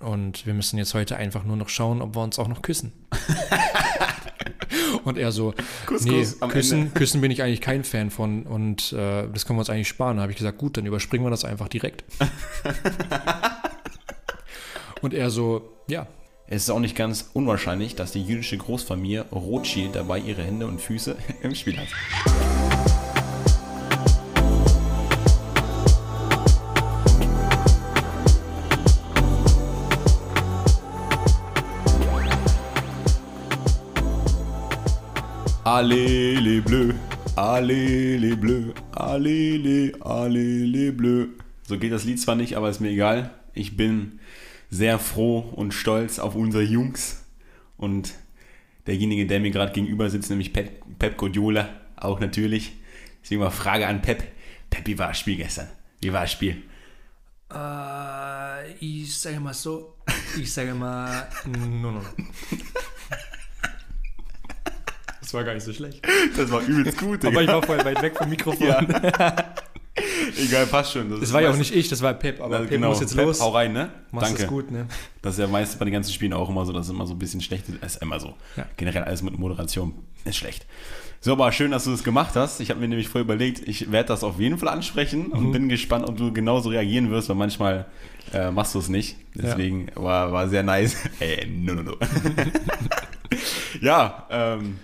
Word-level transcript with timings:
und 0.00 0.46
wir 0.46 0.54
müssen 0.54 0.78
jetzt 0.78 0.94
heute 0.94 1.16
einfach 1.16 1.44
nur 1.44 1.56
noch 1.56 1.68
schauen, 1.68 2.02
ob 2.02 2.16
wir 2.16 2.22
uns 2.22 2.38
auch 2.38 2.48
noch 2.48 2.62
küssen. 2.62 2.92
und 5.04 5.18
er 5.18 5.30
so, 5.30 5.54
Kuss, 5.86 6.04
nee, 6.04 6.20
Kuss 6.20 6.40
küssen, 6.40 6.78
Ende. 6.80 6.94
küssen 6.94 7.20
bin 7.20 7.30
ich 7.30 7.42
eigentlich 7.42 7.60
kein 7.60 7.84
Fan 7.84 8.10
von 8.10 8.44
und 8.44 8.92
äh, 8.92 9.28
das 9.32 9.46
können 9.46 9.58
wir 9.58 9.60
uns 9.60 9.70
eigentlich 9.70 9.88
sparen. 9.88 10.16
Da 10.16 10.22
habe 10.22 10.32
ich 10.32 10.38
gesagt, 10.38 10.58
gut, 10.58 10.76
dann 10.76 10.86
überspringen 10.86 11.24
wir 11.24 11.30
das 11.30 11.44
einfach 11.44 11.68
direkt. 11.68 12.04
und 15.02 15.14
er 15.14 15.30
so, 15.30 15.70
ja, 15.86 16.06
Es 16.46 16.64
ist 16.64 16.70
auch 16.70 16.80
nicht 16.80 16.96
ganz 16.96 17.30
unwahrscheinlich, 17.32 17.94
dass 17.94 18.12
die 18.12 18.22
jüdische 18.22 18.56
Großfamilie 18.56 19.26
Rothschild 19.30 19.94
dabei 19.94 20.18
ihre 20.18 20.42
Hände 20.42 20.66
und 20.66 20.80
Füße 20.80 21.16
im 21.42 21.54
Spiel 21.54 21.78
hat. 21.78 21.88
Allez 35.72 36.34
les 36.40 36.60
Bleus, 36.60 36.94
allez 37.36 38.18
les 38.18 38.34
Bleus, 38.34 38.74
allez 38.92 39.56
les, 39.56 39.92
allez 40.00 40.66
les 40.66 40.90
Bleus. 40.90 41.28
So 41.62 41.78
geht 41.78 41.92
das 41.92 42.02
Lied 42.02 42.20
zwar 42.20 42.34
nicht, 42.34 42.56
aber 42.56 42.68
ist 42.68 42.80
mir 42.80 42.88
egal. 42.88 43.30
Ich 43.54 43.76
bin 43.76 44.18
sehr 44.68 44.98
froh 44.98 45.38
und 45.38 45.72
stolz 45.72 46.18
auf 46.18 46.34
unsere 46.34 46.64
Jungs. 46.64 47.24
Und 47.76 48.14
derjenige, 48.88 49.26
der 49.26 49.38
mir 49.38 49.52
gerade 49.52 49.70
gegenüber 49.70 50.10
sitzt, 50.10 50.28
nämlich 50.28 50.52
Pep, 50.52 50.82
Pep 50.98 51.16
Guardiola, 51.16 51.68
auch 51.94 52.18
natürlich. 52.18 52.72
Deswegen 53.22 53.40
mal 53.40 53.50
Frage 53.50 53.86
an 53.86 54.02
Pep. 54.02 54.24
Pep, 54.70 54.84
wie 54.88 54.98
war 54.98 55.08
das 55.08 55.20
Spiel 55.20 55.36
gestern? 55.36 55.68
Wie 56.00 56.12
war 56.12 56.22
das 56.22 56.32
Spiel? 56.32 56.64
Äh, 57.54 58.72
ich 58.80 59.16
sage 59.16 59.38
mal 59.38 59.54
so, 59.54 59.94
ich 60.36 60.52
sage 60.52 60.74
mal, 60.74 61.28
no, 61.46 61.64
no, 61.64 61.90
no. 61.92 62.02
Das 65.30 65.34
war 65.34 65.44
gar 65.44 65.54
nicht 65.54 65.62
so 65.62 65.72
schlecht. 65.72 66.02
Das 66.36 66.50
war 66.50 66.60
übelst 66.60 66.98
gut, 66.98 67.24
Aber 67.24 67.40
ich 67.40 67.46
war 67.46 67.62
voll 67.62 67.78
weit 67.84 68.02
weg 68.02 68.16
vom 68.18 68.28
Mikrofon. 68.28 68.66
Ja. 68.66 68.80
Egal, 70.36 70.66
passt 70.66 70.92
schon. 70.92 71.20
Das 71.20 71.32
war 71.32 71.40
ja 71.40 71.50
auch 71.50 71.56
nicht 71.56 71.72
ich, 71.72 71.88
das 71.88 72.02
war 72.02 72.14
Pep, 72.14 72.40
aber 72.40 72.54
Ja, 72.56 72.60
Pep 72.62 72.70
genau. 72.70 72.88
muss 72.88 72.98
jetzt 73.00 73.14
Pep, 73.14 73.26
los. 73.26 73.40
Hau 73.40 73.50
rein, 73.50 73.72
ne? 73.72 73.90
Machst 74.10 74.28
Danke. 74.30 74.42
es 74.42 74.48
gut, 74.48 74.72
ne? 74.72 74.86
Das 75.22 75.34
ist 75.34 75.38
ja 75.38 75.46
meistens 75.46 75.78
bei 75.78 75.84
den 75.84 75.92
ganzen 75.94 76.12
Spielen 76.12 76.32
auch 76.32 76.48
immer 76.48 76.66
so, 76.66 76.72
dass 76.72 76.86
es 76.86 76.90
immer 76.92 77.06
so 77.06 77.14
ein 77.14 77.18
bisschen 77.20 77.40
schlecht 77.40 77.68
ist. 77.68 77.80
ist 77.80 78.02
immer 78.02 78.18
so. 78.18 78.34
Ja. 78.56 78.66
Generell 78.76 79.04
alles 79.04 79.22
mit 79.22 79.38
Moderation 79.38 79.94
ist 80.24 80.36
schlecht. 80.36 80.66
So, 81.20 81.30
aber 81.32 81.52
schön, 81.52 81.70
dass 81.70 81.84
du 81.84 81.92
das 81.92 82.02
gemacht 82.02 82.34
hast. 82.34 82.60
Ich 82.60 82.70
habe 82.70 82.80
mir 82.80 82.88
nämlich 82.88 83.06
vorher 83.08 83.22
überlegt, 83.24 83.68
ich 83.68 83.92
werde 83.92 84.08
das 84.08 84.24
auf 84.24 84.40
jeden 84.40 84.58
Fall 84.58 84.70
ansprechen 84.70 85.26
Mhm. 85.28 85.32
und 85.32 85.52
bin 85.52 85.68
gespannt, 85.68 86.08
ob 86.08 86.16
du 86.16 86.32
genauso 86.32 86.70
reagieren 86.70 87.08
wirst, 87.12 87.28
weil 87.28 87.36
manchmal 87.36 87.86
äh, 88.32 88.50
machst 88.50 88.74
du 88.74 88.80
es 88.80 88.88
nicht. 88.88 89.16
Deswegen 89.36 89.92
war, 89.94 90.32
war 90.32 90.48
sehr 90.48 90.64
nice. 90.64 90.96
Ey, 91.20 91.46
no, 91.50 91.74
no, 91.74 91.82
no. 91.82 91.96
ja, 93.80 94.26
ähm, 94.30 94.78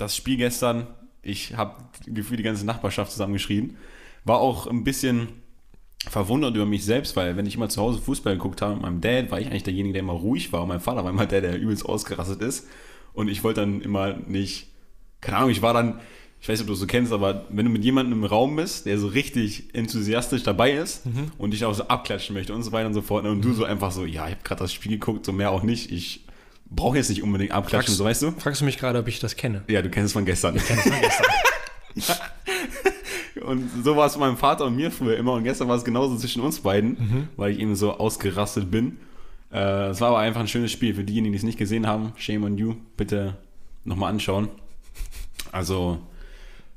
das 0.00 0.16
Spiel 0.16 0.36
gestern, 0.36 0.86
ich 1.22 1.56
habe 1.56 1.76
gefühlt 2.06 2.38
die 2.38 2.44
ganze 2.44 2.64
Nachbarschaft 2.64 3.12
zusammengeschrien. 3.12 3.76
War 4.24 4.38
auch 4.38 4.66
ein 4.66 4.84
bisschen 4.84 5.28
verwundert 6.08 6.54
über 6.54 6.66
mich 6.66 6.84
selbst, 6.84 7.14
weil 7.16 7.36
wenn 7.36 7.46
ich 7.46 7.56
immer 7.56 7.68
zu 7.68 7.80
Hause 7.80 8.00
Fußball 8.00 8.34
geguckt 8.34 8.62
habe 8.62 8.74
mit 8.74 8.82
meinem 8.82 9.00
Dad, 9.00 9.30
war 9.30 9.40
ich 9.40 9.48
eigentlich 9.48 9.64
derjenige, 9.64 9.92
der 9.94 10.00
immer 10.00 10.14
ruhig 10.14 10.52
war 10.52 10.62
und 10.62 10.68
mein 10.68 10.80
Vater 10.80 11.04
war 11.04 11.10
immer 11.10 11.26
der, 11.26 11.42
der 11.42 11.58
übelst 11.58 11.84
ausgerastet 11.84 12.40
ist. 12.40 12.66
Und 13.12 13.28
ich 13.28 13.44
wollte 13.44 13.60
dann 13.60 13.82
immer 13.82 14.14
nicht, 14.26 14.68
keine 15.20 15.38
Ahnung, 15.38 15.50
ich 15.50 15.62
war 15.62 15.74
dann, 15.74 16.00
ich 16.40 16.48
weiß 16.48 16.58
nicht, 16.58 16.62
ob 16.62 16.68
du 16.68 16.72
es 16.72 16.80
so 16.80 16.86
kennst, 16.86 17.12
aber 17.12 17.44
wenn 17.50 17.66
du 17.66 17.70
mit 17.70 17.84
jemandem 17.84 18.20
im 18.20 18.24
Raum 18.24 18.56
bist, 18.56 18.86
der 18.86 18.98
so 18.98 19.08
richtig 19.08 19.74
enthusiastisch 19.74 20.42
dabei 20.42 20.72
ist 20.72 21.02
und 21.36 21.52
dich 21.52 21.66
auch 21.66 21.74
so 21.74 21.82
abklatschen 21.84 22.34
möchte 22.34 22.54
und 22.54 22.62
so 22.62 22.72
weiter 22.72 22.86
und 22.86 22.94
so 22.94 23.02
fort, 23.02 23.24
ne, 23.24 23.30
und 23.30 23.44
du 23.44 23.52
so 23.52 23.64
einfach 23.64 23.92
so, 23.92 24.06
ja, 24.06 24.26
ich 24.26 24.32
habe 24.32 24.42
gerade 24.42 24.60
das 24.60 24.72
Spiel 24.72 24.92
geguckt, 24.92 25.26
so 25.26 25.32
mehr 25.32 25.50
auch 25.50 25.62
nicht, 25.62 25.92
ich 25.92 26.24
brauche 26.70 26.96
jetzt 26.96 27.08
nicht 27.10 27.22
unbedingt 27.22 27.52
abklatschen, 27.52 27.94
Fragst- 27.94 27.98
so 27.98 28.04
weißt 28.04 28.22
du? 28.22 28.30
Fragst 28.40 28.60
du 28.60 28.64
mich 28.64 28.78
gerade, 28.78 28.98
ob 28.98 29.08
ich 29.08 29.18
das 29.20 29.36
kenne? 29.36 29.62
Ja, 29.68 29.82
du 29.82 29.90
kennst 29.90 30.06
es 30.06 30.12
von 30.12 30.24
gestern. 30.24 30.58
Und 33.42 33.70
so 33.84 33.96
war 33.96 34.06
es 34.06 34.12
mit 34.14 34.20
meinem 34.20 34.36
Vater 34.36 34.64
und 34.66 34.76
mir 34.76 34.90
früher 34.90 35.16
immer. 35.16 35.32
Und 35.32 35.44
gestern 35.44 35.68
war 35.68 35.76
es 35.76 35.84
genauso 35.84 36.16
zwischen 36.16 36.42
uns 36.42 36.60
beiden, 36.60 37.28
weil 37.36 37.52
ich 37.52 37.58
eben 37.58 37.74
so 37.74 37.92
ausgerastet 37.96 38.70
bin. 38.70 38.98
Äh, 39.52 39.88
Es 39.88 40.00
war 40.00 40.08
aber 40.10 40.18
einfach 40.18 40.40
ein 40.40 40.48
schönes 40.48 40.70
Spiel. 40.72 40.94
Für 40.94 41.04
diejenigen, 41.04 41.32
die 41.32 41.38
es 41.38 41.42
nicht 41.42 41.58
gesehen 41.58 41.86
haben, 41.86 42.12
shame 42.16 42.44
on 42.44 42.58
you. 42.58 42.74
Bitte 42.96 43.36
nochmal 43.84 44.10
anschauen. 44.12 44.48
Also, 45.52 45.98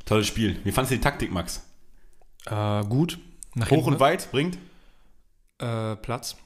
tolles 0.05 0.25
Spiel. 0.27 0.57
Wie 0.63 0.71
fandest 0.71 0.91
du 0.93 0.95
die 0.95 1.01
Taktik, 1.01 1.31
Max? 1.31 1.63
Äh, 2.45 2.83
gut. 2.85 3.19
Nach 3.55 3.67
Hoch 3.67 3.75
hinten, 3.75 3.89
und 3.93 3.99
weit 3.99 4.31
bringt? 4.31 4.57
Äh, 5.59 5.95
Platz. 5.97 6.37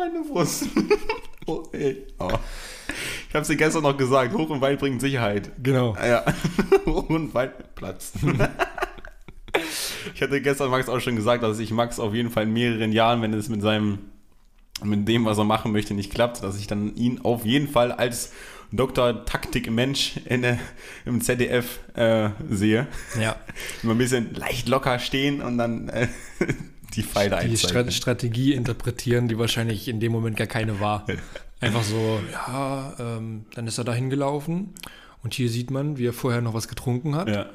Meine 0.00 0.24
Brust. 0.24 0.66
oh, 1.46 1.62
ey. 1.72 2.06
Oh. 2.18 2.30
Ich 3.28 3.34
habe 3.34 3.42
es 3.42 3.48
dir 3.48 3.56
gestern 3.56 3.82
noch 3.82 3.96
gesagt. 3.96 4.34
Hoch 4.34 4.50
und 4.50 4.60
weit 4.60 4.78
bringt 4.80 5.00
Sicherheit. 5.00 5.50
Genau. 5.62 5.94
Ah 5.98 6.06
Ja, 6.06 6.24
und 6.86 7.32
weit 7.34 7.74
Platz. 7.74 8.12
ich 10.14 10.22
hatte 10.22 10.40
gestern 10.40 10.70
Max 10.70 10.88
auch 10.88 11.00
schon 11.00 11.16
gesagt, 11.16 11.42
dass 11.42 11.58
ich 11.58 11.70
Max 11.70 11.98
auf 12.00 12.14
jeden 12.14 12.30
Fall 12.30 12.44
in 12.44 12.52
mehreren 12.52 12.92
Jahren, 12.92 13.22
wenn 13.22 13.34
es 13.34 13.48
mit 13.48 13.62
seinem, 13.62 13.98
mit 14.82 15.06
dem, 15.06 15.24
was 15.24 15.38
er 15.38 15.44
machen 15.44 15.72
möchte, 15.72 15.94
nicht 15.94 16.12
klappt, 16.12 16.42
dass 16.42 16.58
ich 16.58 16.66
dann 16.66 16.94
ihn 16.96 17.20
auf 17.22 17.44
jeden 17.44 17.68
Fall 17.68 17.92
als 17.92 18.32
Dr. 18.72 19.24
Taktik-Mensch 19.24 20.18
in 20.26 20.42
der- 20.42 20.58
im 21.04 21.20
ZDF 21.20 21.80
äh, 21.94 22.30
sehe. 22.48 22.86
Ja. 23.20 23.36
Immer 23.82 23.92
ein 23.94 23.98
bisschen 23.98 24.34
leicht 24.34 24.68
locker 24.68 24.98
stehen 24.98 25.42
und 25.42 25.58
dann 25.58 25.88
äh, 25.88 26.06
die 26.94 27.02
Pfeile 27.02 27.30
Die 27.30 27.50
einzeichnen. 27.50 27.90
Stra 27.90 27.90
Strategie 27.90 28.54
interpretieren, 28.54 29.28
die 29.28 29.38
wahrscheinlich 29.38 29.88
in 29.88 30.00
dem 30.00 30.12
Moment 30.12 30.36
gar 30.36 30.46
keine 30.46 30.80
war. 30.80 31.06
Einfach 31.60 31.82
so, 31.82 32.20
ja, 32.32 32.94
ähm, 32.98 33.44
dann 33.54 33.66
ist 33.66 33.78
er 33.78 33.84
dahin 33.84 34.10
gelaufen 34.10 34.74
und 35.22 35.34
hier 35.34 35.48
sieht 35.50 35.70
man, 35.70 35.98
wie 35.98 36.06
er 36.06 36.12
vorher 36.12 36.40
noch 36.40 36.54
was 36.54 36.68
getrunken 36.68 37.14
hat. 37.14 37.28
Ja. 37.28 37.46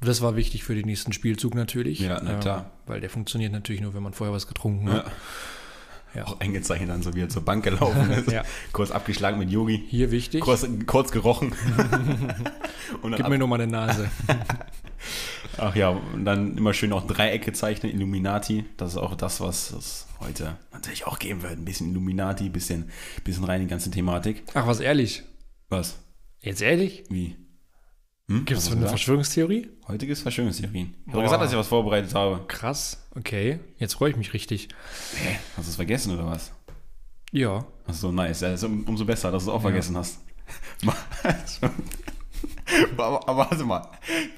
Das 0.00 0.22
war 0.22 0.34
wichtig 0.34 0.64
für 0.64 0.74
den 0.74 0.86
nächsten 0.86 1.12
Spielzug 1.12 1.54
natürlich. 1.54 2.00
Ja, 2.00 2.20
na 2.24 2.38
klar. 2.38 2.70
weil 2.86 3.00
der 3.02 3.10
funktioniert 3.10 3.52
natürlich 3.52 3.82
nur, 3.82 3.92
wenn 3.92 4.02
man 4.02 4.14
vorher 4.14 4.34
was 4.34 4.46
getrunken 4.46 4.90
hat. 4.90 5.06
Ja. 5.06 5.12
Ja. 6.14 6.24
Auch 6.26 6.40
eingezeichnet 6.40 6.88
dann, 6.90 7.02
so 7.02 7.14
wie 7.14 7.20
er 7.20 7.28
zur 7.28 7.44
Bank 7.44 7.62
gelaufen 7.62 8.10
ist. 8.26 8.32
Ja. 8.32 8.42
Kurz 8.72 8.90
abgeschlagen 8.90 9.38
mit 9.38 9.50
Yogi. 9.50 9.84
Hier 9.88 10.10
wichtig, 10.10 10.40
Kurz, 10.40 10.66
kurz 10.86 11.12
gerochen. 11.12 11.54
gib 13.02 13.20
ab, 13.20 13.28
mir 13.28 13.38
nur 13.38 13.46
mal 13.46 13.60
eine 13.60 13.70
Nase. 13.70 14.10
Ach 15.58 15.74
ja, 15.74 15.88
und 15.90 16.24
dann 16.24 16.56
immer 16.56 16.74
schön 16.74 16.92
auch 16.92 17.06
Dreiecke 17.06 17.52
zeichnen, 17.52 17.92
Illuminati. 17.92 18.64
Das 18.76 18.92
ist 18.92 18.96
auch 18.96 19.14
das, 19.14 19.40
was 19.40 19.70
es 19.72 20.06
heute 20.20 20.56
natürlich 20.72 21.06
auch 21.06 21.18
geben 21.18 21.42
wird. 21.42 21.52
Ein 21.52 21.64
bisschen 21.64 21.90
Illuminati, 21.90 22.44
ein 22.46 22.52
bisschen, 22.52 22.90
bisschen 23.24 23.44
rein 23.44 23.62
in 23.62 23.66
die 23.68 23.70
ganze 23.70 23.90
Thematik. 23.90 24.42
Ach, 24.54 24.66
was 24.66 24.80
ehrlich? 24.80 25.22
Was? 25.68 25.98
Jetzt 26.40 26.62
ehrlich? 26.62 27.04
Wie? 27.08 27.36
Hm? 28.28 28.44
Gibt 28.44 28.58
es 28.58 28.66
eine 28.70 28.80
gesagt? 28.82 29.06
Heutiges 29.08 29.36
Heutiges 29.88 30.22
Verschwörungstheorien. 30.22 30.94
Ich 31.06 31.12
habe 31.12 31.22
gesagt, 31.24 31.42
dass 31.42 31.50
ich 31.52 31.58
was 31.58 31.68
vorbereitet 31.68 32.14
habe. 32.14 32.44
Krass, 32.46 33.04
okay. 33.16 33.58
Jetzt 33.78 33.94
freue 33.94 34.10
ich 34.10 34.16
mich 34.16 34.32
richtig. 34.32 34.68
Hä? 35.16 35.38
Hast 35.56 35.66
du 35.66 35.70
es 35.70 35.76
vergessen 35.76 36.14
oder 36.14 36.26
was? 36.26 36.52
Ja. 37.32 37.66
Ach 37.86 37.94
so, 37.94 38.12
nice. 38.12 38.40
Ja, 38.40 38.52
ist 38.52 38.64
um, 38.64 38.84
umso 38.84 39.04
besser, 39.04 39.30
dass 39.32 39.44
du 39.44 39.50
es 39.50 39.54
auch 39.54 39.60
Ja. 39.60 39.68
vergessen 39.70 39.96
hast. 39.96 40.20
aber, 42.96 43.28
aber 43.28 43.36
warte 43.50 43.64
mal. 43.64 43.88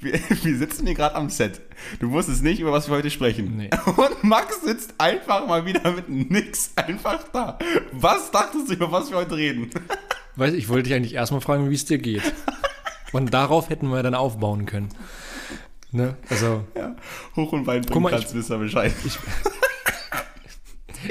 Wir, 0.01 0.15
wir 0.43 0.57
sitzen 0.57 0.87
hier 0.87 0.95
gerade 0.95 1.15
am 1.15 1.31
Set. 1.31 1.61
Du 2.01 2.11
wusstest 2.11 2.43
nicht, 2.43 2.61
über 2.61 2.73
was 2.73 2.89
wir 2.89 2.97
heute 2.97 3.11
sprechen. 3.11 3.57
Nee. 3.57 3.71
Und 3.97 4.25
Max 4.25 4.63
sitzt 4.63 4.95
einfach 4.99 5.47
mal 5.47 5.65
wieder 5.67 5.91
mit 5.93 6.09
nix 6.09 6.73
einfach 6.77 7.25
da. 7.33 7.59
Was 7.93 8.31
dachtest 8.31 8.69
du, 8.69 8.75
über 8.75 8.93
was 8.93 9.11
wir 9.11 9.19
heute 9.19 9.37
reden? 9.37 9.71
Weiß, 10.37 10.55
ich 10.55 10.69
wollte 10.69 10.85
dich 10.85 10.95
eigentlich 10.95 11.15
erstmal 11.15 11.41
fragen, 11.43 11.69
wie 11.71 11.75
es 11.75 11.85
dir 11.85 11.99
geht. 11.99 12.23
Und 13.13 13.35
darauf 13.35 13.69
hätten 13.69 13.89
wir 13.89 14.03
dann 14.03 14.15
aufbauen 14.15 14.65
können. 14.65 14.89
Ne? 15.91 16.17
Also, 16.31 16.65
Ja. 16.75 16.97
Hoch 17.37 17.53
und 17.53 17.67
weit 17.67 17.91
kannst, 17.91 18.35
wisst 18.35 18.51
ihr 18.51 18.57
Bescheid. 18.57 18.95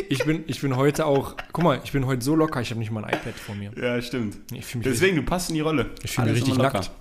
ich 0.10 0.26
bin, 0.26 0.44
ich 0.48 0.62
bin 0.62 0.76
heute 0.76 1.06
auch, 1.06 1.36
guck 1.52 1.64
mal, 1.64 1.80
ich 1.84 1.92
bin 1.92 2.08
heute 2.08 2.24
so 2.24 2.36
locker, 2.36 2.62
ich 2.62 2.72
habe 2.72 2.80
nicht 2.80 2.92
mal 2.92 3.04
ein 3.06 3.14
iPad 3.14 3.36
vor 3.36 3.54
mir. 3.54 3.72
Ja, 3.80 4.02
stimmt. 4.02 4.38
Ich 4.54 4.66
fühle 4.66 4.84
Deswegen, 4.84 5.18
du 5.18 5.24
passt 5.24 5.50
in 5.50 5.56
die 5.56 5.62
Rolle. 5.62 5.92
ich 6.04 6.12
fühl 6.14 6.26
mich 6.26 6.36
richtig 6.38 6.58
nackt. 6.58 6.92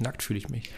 Richtig 0.00 0.06
nackt 0.06 0.22
fühle 0.22 0.38
ich 0.38 0.48
mich. 0.48 0.70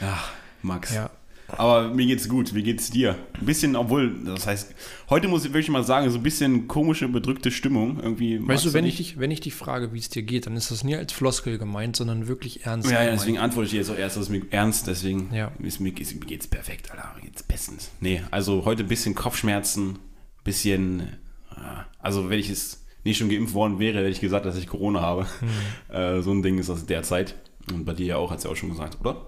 Ja, 0.00 0.18
Max. 0.62 0.94
Ja. 0.94 1.10
Aber 1.48 1.88
mir 1.88 2.06
geht's 2.06 2.28
gut. 2.28 2.54
Wie 2.54 2.62
geht's 2.62 2.90
dir? 2.90 3.16
Ein 3.40 3.44
bisschen, 3.44 3.74
obwohl, 3.74 4.14
das 4.24 4.46
heißt, 4.46 4.72
heute 5.08 5.26
muss 5.26 5.44
ich 5.44 5.50
wirklich 5.52 5.68
mal 5.68 5.82
sagen, 5.82 6.08
so 6.08 6.18
ein 6.18 6.22
bisschen 6.22 6.68
komische, 6.68 7.08
bedrückte 7.08 7.50
Stimmung. 7.50 7.98
Irgendwie. 8.00 8.38
Weißt 8.46 8.66
du, 8.66 8.72
wenn 8.72 8.84
ich, 8.84 8.98
dich, 8.98 9.18
wenn 9.18 9.32
ich 9.32 9.40
dich 9.40 9.54
frage, 9.54 9.92
wie 9.92 9.98
es 9.98 10.08
dir 10.08 10.22
geht, 10.22 10.46
dann 10.46 10.56
ist 10.56 10.70
das 10.70 10.84
nie 10.84 10.94
als 10.94 11.12
Floskel 11.12 11.58
gemeint, 11.58 11.96
sondern 11.96 12.28
wirklich 12.28 12.66
ernst 12.66 12.88
Ja, 12.88 13.02
ja, 13.02 13.10
deswegen 13.10 13.38
antworte 13.38 13.66
ich 13.66 13.72
jetzt 13.72 13.90
auch 13.90 13.98
erst, 13.98 14.16
das 14.16 14.24
ist 14.24 14.30
mir 14.30 14.42
ernst, 14.50 14.86
deswegen 14.86 15.34
Ja. 15.34 15.50
ist, 15.58 15.80
mir, 15.80 15.92
ist, 15.98 16.14
mir 16.14 16.26
geht's 16.26 16.46
perfekt, 16.46 16.92
Alter. 16.92 17.12
Mir 17.16 17.22
geht's 17.22 17.42
bestens. 17.42 17.90
Nee, 17.98 18.22
also 18.30 18.64
heute 18.64 18.84
ein 18.84 18.88
bisschen 18.88 19.16
Kopfschmerzen, 19.16 19.98
bisschen, 20.44 21.00
äh, 21.50 21.82
also 21.98 22.30
wenn 22.30 22.38
ich 22.38 22.48
es 22.48 22.86
nicht 23.02 23.18
schon 23.18 23.28
geimpft 23.28 23.54
worden 23.54 23.80
wäre, 23.80 23.98
hätte 23.98 24.10
ich 24.10 24.20
gesagt, 24.20 24.46
dass 24.46 24.56
ich 24.56 24.68
Corona 24.68 25.00
habe. 25.00 25.26
Hm. 25.40 25.48
Äh, 25.90 26.22
so 26.22 26.30
ein 26.30 26.42
Ding 26.42 26.58
ist 26.58 26.68
das 26.68 26.86
derzeit. 26.86 27.34
Und 27.72 27.84
bei 27.84 27.92
dir 27.94 28.06
ja 28.06 28.16
auch, 28.16 28.30
hat 28.30 28.40
sie 28.40 28.48
auch 28.48 28.56
schon 28.56 28.70
gesagt, 28.70 28.98
oder? 29.00 29.26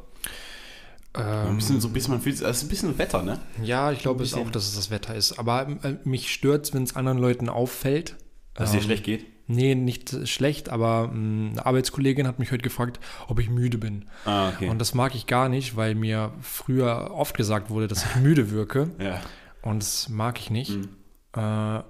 ein 1.15 1.49
Ähm, 1.49 1.57
bisschen 1.57 1.81
so 1.81 1.89
ein 1.89 1.93
bisschen, 1.93 2.15
man 2.15 2.23
fühlt 2.23 2.37
es 2.37 2.41
ist 2.41 2.63
ein 2.63 2.69
bisschen 2.69 2.97
Wetter, 2.99 3.23
ne? 3.23 3.39
ja, 3.63 3.93
ich 3.93 3.99
glaube 3.99 4.25
es 4.25 4.33
auch, 4.33 4.49
dass 4.51 4.67
es 4.67 4.75
das 4.77 4.91
Wetter 4.91 5.15
ist. 5.15 5.39
Aber 5.39 5.69
äh, 5.83 5.97
mich 6.05 6.33
stört 6.33 6.65
es, 6.67 6.73
wenn 6.75 6.85
es 6.85 6.97
anderen 6.97 7.19
Leuten 7.19 7.49
auffällt. 7.51 8.17
Dass 8.55 8.69
es 8.69 8.73
dir 8.73 8.79
Ähm, 8.79 8.85
schlecht 8.85 9.05
geht. 9.05 9.27
Nee, 9.47 9.75
nicht 9.75 10.27
schlecht, 10.29 10.71
aber 10.71 11.09
mh, 11.09 11.51
eine 11.51 11.67
Arbeitskollegin 11.67 12.27
hat 12.27 12.39
mich 12.39 12.51
heute 12.53 12.63
gefragt, 12.63 12.99
ob 13.29 13.39
ich 13.41 13.51
müde 13.51 13.77
bin. 13.77 14.07
Ah, 14.25 14.49
okay. 14.51 14.69
Und 14.71 14.79
das 14.79 14.95
mag 14.95 15.15
ich 15.15 15.27
gar 15.27 15.51
nicht, 15.51 15.77
weil 15.77 15.95
mir 15.95 16.33
früher 16.41 17.11
oft 17.13 17.37
gesagt 17.37 17.69
wurde, 17.69 17.89
dass 17.89 18.05
ich 18.07 18.17
müde 18.17 18.51
wirke. 18.51 18.91
ja. 18.99 19.21
Und 19.61 19.81
das 19.83 20.09
mag 20.09 20.39
ich 20.41 20.51
nicht. 20.51 20.71
Mhm. 20.77 20.89
Äh, 21.37 21.83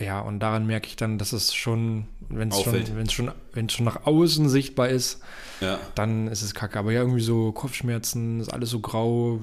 ja, 0.00 0.20
und 0.20 0.40
daran 0.40 0.66
merke 0.66 0.88
ich 0.88 0.96
dann, 0.96 1.16
dass 1.16 1.32
es 1.32 1.54
schon, 1.54 2.06
wenn 2.28 2.50
es 2.50 2.60
schon, 2.60 2.68
Auffällt. 2.68 2.96
wenn 2.96 3.06
es 3.06 3.12
schon, 3.12 3.30
wenn 3.52 3.66
es 3.66 3.72
schon 3.72 3.86
nach 3.86 4.04
außen 4.04 4.48
sichtbar 4.48 4.88
ist, 4.88 5.20
ja. 5.60 5.78
dann 5.94 6.28
ist 6.28 6.42
es 6.42 6.54
kacke. 6.54 6.78
Aber 6.78 6.92
ja, 6.92 7.00
irgendwie 7.00 7.22
so 7.22 7.52
Kopfschmerzen, 7.52 8.40
ist 8.40 8.52
alles 8.52 8.68
so 8.70 8.80
grau, 8.80 9.40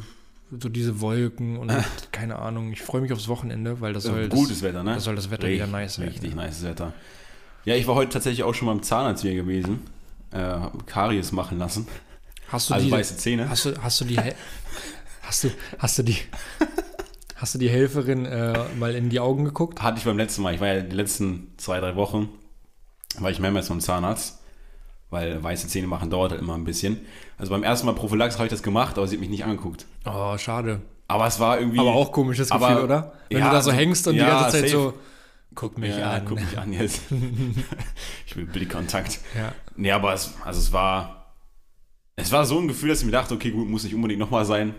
so 0.52 0.70
diese 0.70 1.02
Wolken 1.02 1.58
und 1.58 1.72
keine 2.12 2.38
Ahnung. 2.38 2.72
Ich 2.72 2.84
freue 2.84 3.02
mich 3.02 3.12
aufs 3.12 3.28
Wochenende, 3.28 3.82
weil 3.82 3.94
das 3.94 4.04
soll 4.04 4.30
Gutes 4.30 4.60
das, 4.60 4.62
Wetter, 4.62 4.84
ne? 4.84 4.94
das 4.94 5.06
soll 5.06 5.16
das 5.16 5.32
Wetter 5.32 5.48
wieder 5.48 5.66
nice 5.66 5.98
werden. 5.98 6.12
Richtig 6.12 6.36
nice 6.36 6.64
Wetter. 6.64 6.94
Ja, 7.66 7.76
ich 7.76 7.88
war 7.88 7.96
heute 7.96 8.12
tatsächlich 8.12 8.44
auch 8.44 8.54
schon 8.54 8.68
beim 8.68 8.84
Zahnarzt 8.84 9.24
hier 9.24 9.34
gewesen. 9.34 9.80
Äh, 10.32 10.60
Karies 10.86 11.32
machen 11.32 11.58
lassen. 11.58 11.88
Hast 12.50 12.70
du 12.70 12.76
Also 12.76 12.86
die, 12.86 12.92
weiße 12.92 13.18
Zähne. 13.18 13.50
Hast 13.50 13.66
du, 13.66 13.82
hast 13.82 14.02
du 14.02 14.06
die, 14.06 14.20
hast 15.24 15.46
du, 15.46 15.50
hast 15.80 15.98
du 15.98 16.04
die, 16.04 16.18
hast 17.44 17.56
du 17.56 17.60
die 17.60 17.70
Helferin 17.70 18.26
äh, 18.26 18.58
mal 18.80 18.96
in 18.96 19.10
die 19.10 19.20
Augen 19.20 19.44
geguckt? 19.44 19.82
Hatte 19.82 19.98
ich 19.98 20.06
beim 20.06 20.18
letzten 20.18 20.44
Mal. 20.44 20.54
Ich 20.54 20.62
war 20.62 20.70
ja 20.70 20.80
die 20.80 20.96
letzten 20.96 21.52
zwei, 21.58 21.82
drei 21.82 21.98
Wochen, 21.98 22.30
war 23.20 23.32
ich 23.32 23.40
mehrmals 23.40 23.68
beim 23.68 23.82
Zahnarzt. 23.82 24.40
Weil 25.10 25.44
weiße 25.44 25.68
Zähne 25.68 25.88
machen 25.88 26.10
dauert 26.10 26.32
halt 26.32 26.42
immer 26.42 26.54
ein 26.56 26.64
bisschen. 26.64 27.02
Also 27.38 27.52
beim 27.52 27.62
ersten 27.62 27.86
Mal 27.86 27.96
Prophylax 27.96 28.36
habe 28.36 28.46
ich 28.46 28.50
das 28.50 28.64
gemacht, 28.64 28.98
aber 28.98 29.08
sie 29.08 29.18
hat 29.18 29.20
mich 29.20 29.30
nicht 29.30 29.44
angeguckt. 29.44 29.86
Oh, 30.06 30.38
schade. 30.38 30.80
Aber 31.10 31.28
es 31.28 31.38
war 31.42 31.60
irgendwie. 31.60 31.80
Aber 31.80 31.94
auch 31.94 32.14
komisches 32.14 32.50
Gefühl, 32.50 32.66
Aber- 32.66 32.84
oder? 32.86 33.14
Wenn 33.30 33.40
ja, 33.40 33.50
du 33.50 33.56
da 33.56 33.62
so 33.62 33.74
hängst 33.74 34.08
und 34.08 34.16
ja, 34.16 34.24
die 34.24 34.32
ganze 34.32 34.52
Zeit 34.52 34.70
safe. 34.70 34.72
so, 34.72 34.94
guck 35.54 35.78
mich 35.78 35.98
ja, 35.98 36.12
an. 36.12 36.26
guck 36.26 36.40
mich 36.40 36.58
an 36.58 36.72
jetzt. 36.72 37.02
ich 38.26 38.38
will 38.38 38.46
Blickkontakt. 38.46 39.20
Ja. 39.36 39.52
Nee, 39.76 39.92
aber 39.92 40.14
es, 40.14 40.34
also 40.46 40.62
es 40.62 40.72
war. 40.72 41.34
Es 42.16 42.32
war 42.32 42.46
so 42.46 42.58
ein 42.58 42.70
Gefühl, 42.70 42.88
dass 42.90 43.00
ich 43.00 43.06
mir 43.06 43.12
dachte, 43.12 43.34
okay, 43.34 43.52
gut, 43.52 43.68
muss 43.68 43.84
nicht 43.84 43.96
unbedingt 43.96 44.22
nochmal 44.22 44.46
sein. 44.46 44.76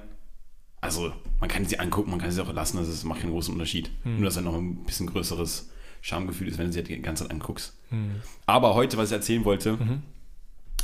Also, 0.84 1.12
man 1.40 1.48
kann 1.48 1.64
sie 1.64 1.78
angucken, 1.78 2.10
man 2.10 2.20
kann 2.20 2.30
sie 2.30 2.40
auch 2.42 2.52
lassen, 2.52 2.76
also 2.78 2.92
es 2.92 3.04
macht 3.04 3.20
keinen 3.20 3.30
großen 3.32 3.52
Unterschied. 3.54 3.90
Hm. 4.02 4.16
Nur, 4.16 4.26
dass 4.26 4.36
er 4.36 4.42
noch 4.42 4.54
ein 4.54 4.84
bisschen 4.84 5.06
größeres 5.06 5.70
Schamgefühl 6.02 6.48
ist, 6.48 6.58
wenn 6.58 6.66
du 6.66 6.72
sie 6.72 6.78
halt 6.80 6.88
die 6.88 7.00
ganze 7.00 7.24
Zeit 7.24 7.32
anguckst. 7.32 7.74
Hm. 7.88 8.16
Aber 8.46 8.74
heute, 8.74 8.96
was 8.98 9.08
ich 9.10 9.14
erzählen 9.16 9.44
wollte, 9.46 9.72
Mhm. 9.78 10.02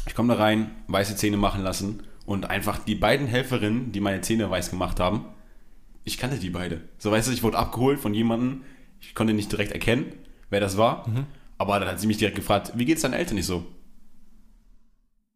ich 0.07 0.15
komme 0.15 0.35
da 0.35 0.41
rein, 0.43 0.71
weiße 0.89 1.17
Zähne 1.17 1.37
machen 1.37 1.63
lassen 1.63 2.03
und 2.25 2.49
einfach 2.49 2.79
die 2.79 2.95
beiden 2.95 3.27
Helferinnen, 3.27 3.93
die 3.93 4.01
meine 4.01 4.23
Zähne 4.23 4.51
weiß 4.51 4.71
gemacht 4.71 4.99
haben, 5.01 5.27
ich 6.05 6.17
kannte 6.17 6.39
die 6.39 6.51
beide. 6.51 6.81
So, 6.99 7.11
weißt 7.11 7.29
du, 7.29 7.33
ich 7.33 7.43
wurde 7.43 7.59
abgeholt 7.59 8.01
von 8.01 8.15
jemandem, 8.15 8.63
ich 9.03 9.15
konnte 9.15 9.35
nicht 9.35 9.53
direkt 9.53 9.73
erkennen, 9.73 10.07
wer 10.49 10.61
das 10.61 10.79
war, 10.79 11.07
Mhm. 11.09 11.27
aber 11.59 11.79
dann 11.79 11.89
hat 11.91 12.01
sie 12.01 12.07
mich 12.07 12.17
direkt 12.17 12.37
gefragt, 12.37 12.73
wie 12.75 12.87
geht's 12.87 13.03
deinen 13.03 13.13
Eltern 13.15 13.35
nicht 13.35 13.47
so? 13.47 13.67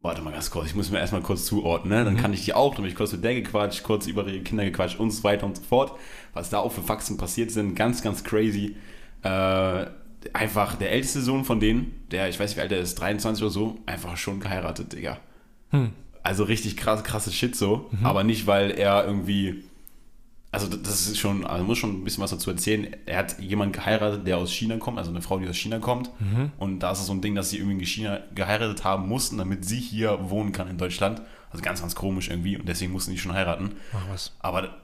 Warte 0.05 0.21
mal 0.21 0.33
ganz 0.33 0.51
kurz, 0.51 0.67
ich 0.67 0.75
muss 0.75 0.91
mir 0.91 0.99
erstmal 0.99 1.23
kurz 1.23 1.45
zuordnen, 1.45 1.97
ne? 1.97 2.05
dann 2.05 2.15
kann 2.15 2.31
ich 2.31 2.45
die 2.45 2.53
auch, 2.53 2.75
dann 2.75 2.83
habe 2.83 2.89
ich 2.89 2.95
kurz 2.95 3.11
mit 3.11 3.23
der 3.23 3.33
gequatscht, 3.33 3.81
kurz 3.81 4.05
über 4.05 4.27
ihre 4.27 4.41
Kinder 4.41 4.63
gequatscht 4.63 4.99
und 4.99 5.09
so 5.09 5.23
weiter 5.23 5.47
und 5.47 5.57
so 5.57 5.63
fort. 5.63 5.97
Was 6.33 6.51
da 6.51 6.59
auch 6.59 6.71
für 6.71 6.83
Faxen 6.83 7.17
passiert 7.17 7.49
sind, 7.49 7.73
ganz, 7.73 8.03
ganz 8.03 8.23
crazy. 8.23 8.75
Äh, 9.23 9.85
einfach 10.31 10.75
der 10.75 10.91
älteste 10.91 11.21
Sohn 11.21 11.43
von 11.43 11.59
denen, 11.59 12.05
der, 12.11 12.29
ich 12.29 12.39
weiß 12.39 12.51
nicht 12.51 12.57
wie 12.57 12.61
alt 12.61 12.71
er 12.71 12.81
ist, 12.81 12.95
23 12.95 13.43
oder 13.43 13.51
so, 13.51 13.79
einfach 13.87 14.15
schon 14.15 14.39
geheiratet, 14.39 14.93
Digga. 14.93 15.17
Hm. 15.71 15.89
Also 16.21 16.43
richtig 16.43 16.77
krass, 16.77 17.03
krasses 17.03 17.33
Shit 17.33 17.55
so, 17.55 17.89
aber 18.03 18.23
nicht, 18.23 18.45
weil 18.45 18.69
er 18.69 19.05
irgendwie, 19.05 19.63
also 20.55 20.75
das 20.75 21.07
ist 21.07 21.17
schon, 21.19 21.45
also 21.45 21.63
muss 21.65 21.77
schon 21.77 21.91
ein 21.99 22.03
bisschen 22.03 22.23
was 22.23 22.31
dazu 22.31 22.49
erzählen. 22.49 22.87
Er 23.05 23.17
hat 23.19 23.39
jemanden 23.39 23.73
geheiratet, 23.73 24.25
der 24.25 24.37
aus 24.37 24.51
China 24.51 24.77
kommt, 24.77 24.97
also 24.97 25.11
eine 25.11 25.21
Frau, 25.21 25.37
die 25.37 25.47
aus 25.47 25.55
China 25.57 25.79
kommt. 25.79 26.09
Und 26.57 26.79
da 26.79 26.91
ist 26.91 26.99
es 26.99 27.05
so 27.07 27.13
ein 27.13 27.21
Ding, 27.21 27.35
dass 27.35 27.49
sie 27.49 27.57
irgendwie 27.57 27.79
in 27.79 27.85
China 27.85 28.19
geheiratet 28.33 28.83
haben 28.83 29.07
mussten, 29.07 29.37
damit 29.37 29.65
sie 29.65 29.79
hier 29.79 30.29
wohnen 30.29 30.51
kann 30.51 30.69
in 30.69 30.77
Deutschland. 30.77 31.21
Also 31.51 31.63
ganz, 31.63 31.81
ganz 31.81 31.93
komisch 31.93 32.29
irgendwie 32.29 32.57
und 32.57 32.67
deswegen 32.67 32.91
mussten 32.91 33.11
die 33.11 33.17
schon 33.17 33.33
heiraten. 33.33 33.75
Ach 33.93 34.05
was. 34.09 34.33
Aber, 34.39 34.75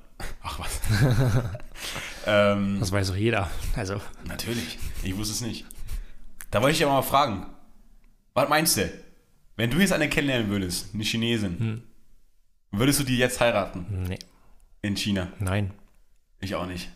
ach 0.44 0.60
was. 0.60 0.80
ähm, 2.28 2.78
Das 2.80 2.92
weiß 2.92 3.08
doch 3.08 3.16
jeder. 3.16 3.50
Also, 3.76 4.00
Natürlich. 4.26 4.78
Ich 5.04 5.18
wusste 5.18 5.34
es 5.34 5.42
nicht. 5.42 5.66
Da 6.52 6.62
wollte 6.62 6.74
ich 6.74 6.78
dich 6.78 6.86
aber 6.86 6.96
mal 6.96 7.02
fragen. 7.02 7.46
Was 8.34 8.50
meinst 8.50 8.78
du? 8.78 8.90
Wenn 9.56 9.70
du 9.70 9.80
jetzt 9.80 9.94
eine 9.94 10.10
kennenlernen 10.10 10.50
würdest, 10.50 10.94
eine 10.94 11.04
Chinesin, 11.04 11.84
würdest 12.72 13.00
du 13.00 13.04
die 13.04 13.18
jetzt 13.18 13.40
heiraten 13.40 13.86
nee. 14.08 14.18
In 14.82 14.96
China? 14.98 15.28
Nein. 15.40 15.72
Ich 16.40 16.56
auch 16.56 16.66
nicht. 16.66 16.90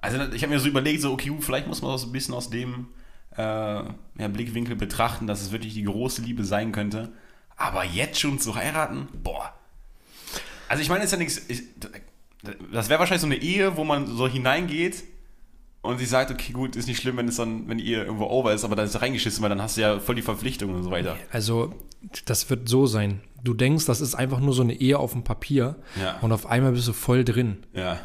Also 0.00 0.20
ich 0.32 0.42
habe 0.42 0.52
mir 0.52 0.60
so 0.60 0.68
überlegt, 0.68 1.00
so 1.00 1.12
okay, 1.12 1.32
vielleicht 1.40 1.66
muss 1.66 1.80
man 1.82 1.92
das 1.92 2.04
ein 2.04 2.12
bisschen 2.12 2.34
aus 2.34 2.50
dem 2.50 2.88
äh, 3.36 3.42
ja, 3.42 4.28
Blickwinkel 4.28 4.76
betrachten, 4.76 5.26
dass 5.26 5.40
es 5.40 5.50
wirklich 5.52 5.74
die 5.74 5.84
große 5.84 6.20
Liebe 6.22 6.44
sein 6.44 6.72
könnte. 6.72 7.12
Aber 7.56 7.84
jetzt 7.84 8.20
schon 8.20 8.38
zu 8.38 8.54
heiraten, 8.54 9.08
boah. 9.22 9.54
Also 10.68 10.82
ich 10.82 10.88
meine, 10.88 11.04
ist 11.04 11.12
ja 11.12 11.16
nichts. 11.18 11.40
ich- 11.48 11.62
Das 12.72 12.88
wäre 12.88 13.00
wahrscheinlich 13.00 13.20
so 13.22 13.26
eine 13.26 13.36
Ehe, 13.36 13.76
wo 13.76 13.84
man 13.84 14.06
so 14.06 14.28
hineingeht 14.28 15.04
und 15.86 15.98
sie 15.98 16.06
sagt, 16.06 16.30
okay, 16.30 16.52
gut, 16.52 16.76
ist 16.76 16.86
nicht 16.88 17.00
schlimm, 17.00 17.16
wenn 17.16 17.28
es 17.28 17.36
dann, 17.36 17.68
wenn 17.68 17.78
Ehe 17.78 18.04
irgendwo 18.04 18.24
over 18.26 18.52
ist, 18.52 18.64
aber 18.64 18.76
dann 18.76 18.86
ist 18.86 18.94
es 18.94 19.00
reingeschissen, 19.02 19.42
weil 19.42 19.48
dann 19.48 19.62
hast 19.62 19.76
du 19.76 19.80
ja 19.82 19.98
voll 20.00 20.14
die 20.14 20.22
Verpflichtung 20.22 20.74
und 20.74 20.82
so 20.82 20.90
weiter. 20.90 21.16
Also, 21.32 21.72
das 22.24 22.48
wird 22.50 22.68
so 22.68 22.86
sein. 22.86 23.20
Du 23.42 23.54
denkst, 23.54 23.84
das 23.86 24.00
ist 24.00 24.14
einfach 24.14 24.40
nur 24.40 24.52
so 24.54 24.62
eine 24.62 24.74
Ehe 24.74 24.98
auf 24.98 25.12
dem 25.12 25.22
Papier 25.22 25.76
Ja. 26.00 26.18
und 26.20 26.32
auf 26.32 26.46
einmal 26.46 26.72
bist 26.72 26.88
du 26.88 26.92
voll 26.92 27.24
drin. 27.24 27.58
Ja. 27.74 27.98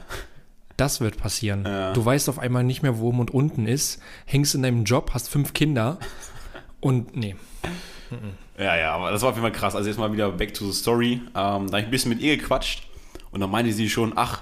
Das 0.77 1.01
wird 1.01 1.17
passieren. 1.17 1.63
Ja. 1.65 1.93
Du 1.93 2.03
weißt 2.03 2.29
auf 2.29 2.39
einmal 2.39 2.63
nicht 2.63 2.81
mehr, 2.83 2.97
wo 2.99 3.09
oben 3.09 3.19
und 3.19 3.31
unten 3.31 3.67
ist, 3.67 4.01
hängst 4.25 4.55
in 4.55 4.63
deinem 4.63 4.83
Job, 4.83 5.11
hast 5.13 5.29
fünf 5.29 5.53
Kinder 5.53 5.97
und 6.79 7.15
nee. 7.15 7.35
Ja, 8.57 8.77
ja, 8.77 8.93
aber 8.93 9.11
das 9.11 9.21
war 9.21 9.29
auf 9.29 9.35
jeden 9.35 9.43
Fall 9.47 9.51
krass. 9.57 9.75
Also 9.75 9.89
jetzt 9.89 9.97
mal 9.97 10.11
wieder 10.13 10.31
back 10.31 10.53
to 10.53 10.65
the 10.69 10.77
story. 10.77 11.13
Ähm, 11.13 11.31
da 11.33 11.45
habe 11.57 11.79
ich 11.79 11.85
ein 11.85 11.91
bisschen 11.91 12.09
mit 12.09 12.19
ihr 12.21 12.37
gequatscht 12.37 12.83
und 13.31 13.39
dann 13.39 13.49
meinte 13.49 13.71
sie 13.73 13.89
schon, 13.89 14.13
ach, 14.15 14.41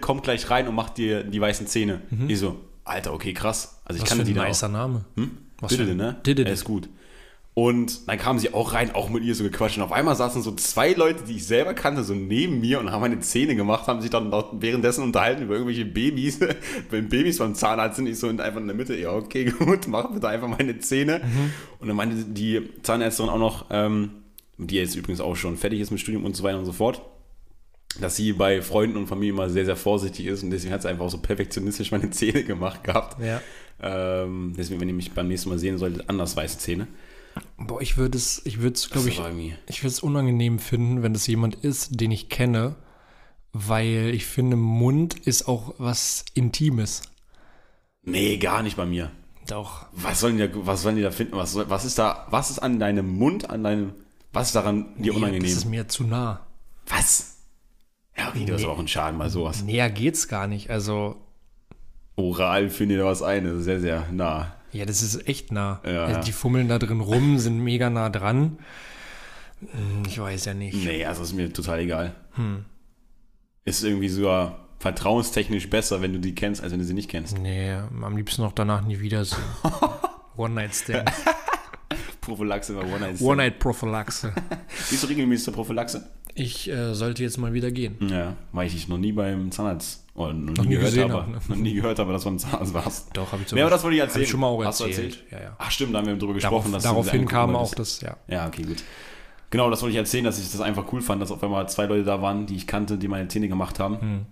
kommt 0.00 0.24
gleich 0.24 0.50
rein 0.50 0.66
und 0.68 0.74
macht 0.74 0.98
dir 0.98 1.22
die 1.22 1.40
weißen 1.40 1.66
Zähne. 1.66 2.00
Ich 2.28 2.38
so, 2.38 2.60
Alter, 2.84 3.12
okay, 3.14 3.32
krass. 3.32 3.80
Also 3.84 3.96
ich 3.96 4.02
Was 4.02 4.08
kannte 4.10 4.24
für 4.26 4.32
die 4.32 4.38
ein 4.38 4.42
da 4.42 4.48
nicer. 4.48 4.68
Name. 4.68 5.04
Hm? 5.16 5.30
Was 5.60 5.70
Didede, 5.70 5.90
für- 5.90 5.96
ne? 5.96 6.16
Didede. 6.26 6.48
Er 6.48 6.54
ist 6.54 6.64
gut. 6.64 6.88
Und 7.56 8.08
dann 8.08 8.18
kam 8.18 8.40
sie 8.40 8.52
auch 8.52 8.72
rein, 8.72 8.92
auch 8.96 9.08
mit 9.10 9.22
ihr 9.22 9.32
so 9.36 9.44
gequatscht. 9.44 9.76
Und 9.76 9.84
auf 9.84 9.92
einmal 9.92 10.16
saßen 10.16 10.42
so 10.42 10.50
zwei 10.56 10.92
Leute, 10.92 11.22
die 11.22 11.36
ich 11.36 11.46
selber 11.46 11.72
kannte, 11.72 12.02
so 12.02 12.12
neben 12.12 12.60
mir 12.60 12.80
und 12.80 12.90
haben 12.90 13.00
meine 13.00 13.20
Zähne 13.20 13.54
gemacht, 13.54 13.86
haben 13.86 14.00
sich 14.00 14.10
dann 14.10 14.32
währenddessen 14.60 15.04
unterhalten 15.04 15.42
über 15.44 15.54
irgendwelche 15.54 15.84
Babys. 15.84 16.40
Wenn 16.90 17.08
Babys 17.08 17.38
beim 17.38 17.54
Zahnarzt 17.54 17.96
sind, 17.96 18.08
ich 18.08 18.18
so 18.18 18.28
einfach 18.28 18.56
in 18.60 18.66
der 18.66 18.74
Mitte, 18.74 18.96
ja, 18.96 19.12
okay, 19.12 19.44
gut, 19.58 19.86
mach 19.86 20.10
bitte 20.10 20.26
einfach 20.28 20.48
meine 20.48 20.80
Zähne. 20.80 21.20
Und 21.78 21.86
dann 21.86 21.96
meinte 21.96 22.24
die 22.24 22.70
Zahnärztin 22.82 23.28
auch 23.28 23.38
noch, 23.38 23.66
ähm, 23.70 24.10
die 24.58 24.74
jetzt 24.74 24.96
übrigens 24.96 25.20
auch 25.20 25.36
schon 25.36 25.56
fertig 25.56 25.78
ist 25.80 25.92
mit 25.92 26.00
Studium 26.00 26.24
und 26.24 26.34
so 26.34 26.42
weiter 26.42 26.58
und 26.58 26.64
so 26.64 26.72
fort, 26.72 27.02
dass 28.00 28.16
sie 28.16 28.32
bei 28.32 28.62
Freunden 28.62 28.96
und 28.96 29.06
Familie 29.06 29.32
immer 29.32 29.50
sehr, 29.50 29.64
sehr 29.64 29.76
vorsichtig 29.76 30.26
ist 30.26 30.42
und 30.42 30.50
deswegen 30.50 30.72
hat 30.72 30.82
sie 30.82 30.88
einfach 30.88 31.04
auch 31.04 31.10
so 31.10 31.18
perfektionistisch 31.18 31.90
meine 31.92 32.10
Zähne 32.10 32.44
gemacht 32.44 32.84
gehabt. 32.84 33.22
Ja. 33.22 33.40
Ähm, 33.82 34.54
deswegen, 34.56 34.80
wenn 34.80 34.88
ihr 34.88 34.94
mich 34.94 35.12
beim 35.12 35.28
nächsten 35.28 35.48
Mal 35.48 35.58
sehen 35.58 35.78
solltet, 35.78 36.08
anders 36.08 36.36
weiße 36.36 36.58
Zähne. 36.58 36.86
Boah, 37.56 37.80
ich 37.80 37.96
würde 37.96 38.16
es, 38.16 38.42
ich 38.44 38.60
würde 38.60 38.74
es, 38.74 38.90
glaube 38.90 39.08
ich, 39.08 39.20
ich 39.66 39.82
würde 39.82 39.92
es 39.92 40.00
unangenehm 40.00 40.58
finden, 40.58 41.02
wenn 41.02 41.12
das 41.12 41.26
jemand 41.26 41.56
ist, 41.56 42.00
den 42.00 42.12
ich 42.12 42.28
kenne, 42.28 42.76
weil 43.52 44.12
ich 44.14 44.26
finde, 44.26 44.56
Mund 44.56 45.14
ist 45.26 45.48
auch 45.48 45.74
was 45.78 46.24
Intimes. 46.34 47.02
Nee, 48.02 48.36
gar 48.36 48.62
nicht 48.62 48.76
bei 48.76 48.86
mir. 48.86 49.10
Doch. 49.48 49.86
Was 49.92 50.20
sollen 50.20 50.36
die 50.38 50.48
da, 50.48 50.54
was 50.54 50.82
sollen 50.82 50.96
die 50.96 51.02
da 51.02 51.10
finden? 51.10 51.36
Was, 51.36 51.56
was 51.56 51.84
ist 51.84 51.98
da, 51.98 52.26
was 52.30 52.50
ist 52.50 52.60
an 52.60 52.78
deinem 52.78 53.08
Mund, 53.08 53.50
an 53.50 53.64
deinem, 53.64 53.92
was 54.32 54.48
ist 54.48 54.54
daran 54.56 54.94
dir 54.96 55.12
Nee, 55.12 55.18
unangenehm? 55.18 55.42
Das 55.42 55.52
ist 55.52 55.64
mir 55.64 55.88
zu 55.88 56.04
nah. 56.04 56.46
was? 56.86 57.33
Ja, 58.16 58.28
okay, 58.28 58.44
du 58.44 58.54
hast 58.54 58.60
Nee. 58.62 58.66
auch 58.68 58.78
einen 58.78 58.88
Schaden 58.88 59.18
bei 59.18 59.28
sowas. 59.28 59.62
Näher 59.64 59.90
geht's 59.90 60.28
gar 60.28 60.46
nicht. 60.46 60.70
Also, 60.70 61.16
Oral 62.16 62.70
findet 62.70 63.00
da 63.00 63.04
was 63.06 63.22
ein, 63.22 63.44
das 63.44 63.54
ist 63.58 63.64
sehr, 63.64 63.80
sehr 63.80 64.06
nah. 64.12 64.54
ja, 64.72 64.84
das 64.86 65.02
ist 65.02 65.26
echt 65.28 65.50
nah. 65.52 65.80
Ja. 65.84 66.04
Also 66.04 66.20
die 66.20 66.32
fummeln 66.32 66.68
da 66.68 66.78
drin 66.78 67.00
rum, 67.00 67.38
sind 67.38 67.58
mega 67.58 67.90
nah 67.90 68.08
dran. 68.10 68.58
Hm, 69.60 70.02
Ich 70.06 70.18
weiß 70.20 70.44
ja 70.44 70.54
nicht. 70.54 70.84
Nee, 70.84 71.04
also 71.04 71.22
ist 71.22 71.32
mir 71.32 71.52
total 71.52 71.80
egal. 71.80 72.14
Hm. 72.34 72.64
Ist 73.64 73.82
irgendwie 73.82 74.08
sogar 74.08 74.58
vertrauenstechnisch 74.78 75.70
besser, 75.70 76.02
wenn 76.02 76.12
du 76.12 76.20
die 76.20 76.34
kennst, 76.34 76.62
als 76.62 76.70
wenn 76.72 76.78
du 76.78 76.84
sie 76.84 76.92
nicht 76.94 77.08
kennst. 77.10 77.38
Nee, 77.38 77.72
am 77.72 78.16
liebsten 78.16 78.42
auch 78.42 78.52
danach 78.52 78.82
nie 78.82 79.00
wiedersehen. 79.00 79.42
One-Night-Stand. 80.36 81.10
Prophylaxe 82.24 82.74
war 82.74 82.84
One-Night. 82.84 83.20
One-Night-Prophylaxe. 83.20 84.32
Gehst 84.90 85.02
du 85.02 85.06
regelmäßig 85.06 85.44
zur 85.44 85.54
Prophylaxe? 85.54 86.06
Ich 86.34 86.68
äh, 86.68 86.94
sollte 86.94 87.22
jetzt 87.22 87.38
mal 87.38 87.52
wieder 87.52 87.70
gehen. 87.70 87.96
Ja, 88.10 88.34
weil 88.52 88.66
ich 88.66 88.72
dich 88.72 88.88
noch 88.88 88.98
nie 88.98 89.12
beim 89.12 89.52
Zahnarzt 89.52 90.04
oder 90.14 90.32
noch, 90.32 90.56
Noch 90.56 90.64
nie 90.64 90.74
gehört 90.76 90.96
habe. 90.98 91.12
habe, 91.12 91.30
ne? 91.30 91.38
Noch 91.48 91.56
nie 91.56 91.74
gehört 91.74 91.98
habe, 91.98 92.12
dass 92.12 92.22
du 92.22 92.30
beim 92.30 92.38
Zahnarzt 92.38 92.74
warst. 92.74 93.16
Doch, 93.16 93.30
habe 93.30 93.42
ich 93.42 93.48
so 93.48 93.56
Nee, 93.56 93.62
aber 93.62 93.70
das 93.70 93.82
wollte 93.84 93.96
ich 93.96 94.02
erzählen. 94.02 94.24
ich 94.24 94.30
schon 94.30 94.40
mal 94.40 94.48
auch 94.48 94.64
Hast 94.64 94.80
du 94.80 94.84
erzählt. 94.84 95.22
Ja, 95.30 95.40
ja. 95.40 95.56
Ach 95.58 95.70
stimmt, 95.70 95.94
da 95.94 95.98
haben 95.98 96.06
wir 96.06 96.16
drüber 96.16 96.34
gesprochen. 96.34 96.72
Darauf, 96.72 96.72
dass 96.72 96.82
daraufhin 96.82 97.26
kam 97.26 97.54
auch 97.54 97.74
das, 97.74 98.00
ja. 98.00 98.16
Ja, 98.26 98.46
okay, 98.46 98.62
gut. 98.62 98.82
Genau, 99.50 99.70
das 99.70 99.82
wollte 99.82 99.92
ich 99.92 99.98
erzählen, 99.98 100.24
dass 100.24 100.38
ich 100.38 100.50
das 100.50 100.60
einfach 100.60 100.92
cool 100.92 101.00
fand, 101.00 101.22
dass 101.22 101.30
auf 101.30 101.42
einmal 101.44 101.68
zwei 101.68 101.86
Leute 101.86 102.02
da 102.02 102.20
waren, 102.20 102.46
die 102.46 102.56
ich 102.56 102.66
kannte, 102.66 102.98
die 102.98 103.06
meine 103.06 103.28
Zähne 103.28 103.48
gemacht 103.48 103.78
haben. 103.78 104.00
Hm. 104.00 104.26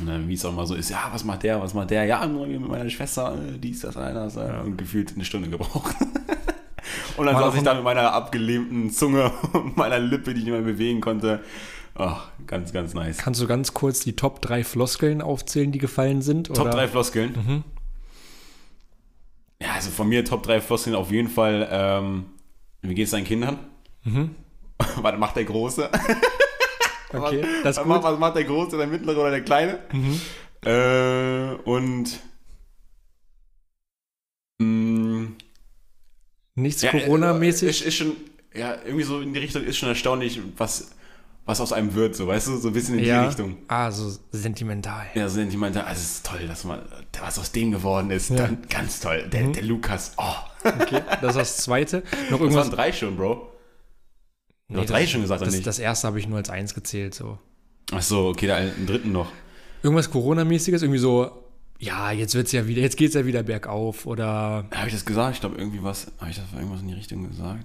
Und 0.00 0.06
dann, 0.06 0.28
wie 0.28 0.34
es 0.34 0.44
auch 0.44 0.52
mal 0.52 0.66
so 0.66 0.74
ist, 0.74 0.90
ja, 0.90 1.08
was 1.12 1.22
macht 1.22 1.42
der, 1.44 1.60
was 1.60 1.74
macht 1.74 1.90
der? 1.90 2.04
Ja, 2.06 2.26
mit 2.26 2.66
meiner 2.66 2.88
Schwester, 2.90 3.34
äh, 3.36 3.58
dies, 3.58 3.80
das, 3.80 3.96
einer, 3.96 4.24
das, 4.24 4.34
ja. 4.34 4.62
und 4.62 4.78
gefühlt 4.78 5.12
eine 5.14 5.24
Stunde 5.24 5.48
gebraucht. 5.48 5.94
und 7.16 7.26
dann 7.26 7.36
saß 7.36 7.54
ich 7.56 7.62
da 7.62 7.74
mit 7.74 7.84
meiner 7.84 8.12
abgelähmten 8.12 8.90
Zunge 8.90 9.30
und 9.52 9.76
meiner 9.76 9.98
Lippe, 9.98 10.34
die 10.34 10.40
ich 10.40 10.46
nicht 10.46 10.52
mehr 10.52 10.62
bewegen 10.62 11.00
konnte. 11.00 11.40
Ach, 11.94 12.28
ganz, 12.46 12.72
ganz 12.72 12.94
nice. 12.94 13.18
Kannst 13.18 13.40
du 13.40 13.46
ganz 13.46 13.74
kurz 13.74 14.00
die 14.00 14.16
Top 14.16 14.40
3 14.40 14.64
Floskeln 14.64 15.20
aufzählen, 15.20 15.72
die 15.72 15.78
gefallen 15.78 16.22
sind? 16.22 16.48
Top 16.48 16.60
oder? 16.60 16.70
3 16.70 16.88
Floskeln. 16.88 17.32
Mhm. 17.32 17.64
Ja, 19.62 19.72
also 19.74 19.90
von 19.90 20.08
mir 20.08 20.24
Top 20.24 20.42
3 20.42 20.60
Floskeln 20.60 20.96
auf 20.96 21.10
jeden 21.10 21.28
Fall, 21.28 21.68
ähm, 21.70 22.24
wie 22.80 22.94
geht's 22.94 23.10
deinen 23.10 23.24
Kindern? 23.24 23.58
Mhm. 24.04 24.34
Was 24.96 25.18
macht 25.18 25.36
der 25.36 25.44
Große? 25.44 25.90
Okay, 27.14 27.44
das 27.62 27.76
ist 27.76 27.80
was, 27.80 27.86
macht, 27.86 28.02
gut. 28.02 28.10
was 28.10 28.18
macht 28.18 28.36
der 28.36 28.44
Große, 28.44 28.76
der 28.76 28.86
Mittlere 28.86 29.20
oder 29.20 29.30
der 29.30 29.42
Kleine? 29.42 29.80
Mhm. 29.92 30.20
Äh, 30.64 31.54
und 31.64 32.20
Nichts 36.54 36.82
ja, 36.82 36.90
Corona-mäßig. 36.90 37.68
Ist, 37.68 37.82
ist 37.82 37.94
schon, 37.94 38.16
ja, 38.54 38.76
irgendwie 38.84 39.04
so 39.04 39.20
in 39.20 39.32
die 39.32 39.40
Richtung 39.40 39.64
ist 39.64 39.78
schon 39.78 39.88
erstaunlich, 39.88 40.40
was, 40.56 40.90
was 41.46 41.60
aus 41.60 41.72
einem 41.72 41.94
wird, 41.94 42.14
so, 42.14 42.26
weißt 42.26 42.48
du, 42.48 42.56
so 42.58 42.68
ein 42.68 42.74
bisschen 42.74 42.98
in 42.98 43.04
ja. 43.04 43.22
die 43.22 43.28
Richtung. 43.28 43.56
Ah, 43.68 43.90
so 43.90 44.14
sentimental. 44.30 45.06
Ja, 45.14 45.28
so 45.28 45.40
meinte, 45.56 45.84
also 45.84 46.00
es 46.00 46.16
ist 46.16 46.26
toll, 46.26 46.46
dass 46.46 46.64
man, 46.64 46.80
was 47.20 47.38
aus 47.38 47.52
dem 47.52 47.72
geworden 47.72 48.10
ist. 48.10 48.30
Ja. 48.30 48.36
Dann, 48.36 48.58
ganz 48.68 49.00
toll. 49.00 49.28
Der, 49.32 49.48
der 49.48 49.62
Lukas, 49.62 50.12
oh. 50.18 50.34
Okay, 50.64 51.02
das 51.20 51.30
ist 51.30 51.36
das 51.36 51.56
zweite. 51.58 52.02
Noch 52.30 52.38
Das 52.38 52.40
waren 52.40 52.40
irgendwas. 52.42 52.70
drei 52.70 52.92
schon, 52.92 53.16
Bro. 53.16 53.48
Hast 54.70 54.78
das- 54.78 54.86
drei 54.86 55.06
schon 55.06 55.22
gesagt, 55.22 55.40
oder 55.40 55.46
das, 55.46 55.54
nicht? 55.54 55.66
das 55.66 55.78
erste 55.78 56.06
habe 56.06 56.18
ich 56.18 56.28
nur 56.28 56.38
als 56.38 56.50
eins 56.50 56.74
gezählt. 56.74 57.14
So. 57.14 57.38
Ach 57.92 58.02
so, 58.02 58.28
okay, 58.28 58.46
da 58.46 58.56
einen 58.56 58.86
dritten 58.86 59.12
noch. 59.12 59.30
Irgendwas 59.82 60.10
Corona-mäßiges, 60.10 60.82
irgendwie 60.82 61.00
so, 61.00 61.41
ja, 61.82 62.12
jetzt 62.12 62.36
wird's 62.36 62.52
ja 62.52 62.68
wieder, 62.68 62.80
jetzt 62.80 62.96
geht's 62.96 63.14
ja 63.14 63.26
wieder 63.26 63.42
bergauf 63.42 64.06
oder 64.06 64.66
Habe 64.72 64.86
ich 64.86 64.94
das 64.94 65.04
gesagt? 65.04 65.34
Ich 65.34 65.40
glaube, 65.40 65.56
irgendwie 65.58 65.82
was, 65.82 66.12
habe 66.20 66.30
ich 66.30 66.36
das 66.36 66.44
irgendwas 66.54 66.80
in 66.80 66.86
die 66.86 66.94
Richtung 66.94 67.28
gesagt? 67.28 67.64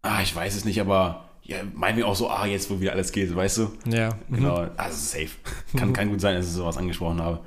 Ah, 0.00 0.22
ich 0.22 0.34
weiß 0.34 0.56
es 0.56 0.64
nicht, 0.64 0.80
aber 0.80 1.28
ja, 1.42 1.58
meinen 1.74 1.98
wir 1.98 2.08
auch 2.08 2.16
so, 2.16 2.30
ah, 2.30 2.46
jetzt 2.46 2.70
wo 2.70 2.80
wieder 2.80 2.92
alles 2.92 3.12
geht, 3.12 3.36
weißt 3.36 3.58
du? 3.58 3.72
ja. 3.84 4.14
mhm. 4.28 4.36
Genau, 4.36 4.66
also 4.78 4.96
safe. 4.96 5.28
Kann, 5.76 5.92
kann 5.92 6.08
gut 6.08 6.22
sein, 6.22 6.36
dass 6.36 6.46
ich 6.46 6.52
sowas 6.52 6.78
angesprochen 6.78 7.20
habe. 7.20 7.40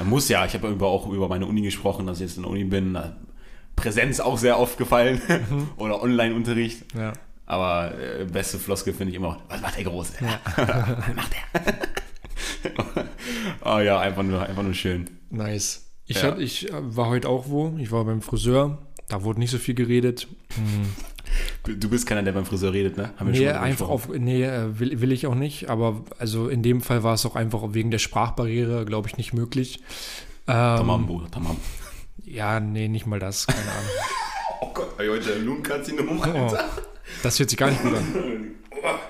Man 0.00 0.08
muss 0.08 0.28
ja, 0.28 0.44
ich 0.44 0.54
habe 0.54 0.66
ja 0.66 0.72
über, 0.72 0.88
auch 0.88 1.08
über 1.08 1.28
meine 1.28 1.46
Uni 1.46 1.62
gesprochen, 1.62 2.08
dass 2.08 2.18
ich 2.18 2.26
jetzt 2.26 2.36
in 2.36 2.42
der 2.42 2.50
Uni 2.50 2.64
bin. 2.64 2.98
Präsenz 3.76 4.18
auch 4.18 4.38
sehr 4.38 4.58
oft 4.58 4.76
gefallen 4.76 5.20
oder 5.76 6.02
Online-Unterricht. 6.02 6.84
Ja. 6.96 7.12
Aber 7.46 7.94
äh, 7.96 8.24
beste 8.24 8.58
Floskel 8.58 8.92
finde 8.92 9.12
ich 9.12 9.16
immer, 9.16 9.40
was 9.48 9.60
macht 9.60 9.76
der 9.76 9.84
Große? 9.84 10.14
was 10.56 11.14
macht 11.14 11.32
der? 11.32 11.74
Oh 13.64 13.78
ja, 13.80 13.98
einfach 14.00 14.22
nur, 14.22 14.42
einfach 14.42 14.62
nur 14.62 14.74
schön. 14.74 15.08
Nice. 15.30 15.84
Ich, 16.06 16.22
Ja. 16.22 16.30
hab, 16.30 16.38
ich 16.38 16.68
äh, 16.70 16.96
war 16.96 17.08
heute 17.08 17.28
auch 17.28 17.48
wo. 17.48 17.74
Ich 17.78 17.90
war 17.92 18.04
beim 18.04 18.22
Friseur. 18.22 18.78
Da 19.08 19.22
wurde 19.24 19.38
nicht 19.40 19.50
so 19.50 19.58
viel 19.58 19.74
geredet. 19.74 20.26
Du 21.64 21.88
bist 21.88 22.06
keiner, 22.06 22.22
der 22.22 22.32
beim 22.32 22.44
Friseur 22.46 22.72
redet, 22.72 22.96
ne? 22.98 23.10
Haben 23.18 23.32
wir 23.32 23.40
Nee, 23.40 23.48
einfach 23.50 23.88
auf, 23.88 24.08
nee, 24.08 24.42
äh, 24.44 24.78
will, 24.78 25.00
will 25.00 25.12
ich 25.12 25.26
auch 25.26 25.34
nicht. 25.34 25.68
Aber 25.70 26.04
also 26.18 26.48
in 26.48 26.62
dem 26.62 26.80
Fall 26.82 27.02
war 27.04 27.14
es 27.14 27.24
auch 27.26 27.36
einfach 27.36 27.62
wegen 27.72 27.90
der 27.90 27.98
Sprachbarriere, 27.98 28.84
glaube 28.84 29.08
ich, 29.08 29.16
nicht 29.16 29.32
möglich. 29.34 29.82
Tamam, 30.46 31.02
Ähm, 31.02 31.06
Bruder, 31.06 31.30
tamam. 31.30 31.56
ja, 32.24 32.60
nee, 32.60 32.88
nicht 32.88 33.06
mal 33.06 33.18
das. 33.18 33.46
Keine 33.46 33.60
Ahnung. 33.60 33.90
Oh 34.60 34.70
Gott, 34.74 34.94
heute 34.98 35.38
Lungenkarzinom, 35.38 36.20
Oh, 36.20 36.56
das 37.22 37.38
hört 37.38 37.48
sich 37.48 37.56
gar 37.58 37.70
nicht 37.70 37.80
gut 37.80 37.94
an. 37.94 38.50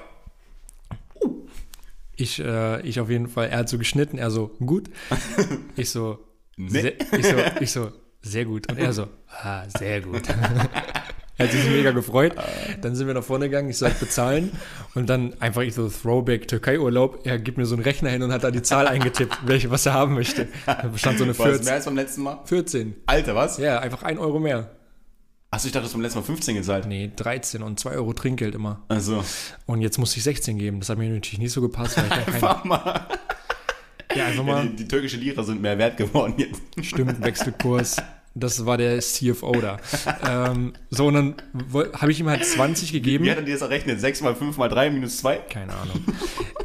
Ich, 2.21 2.41
äh, 2.41 2.81
ich 2.83 2.99
auf 3.01 3.09
jeden 3.09 3.29
Fall, 3.29 3.49
er 3.49 3.59
hat 3.59 3.69
so 3.69 3.79
geschnitten, 3.79 4.19
er 4.19 4.31
so, 4.31 4.49
gut. 4.59 4.91
Ich 5.77 5.91
so, 5.91 6.19
Nee. 6.57 6.69
sehr, 6.69 6.93
ich 7.17 7.27
so, 7.27 7.37
ich 7.61 7.71
so, 7.71 7.93
sehr 8.21 8.45
gut. 8.45 8.69
Und 8.69 8.79
er 8.79 8.93
so, 8.93 9.07
ah, 9.29 9.63
sehr 9.79 10.01
gut. 10.01 10.23
er 11.37 11.47
hat 11.47 11.53
sich 11.53 11.65
mega 11.71 11.93
gefreut. 11.93 12.35
Dann 12.81 12.97
sind 12.97 13.07
wir 13.07 13.15
nach 13.15 13.23
vorne 13.23 13.45
gegangen, 13.45 13.71
ich 13.71 13.79
sag 13.79 14.01
bezahlen. 14.01 14.51
Und 14.97 15.09
dann 15.09 15.41
einfach 15.41 15.63
ich 15.63 15.75
so 15.75 15.89
Throwback 15.89 16.49
Türkei-Urlaub. 16.49 17.21
Er 17.25 17.39
gibt 17.39 17.59
mir 17.59 17.67
so 17.67 17.77
einen 17.77 17.85
Rechner 17.85 18.11
hin 18.11 18.25
und 18.25 18.33
hat 18.33 18.43
da 18.43 18.51
die 18.51 18.63
Zahl 18.63 18.89
eingetippt, 18.89 19.39
welche, 19.47 19.71
was 19.71 19.87
er 19.87 19.95
haben 19.95 20.15
möchte. 20.15 20.49
Da 20.67 20.91
stand 20.97 21.19
so 21.19 21.25
eine 21.25 21.39
War 21.39 21.47
das 21.47 21.59
14. 21.59 21.65
mehr 21.65 21.75
als 21.75 21.85
beim 21.85 21.95
letzten 21.95 22.23
Mal? 22.23 22.41
14. 22.45 22.97
Alter, 23.07 23.37
was? 23.37 23.59
Ja, 23.59 23.79
einfach 23.79 24.03
ein 24.03 24.19
Euro 24.19 24.41
mehr. 24.41 24.73
Achso, 25.51 25.67
ich 25.67 25.73
dachte, 25.73 25.85
du 25.85 25.87
hast 25.87 25.93
beim 25.95 26.03
letzten 26.03 26.19
Mal 26.19 26.25
15 26.27 26.55
gezahlt. 26.57 26.87
Nee, 26.87 27.11
13 27.17 27.63
und 27.63 27.81
2 27.81 27.93
Euro 27.93 28.13
Trinkgeld 28.13 28.55
immer. 28.55 28.83
Also, 28.89 29.25
Und 29.67 29.81
jetzt 29.81 29.99
musste 29.99 30.19
ich 30.19 30.25
16 30.25 30.59
geben. 30.59 30.81
Das 30.81 30.91
hat 30.91 30.99
mir 30.99 31.09
natürlich 31.09 31.39
nicht 31.39 31.53
so 31.53 31.63
gepasst, 31.63 31.97
weil 31.97 32.05
ich 32.05 32.11
ja 32.11 32.17
keine, 32.23 32.35
einfach 32.35 32.65
mal. 32.65 33.07
ja, 34.15 34.27
einfach 34.27 34.37
Ja, 34.37 34.43
mal 34.43 34.69
die, 34.69 34.77
die 34.77 34.89
türkische 34.89 35.17
Lira 35.17 35.43
sind 35.43 35.63
mehr 35.63 35.79
wert 35.79 35.97
geworden 35.97 36.35
jetzt. 36.37 36.61
stimmt, 36.87 37.23
Wechselkurs. 37.25 37.97
Das 38.35 38.67
war 38.67 38.77
der 38.77 39.01
CFO 39.01 39.53
da. 39.53 39.79
ähm, 40.29 40.75
so, 40.91 41.07
und 41.07 41.15
dann 41.15 41.35
habe 41.95 42.13
ich 42.13 42.21
ihm 42.21 42.29
halt 42.29 42.45
20 42.45 42.93
gegeben. 42.93 43.25
Wie 43.25 43.31
hat 43.31 43.39
er 43.39 43.43
dir 43.43 43.55
das 43.55 43.63
errechnet? 43.63 44.01
6 44.01 44.21
mal 44.21 44.37
5 44.37 44.59
mal 44.59 44.69
3 44.69 44.91
minus 44.91 45.17
2? 45.17 45.37
Keine 45.51 45.73
Ahnung. 45.75 46.05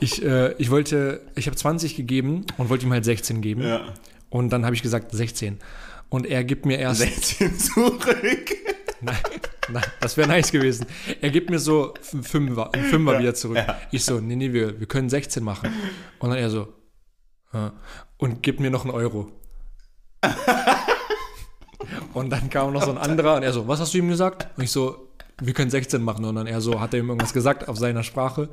Ich, 0.02 0.22
äh, 0.24 0.52
ich 0.58 0.70
wollte, 0.70 1.22
ich 1.36 1.48
habe 1.48 1.56
20 1.56 1.96
gegeben 1.96 2.46
und 2.58 2.70
wollte 2.70 2.86
ihm 2.86 2.92
halt 2.92 3.06
16 3.06 3.42
geben. 3.42 3.62
Ja. 3.64 3.94
Und 4.30 4.50
dann 4.50 4.66
habe 4.66 4.76
ich 4.76 4.82
gesagt 4.84 5.14
16. 5.16 5.58
Und 6.10 6.28
er 6.28 6.44
gibt 6.44 6.66
mir 6.68 6.78
erst. 6.78 7.00
16 7.00 7.58
zurück. 7.58 8.06
Nein, 9.04 9.18
nein, 9.70 9.84
das 10.00 10.16
wäre 10.16 10.28
nice 10.28 10.52
gewesen. 10.52 10.86
Er 11.22 11.30
gibt 11.30 11.50
mir 11.50 11.60
so 11.60 11.94
einen 12.14 12.24
Fünfer, 12.24 12.74
einen 12.74 12.86
Fünfer 12.86 13.20
wieder 13.20 13.36
zurück. 13.36 13.58
ja. 13.58 13.78
Ich 13.92 14.06
so, 14.06 14.20
nee, 14.20 14.36
nee, 14.36 14.54
wir, 14.54 14.80
wir 14.80 14.88
können 14.88 15.10
16 15.10 15.44
machen. 15.44 15.74
Und 16.20 16.30
dann 16.30 16.40
er 16.40 16.50
so, 16.50 16.74
ja. 17.54 17.74
und 18.18 18.42
gibt 18.42 18.60
mir 18.60 18.72
noch 18.72 18.86
einen 18.86 18.94
Euro. 18.94 19.32
und 22.14 22.30
dann 22.30 22.50
kam 22.50 22.72
noch 22.72 22.84
so 22.84 22.92
ein 22.92 22.98
anderer 22.98 23.36
und 23.36 23.44
er 23.44 23.52
so, 23.52 23.68
was 23.68 23.82
hast 23.82 23.94
du 23.94 23.98
ihm 23.98 24.08
gesagt? 24.08 24.48
Und 24.58 24.64
ich 24.64 24.72
so, 24.72 25.10
wir 25.46 25.54
können 25.54 25.70
16 25.70 26.02
machen. 26.02 26.26
Und 26.26 26.36
dann 26.36 26.48
er 26.48 26.62
so, 26.62 26.80
hat 26.80 26.94
er 26.94 27.00
ihm 27.00 27.10
irgendwas 27.10 27.34
gesagt 27.34 27.68
auf 27.68 27.78
seiner 27.78 28.04
Sprache 28.04 28.50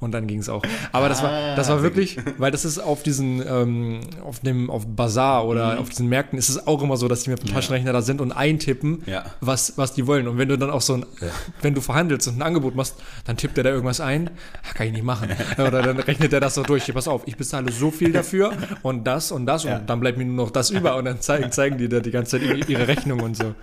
und 0.00 0.12
dann 0.12 0.26
ging 0.26 0.38
es 0.40 0.48
auch. 0.48 0.62
Aber 0.92 1.08
das 1.08 1.22
war, 1.22 1.56
das 1.56 1.68
war 1.68 1.82
wirklich, 1.82 2.18
weil 2.38 2.50
das 2.50 2.64
ist 2.64 2.78
auf 2.78 3.02
diesen, 3.02 3.42
ähm, 3.46 4.00
auf 4.24 4.40
dem, 4.40 4.70
auf 4.70 4.86
Bazar 4.86 5.46
oder 5.46 5.78
auf 5.80 5.88
diesen 5.88 6.08
Märkten 6.08 6.38
ist 6.38 6.48
es 6.48 6.66
auch 6.66 6.82
immer 6.82 6.96
so, 6.96 7.08
dass 7.08 7.22
die 7.24 7.30
mit 7.30 7.42
dem 7.42 7.50
Taschenrechner 7.52 7.92
da 7.92 8.02
sind 8.02 8.20
und 8.20 8.32
eintippen, 8.32 9.02
Ja. 9.06 9.24
was, 9.40 9.76
was 9.76 9.92
die 9.94 10.06
wollen. 10.06 10.28
Und 10.28 10.38
wenn 10.38 10.48
du 10.48 10.56
dann 10.58 10.70
auch 10.70 10.80
so 10.82 10.94
ein, 10.94 11.06
wenn 11.62 11.74
du 11.74 11.80
verhandelst 11.80 12.28
und 12.28 12.38
ein 12.38 12.42
Angebot 12.42 12.74
machst, 12.74 12.96
dann 13.24 13.36
tippt 13.36 13.56
er 13.58 13.64
da 13.64 13.70
irgendwas 13.70 14.00
ein, 14.00 14.30
Ah, 14.62 14.72
kann 14.74 14.86
ich 14.86 14.92
nicht 14.92 15.04
machen. 15.04 15.28
Oder 15.58 15.82
dann 15.82 15.98
rechnet 15.98 16.32
er 16.32 16.40
das 16.40 16.54
so 16.54 16.62
durch. 16.62 16.92
Pass 16.94 17.08
auf, 17.08 17.22
ich 17.26 17.36
bezahle 17.36 17.72
so 17.72 17.90
viel 17.90 18.12
dafür 18.12 18.52
und 18.82 19.04
das 19.06 19.32
und 19.32 19.46
das 19.46 19.64
Ja. 19.64 19.76
und 19.78 19.90
dann 19.90 20.00
bleibt 20.00 20.18
mir 20.18 20.24
nur 20.24 20.44
noch 20.46 20.50
das 20.50 20.70
über 20.70 20.96
und 20.96 21.04
dann 21.06 21.20
zeigen, 21.20 21.50
zeigen 21.52 21.78
die 21.78 21.88
da 21.88 22.00
die 22.00 22.10
ganze 22.10 22.38
Zeit 22.38 22.68
ihre 22.68 22.86
Rechnung 22.88 23.20
und 23.20 23.36
so. 23.36 23.54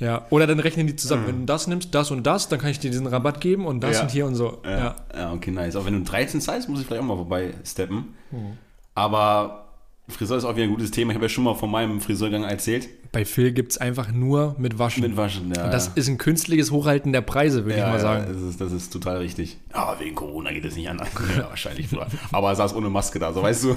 Ja, 0.00 0.26
oder 0.30 0.46
dann 0.46 0.58
rechnen 0.58 0.86
die 0.86 0.96
zusammen. 0.96 1.26
Wenn 1.26 1.40
du 1.40 1.46
das 1.46 1.66
nimmst, 1.66 1.94
das 1.94 2.10
und 2.10 2.26
das, 2.26 2.48
dann 2.48 2.58
kann 2.58 2.70
ich 2.70 2.78
dir 2.78 2.90
diesen 2.90 3.06
Rabatt 3.06 3.40
geben 3.40 3.66
und 3.66 3.80
das 3.80 3.98
Ja. 3.98 4.02
und 4.02 4.10
hier 4.10 4.26
und 4.26 4.34
so. 4.34 4.58
Ja. 4.64 4.70
Ja. 4.70 4.96
ja, 5.14 5.32
okay, 5.32 5.50
nice. 5.50 5.76
Auch 5.76 5.84
wenn 5.84 5.92
du 5.92 6.10
13 6.10 6.40
zahlst, 6.40 6.68
muss 6.70 6.80
ich 6.80 6.86
vielleicht 6.86 7.02
auch 7.02 7.06
mal 7.06 7.16
vorbei 7.16 7.52
steppen. 7.64 8.14
Mhm. 8.30 8.56
Aber 8.94 9.68
Friseur 10.08 10.38
ist 10.38 10.44
auch 10.44 10.56
wieder 10.56 10.64
ein 10.64 10.70
gutes 10.70 10.90
Thema. 10.90 11.12
Ich 11.12 11.16
habe 11.16 11.26
ja 11.26 11.28
schon 11.28 11.44
mal 11.44 11.54
von 11.54 11.70
meinem 11.70 12.00
Friseurgang 12.00 12.44
erzählt. 12.44 12.88
Bei 13.12 13.24
Phil 13.24 13.52
gibt 13.52 13.72
es 13.72 13.78
einfach 13.78 14.10
nur 14.10 14.54
mit 14.58 14.78
Waschen. 14.78 15.02
Mit 15.02 15.16
Waschen, 15.16 15.52
ja. 15.54 15.64
und 15.64 15.72
das 15.72 15.88
ja. 15.88 15.92
ist 15.96 16.08
ein 16.08 16.16
künstliches 16.16 16.70
Hochhalten 16.70 17.12
der 17.12 17.20
Preise, 17.20 17.64
würde 17.64 17.78
ja, 17.78 17.86
ich 17.86 17.92
mal 17.92 18.00
sagen. 18.00 18.24
Ja, 18.26 18.32
das, 18.32 18.42
ist, 18.42 18.60
das 18.60 18.72
ist 18.72 18.92
total 18.92 19.18
richtig. 19.18 19.58
Aber 19.72 20.00
wegen 20.00 20.14
Corona 20.14 20.50
geht 20.52 20.64
es 20.64 20.76
nicht 20.76 20.88
anders. 20.88 21.08
ja, 21.36 21.48
wahrscheinlich. 21.48 21.88
Aber 22.32 22.48
er 22.48 22.56
saß 22.56 22.74
ohne 22.74 22.88
Maske 22.88 23.18
da, 23.18 23.32
so 23.32 23.42
weißt 23.42 23.64
du. 23.64 23.76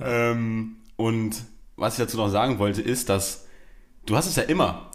ähm, 0.04 0.76
und 0.96 1.36
was 1.76 1.94
ich 1.94 2.00
dazu 2.00 2.16
noch 2.16 2.28
sagen 2.28 2.58
wollte, 2.58 2.82
ist, 2.82 3.08
dass 3.08 3.46
du 4.06 4.16
hast 4.16 4.26
es 4.26 4.36
ja 4.36 4.42
immer. 4.44 4.90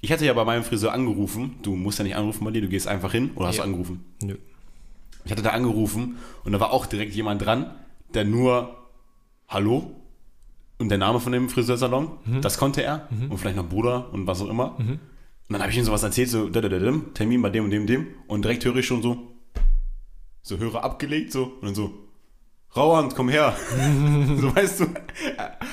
Ich 0.00 0.12
hatte 0.12 0.24
ja 0.24 0.32
bei 0.34 0.44
meinem 0.44 0.62
Friseur 0.64 0.92
angerufen. 0.92 1.56
Du 1.62 1.74
musst 1.74 1.98
ja 1.98 2.04
nicht 2.04 2.16
anrufen 2.16 2.44
bei 2.44 2.50
dir, 2.50 2.62
du 2.62 2.68
gehst 2.68 2.86
einfach 2.86 3.12
hin. 3.12 3.30
Oder 3.34 3.48
hast 3.48 3.56
Ja. 3.56 3.62
du 3.64 3.68
angerufen? 3.70 4.04
Nö. 4.22 4.36
Ich 5.24 5.32
hatte 5.32 5.42
da 5.42 5.50
angerufen 5.50 6.18
und 6.44 6.52
da 6.52 6.60
war 6.60 6.70
auch 6.72 6.86
direkt 6.86 7.14
jemand 7.14 7.44
dran, 7.44 7.74
der 8.14 8.24
nur 8.24 8.76
Hallo 9.48 9.90
und 10.78 10.88
der 10.88 10.98
Name 10.98 11.18
von 11.18 11.32
dem 11.32 11.48
Friseursalon, 11.48 12.10
das 12.42 12.58
konnte 12.58 12.82
er 12.82 13.08
und 13.28 13.36
vielleicht 13.38 13.56
noch 13.56 13.68
Bruder 13.68 14.12
und 14.12 14.26
was 14.28 14.40
auch 14.40 14.48
immer. 14.48 14.76
Und 14.78 15.00
dann 15.48 15.60
habe 15.62 15.72
ich 15.72 15.78
ihm 15.78 15.84
sowas 15.84 16.02
erzählt, 16.04 16.28
so 16.28 16.48
Termin 16.48 17.42
bei 17.42 17.50
dem 17.50 17.64
und 17.64 17.70
dem 17.70 17.82
und 17.82 17.86
dem 17.88 18.06
und 18.28 18.44
direkt 18.44 18.64
höre 18.64 18.76
ich 18.76 18.86
schon 18.86 19.02
so, 19.02 19.32
so 20.42 20.58
Hörer 20.58 20.84
abgelegt 20.84 21.32
so 21.32 21.44
und 21.44 21.64
dann 21.64 21.74
so, 21.74 21.92
Rauhand, 22.76 23.14
komm 23.16 23.28
her. 23.28 23.56
so 24.36 24.54
weißt 24.54 24.80
du. 24.80 24.84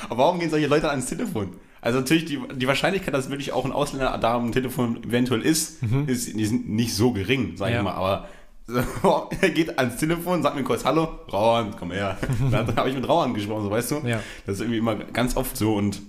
Aber 0.08 0.18
warum 0.18 0.40
gehen 0.40 0.50
solche 0.50 0.66
Leute 0.66 0.90
ans 0.90 1.06
Telefon? 1.06 1.52
Also 1.84 1.98
natürlich, 2.00 2.24
die, 2.24 2.38
die 2.56 2.66
Wahrscheinlichkeit, 2.66 3.12
dass 3.12 3.28
wirklich 3.28 3.52
auch 3.52 3.64
ein 3.66 3.72
Ausländer 3.72 4.16
da 4.18 4.34
am 4.36 4.52
Telefon 4.52 5.04
eventuell 5.04 5.42
ist, 5.42 5.82
ist, 6.06 6.28
ist 6.28 6.52
nicht 6.52 6.94
so 6.94 7.12
gering, 7.12 7.52
sag 7.56 7.70
Ja. 7.70 7.76
ich 7.78 7.82
mal. 7.82 7.92
Aber 7.92 8.28
so, 8.66 9.28
er 9.42 9.50
geht 9.50 9.78
ans 9.78 9.98
Telefon, 9.98 10.42
sagt 10.42 10.56
mir 10.56 10.64
kurz 10.64 10.84
Hallo, 10.86 11.06
Rauan, 11.30 11.76
komm 11.78 11.92
her. 11.92 12.16
Dann 12.50 12.74
habe 12.76 12.88
ich 12.88 12.94
mit 12.94 13.06
Rauan 13.06 13.34
gesprochen, 13.34 13.64
so 13.64 13.70
weißt 13.70 13.90
du? 13.90 13.96
Ja. 14.06 14.20
Das 14.46 14.54
ist 14.56 14.60
irgendwie 14.62 14.78
immer 14.78 14.94
ganz 14.96 15.36
oft 15.36 15.56
so. 15.58 15.74
Und 15.74 16.00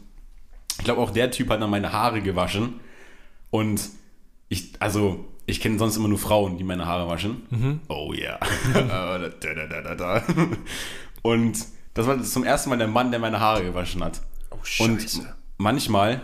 ich 0.78 0.86
glaube 0.86 1.02
auch 1.02 1.12
der 1.12 1.30
Typ 1.32 1.50
hat 1.50 1.62
dann 1.62 1.70
meine 1.70 1.92
Haare 1.92 2.22
gewaschen. 2.22 2.76
Und 3.52 3.82
ich, 4.48 4.74
also, 4.80 5.26
ich 5.46 5.60
kenne 5.60 5.78
sonst 5.78 5.98
immer 5.98 6.08
nur 6.08 6.18
Frauen, 6.20 6.58
die 6.58 6.64
meine 6.64 6.86
Haare 6.86 7.10
waschen. 7.10 7.42
Mhm. 7.50 7.80
Oh 7.90 8.14
da. 9.96 10.24
Und 11.22 11.58
das 11.94 12.08
war 12.08 12.22
zum 12.24 12.44
ersten 12.44 12.70
Mal 12.70 12.78
der 12.78 12.88
Mann, 12.88 13.12
der 13.12 13.20
meine 13.20 13.40
Haare 13.40 13.64
gewaschen 13.64 14.04
hat. 14.04 14.22
Oh, 14.52 14.84
Und 14.84 15.02
manchmal, 15.58 16.22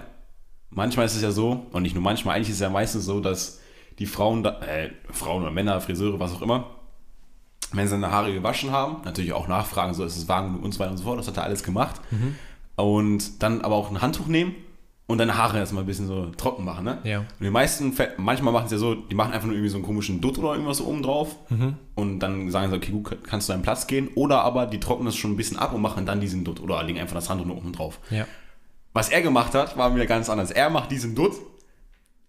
manchmal 0.69 1.05
ist 1.05 1.15
es 1.15 1.21
ja 1.21 1.31
so, 1.31 1.65
und 1.71 1.83
nicht 1.83 1.95
nur 1.95 2.03
manchmal, 2.03 2.35
eigentlich 2.35 2.49
ist 2.49 2.55
es 2.55 2.61
ja 2.61 2.69
meistens 2.69 3.05
so, 3.05 3.19
dass 3.19 3.59
die 3.99 4.05
Frauen, 4.05 4.43
äh, 4.45 4.91
Frauen 5.11 5.43
oder 5.43 5.51
Männer, 5.51 5.79
Friseure, 5.81 6.19
was 6.19 6.33
auch 6.33 6.41
immer, 6.41 6.65
wenn 7.73 7.85
sie 7.87 7.91
seine 7.91 8.11
Haare 8.11 8.33
gewaschen 8.33 8.71
haben, 8.71 8.97
natürlich 9.05 9.33
auch 9.33 9.47
nachfragen, 9.47 9.93
so 9.93 10.03
ist 10.03 10.17
es 10.17 10.27
warm 10.27 10.47
genug 10.47 10.63
und 10.63 10.73
so 10.73 10.79
weiter 10.79 10.91
und 10.91 10.97
so 10.97 11.03
fort, 11.03 11.19
das 11.19 11.27
hat 11.27 11.37
er 11.37 11.43
alles 11.43 11.63
gemacht. 11.63 12.01
Und 12.75 13.43
dann 13.43 13.61
aber 13.61 13.75
auch 13.75 13.89
ein 13.91 14.01
Handtuch 14.01 14.27
nehmen 14.27 14.55
und 15.07 15.17
deine 15.17 15.37
Haare 15.37 15.57
erstmal 15.59 15.83
ein 15.83 15.87
bisschen 15.87 16.07
so 16.07 16.27
trocken 16.37 16.63
machen, 16.65 16.85
ne? 16.85 16.99
Ja. 17.03 17.19
Und 17.19 17.27
die 17.41 17.49
meisten, 17.49 17.93
manchmal 18.17 18.53
machen 18.53 18.65
es 18.65 18.71
ja 18.71 18.77
so, 18.77 18.95
die 18.95 19.13
machen 19.13 19.33
einfach 19.33 19.45
nur 19.45 19.55
irgendwie 19.55 19.69
so 19.69 19.77
einen 19.77 19.85
komischen 19.85 20.21
Dutt 20.21 20.37
oder 20.39 20.53
irgendwas 20.53 20.77
so 20.77 20.85
oben 20.85 21.03
drauf 21.03 21.35
und 21.95 22.19
dann 22.19 22.49
sagen 22.49 22.71
sie, 22.71 22.77
okay, 22.77 22.91
gut, 22.91 23.17
kannst 23.23 23.47
du 23.47 23.53
deinen 23.53 23.61
Platz 23.61 23.87
gehen. 23.87 24.07
Oder 24.15 24.41
aber 24.41 24.65
die 24.65 24.79
trocknen 24.79 25.05
das 25.05 25.15
schon 25.15 25.31
ein 25.31 25.37
bisschen 25.37 25.57
ab 25.57 25.73
und 25.73 25.81
machen 25.81 26.05
dann 26.05 26.21
diesen 26.21 26.43
Dutt 26.43 26.61
oder 26.61 26.81
legen 26.83 26.99
einfach 26.99 27.15
das 27.15 27.29
Handtuch 27.29 27.45
nur 27.45 27.57
oben 27.57 27.73
drauf. 27.73 27.99
Ja. 28.09 28.25
Was 28.93 29.09
er 29.09 29.21
gemacht 29.21 29.53
hat, 29.55 29.77
war 29.77 29.95
wieder 29.95 30.05
ganz 30.05 30.29
anders. 30.29 30.51
Er 30.51 30.69
macht 30.69 30.91
diesen 30.91 31.15
Dutt, 31.15 31.33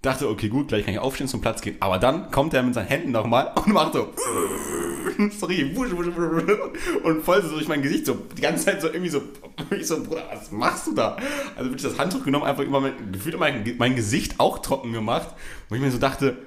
dachte, 0.00 0.28
okay, 0.28 0.48
gut, 0.48 0.68
gleich 0.68 0.84
kann 0.84 0.94
ich 0.94 1.00
aufstehen, 1.00 1.28
zum 1.28 1.40
Platz 1.40 1.60
gehen. 1.60 1.76
Aber 1.80 1.98
dann 1.98 2.30
kommt 2.30 2.54
er 2.54 2.62
mit 2.62 2.74
seinen 2.74 2.86
Händen 2.88 3.10
nochmal 3.12 3.52
und 3.56 3.72
macht 3.72 3.92
so. 3.94 4.12
Sorry, 5.38 5.76
wusch, 5.76 5.90
wusch, 5.92 6.06
wusch, 6.06 6.16
wusch, 6.16 7.04
und 7.04 7.22
voll 7.24 7.42
so 7.42 7.50
durch 7.50 7.68
mein 7.68 7.82
Gesicht, 7.82 8.06
so 8.06 8.14
die 8.36 8.40
ganze 8.40 8.64
Zeit 8.64 8.80
so 8.80 8.88
irgendwie 8.88 9.10
so. 9.10 9.22
Ich 9.70 9.86
so, 9.86 10.02
Bruder, 10.02 10.24
was 10.32 10.50
machst 10.50 10.86
du 10.86 10.94
da? 10.94 11.16
Also 11.56 11.70
wirklich 11.70 11.82
das 11.82 11.98
Handtuch 11.98 12.24
genommen, 12.24 12.44
einfach 12.46 12.62
über 12.64 12.80
mein, 12.80 13.12
gefühlt 13.12 13.38
mein, 13.38 13.74
mein 13.78 13.94
Gesicht 13.94 14.40
auch 14.40 14.58
trocken 14.60 14.92
gemacht. 14.92 15.28
Und 15.68 15.76
ich 15.76 15.82
mir 15.82 15.90
so 15.90 15.98
dachte, 15.98 16.38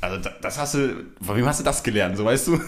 also 0.00 0.18
da- 0.18 0.34
das 0.42 0.58
hast 0.58 0.74
du, 0.74 1.06
von 1.22 1.36
wem 1.36 1.46
hast 1.46 1.60
du 1.60 1.64
das 1.64 1.82
gelernt, 1.82 2.16
so 2.18 2.24
weißt 2.26 2.48
du? 2.48 2.60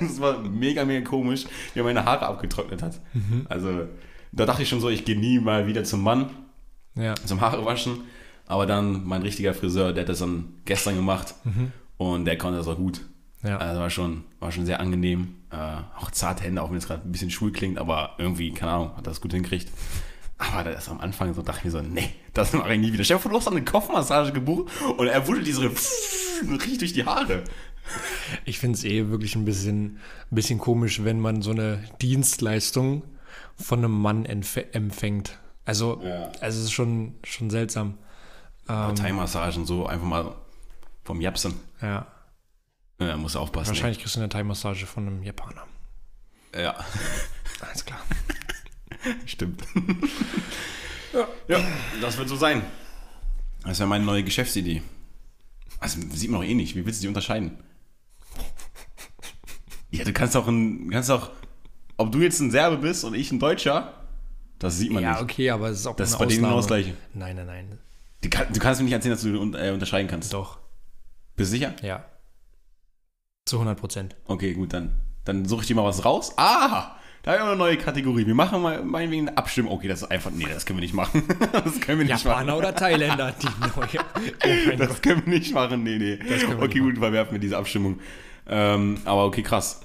Das 0.00 0.20
war 0.20 0.38
mega, 0.40 0.84
mega 0.84 1.06
komisch, 1.08 1.46
wie 1.72 1.80
er 1.80 1.84
meine 1.84 2.04
Haare 2.04 2.26
abgetrocknet 2.26 2.82
hat. 2.82 3.00
Also 3.48 3.86
da 4.32 4.46
dachte 4.46 4.62
ich 4.62 4.68
schon 4.68 4.80
so, 4.80 4.88
ich 4.88 5.04
gehe 5.04 5.18
nie 5.18 5.38
mal 5.38 5.66
wieder 5.66 5.84
zum 5.84 6.02
Mann 6.02 6.30
Ja. 6.94 7.14
zum 7.14 7.40
Haare 7.40 7.64
waschen. 7.64 8.00
Aber 8.46 8.66
dann 8.66 9.04
mein 9.06 9.22
richtiger 9.22 9.54
Friseur, 9.54 9.92
der 9.92 10.02
hat 10.02 10.08
das 10.08 10.18
dann 10.18 10.54
gestern 10.64 10.96
gemacht 10.96 11.34
und 11.96 12.24
der 12.24 12.36
konnte 12.36 12.58
das 12.58 12.66
auch 12.68 12.76
gut. 12.76 13.00
Ja. 13.44 13.56
Also 13.58 13.80
war 13.80 13.90
schon, 13.90 14.24
war 14.40 14.52
schon 14.52 14.66
sehr 14.66 14.80
angenehm. 14.80 15.36
Äh, 15.50 15.56
auch 15.98 16.10
zarte 16.10 16.44
Hände, 16.44 16.62
auch 16.62 16.70
wenn 16.70 16.76
es 16.78 16.86
gerade 16.86 17.02
ein 17.06 17.12
bisschen 17.12 17.30
schwul 17.30 17.52
klingt, 17.52 17.78
aber 17.78 18.14
irgendwie, 18.18 18.52
keine 18.52 18.72
Ahnung, 18.72 18.96
hat 18.96 19.06
das 19.06 19.20
gut 19.20 19.32
hingekriegt. 19.32 19.68
Aber 20.38 20.64
das 20.64 20.88
am 20.88 21.00
Anfang 21.00 21.34
so 21.34 21.42
dachte 21.42 21.58
ich 21.60 21.64
mir 21.66 21.70
so, 21.70 21.80
nee, 21.82 22.10
das 22.34 22.52
mache 22.52 22.74
ich 22.74 22.80
nie 22.80 22.92
wieder. 22.92 23.04
Stell 23.04 23.16
dir 23.16 23.22
vor, 23.22 23.30
du 23.30 23.36
hast 23.38 23.48
eine 23.48 23.64
Kopfmassage 23.64 24.32
gebucht 24.32 24.70
und 24.98 25.06
er 25.06 25.26
wuschelt 25.28 25.46
diese 25.46 25.62
riecht 25.62 26.80
durch 26.80 26.92
die 26.92 27.04
Haare. 27.04 27.44
Ich 28.44 28.58
finde 28.58 28.76
es 28.78 28.84
eh 28.84 29.08
wirklich 29.08 29.34
ein 29.36 29.44
bisschen, 29.44 29.98
ein 30.30 30.34
bisschen 30.34 30.58
komisch, 30.58 31.04
wenn 31.04 31.20
man 31.20 31.42
so 31.42 31.50
eine 31.50 31.82
Dienstleistung 32.00 33.02
von 33.56 33.78
einem 33.80 33.92
Mann 34.00 34.24
empfängt. 34.24 35.38
Also, 35.64 36.00
Ja. 36.02 36.30
also 36.40 36.58
es 36.58 36.64
ist 36.66 36.72
schon, 36.72 37.14
schon 37.24 37.50
seltsam. 37.50 37.98
Aber 38.66 38.94
Thai-Massagen 38.94 39.66
so 39.66 39.86
einfach 39.86 40.06
mal 40.06 40.34
vom 41.04 41.20
Japsen. 41.20 41.54
Ja. 41.80 42.06
Ja, 43.00 43.16
muss 43.16 43.34
aufpassen. 43.36 43.68
Wahrscheinlich 43.70 43.98
kriegst 43.98 44.14
du 44.16 44.20
eine 44.20 44.28
Thai-Massage 44.28 44.86
von 44.86 45.06
einem 45.06 45.22
Japaner. 45.22 45.66
Ja, 46.54 46.76
Alles 47.60 47.84
klar. 47.84 48.00
stimmt. 49.26 49.62
ja. 51.48 51.60
das 52.00 52.16
wird 52.18 52.28
so 52.28 52.36
sein. 52.36 52.62
Das 53.64 53.78
wäre 53.78 53.88
meine 53.88 54.04
neue 54.04 54.22
Geschäftsidee. 54.22 54.82
Also 55.80 56.00
sieht 56.10 56.30
man 56.30 56.40
doch 56.40 56.46
eh 56.46 56.54
nicht. 56.54 56.76
Wie 56.76 56.84
willst 56.86 57.00
du 57.00 57.02
die 57.02 57.08
unterscheiden? 57.08 57.58
Ja, 59.90 60.04
du 60.04 60.12
kannst 60.12 60.36
auch 60.36 60.46
ein, 60.48 60.90
kannst 60.90 61.10
auch, 61.10 61.30
ob 62.02 62.12
du 62.12 62.20
jetzt 62.20 62.40
ein 62.40 62.50
Serbe 62.50 62.76
bist 62.76 63.04
und 63.04 63.14
ich 63.14 63.32
ein 63.32 63.38
Deutscher, 63.38 63.94
das 64.58 64.78
sieht 64.78 64.92
man 64.92 65.02
Ja, 65.02 65.12
nicht. 65.12 65.22
okay, 65.22 65.50
aber 65.50 65.68
es 65.70 65.80
ist 65.80 65.86
auch 65.86 65.96
Das 65.96 66.10
ist 66.10 66.18
bei 66.18 66.26
denen 66.26 66.42
genau 66.42 66.56
das. 66.56 66.66
Gleiche. 66.66 66.94
Nein, 67.14 67.36
nein, 67.36 67.46
nein. 67.46 67.78
Du, 68.22 68.28
kann, 68.30 68.46
du 68.52 68.60
kannst 68.60 68.80
mir 68.80 68.84
nicht 68.84 68.94
erzählen, 68.94 69.14
dass 69.14 69.22
du 69.22 69.58
äh, 69.58 69.70
unterscheiden 69.72 70.08
kannst. 70.08 70.32
Doch. 70.32 70.58
Bist 71.34 71.50
du 71.52 71.56
sicher? 71.56 71.74
Ja. 71.82 72.04
Zu 73.46 73.56
100 73.56 73.78
Prozent. 73.78 74.16
Okay, 74.26 74.54
gut, 74.54 74.72
dann, 74.72 74.92
dann 75.24 75.46
suche 75.46 75.62
ich 75.62 75.66
dir 75.66 75.74
mal 75.74 75.84
was 75.84 76.04
raus. 76.04 76.32
Ah, 76.36 76.92
da 77.24 77.32
haben 77.32 77.38
wir 77.40 77.46
eine 77.46 77.56
neue 77.56 77.76
Kategorie. 77.76 78.26
Wir 78.26 78.34
machen 78.34 78.62
mal 78.62 78.82
meinetwegen 78.84 79.28
eine 79.28 79.36
Abstimmung. 79.38 79.72
Okay, 79.72 79.88
das 79.88 80.02
ist 80.02 80.10
einfach, 80.10 80.30
nee, 80.30 80.46
das 80.52 80.64
können 80.66 80.78
wir 80.78 80.82
nicht 80.82 80.94
machen. 80.94 81.22
Das 81.52 81.80
können 81.80 81.98
wir 81.98 82.06
nicht 82.06 82.24
machen. 82.24 82.26
Japaner 82.26 82.56
oder 82.56 82.74
Thailänder, 82.74 83.32
die 83.40 83.46
neue. 83.76 84.04
Oh 84.44 84.68
mein 84.68 84.78
Gott. 84.78 84.88
Das 84.90 85.02
können 85.02 85.22
wir 85.26 85.32
nicht 85.38 85.52
machen, 85.54 85.82
nee, 85.82 85.98
nee. 85.98 86.18
okay, 86.60 86.78
gut, 86.78 86.98
verwerfen 86.98 87.32
wir 87.32 87.38
diese 87.40 87.56
Abstimmung. 87.58 87.98
Ähm, 88.46 88.98
aber 89.04 89.24
okay, 89.26 89.42
krass. 89.42 89.80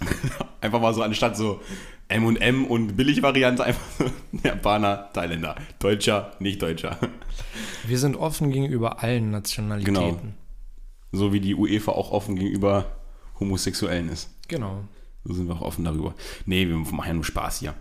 einfach 0.60 0.80
mal 0.80 0.94
so 0.94 1.02
anstatt 1.02 1.36
so 1.36 1.60
M&M 2.08 2.64
und 2.66 2.96
Billigvariante 2.96 3.64
einfach 3.64 3.86
so 3.98 4.04
Japaner, 4.42 5.10
Thailänder. 5.12 5.56
Deutscher, 5.78 6.32
nicht 6.38 6.62
Deutscher. 6.62 6.98
Wir 7.86 7.98
sind 7.98 8.16
offen 8.16 8.50
gegenüber 8.50 9.02
allen 9.02 9.30
Nationalitäten. 9.30 9.94
Genau. 9.94 10.18
So 11.12 11.32
wie 11.32 11.40
die 11.40 11.54
UEFA 11.54 11.92
auch 11.92 12.10
offen 12.12 12.36
gegenüber 12.36 12.96
Homosexuellen 13.40 14.08
ist. 14.08 14.30
Genau. 14.48 14.84
So 15.24 15.34
sind 15.34 15.48
wir 15.48 15.56
auch 15.56 15.62
offen 15.62 15.84
darüber. 15.84 16.14
Nee, 16.46 16.68
wir 16.68 16.76
machen 16.76 17.06
ja 17.06 17.14
nur 17.14 17.24
Spaß 17.24 17.60
hier. 17.60 17.74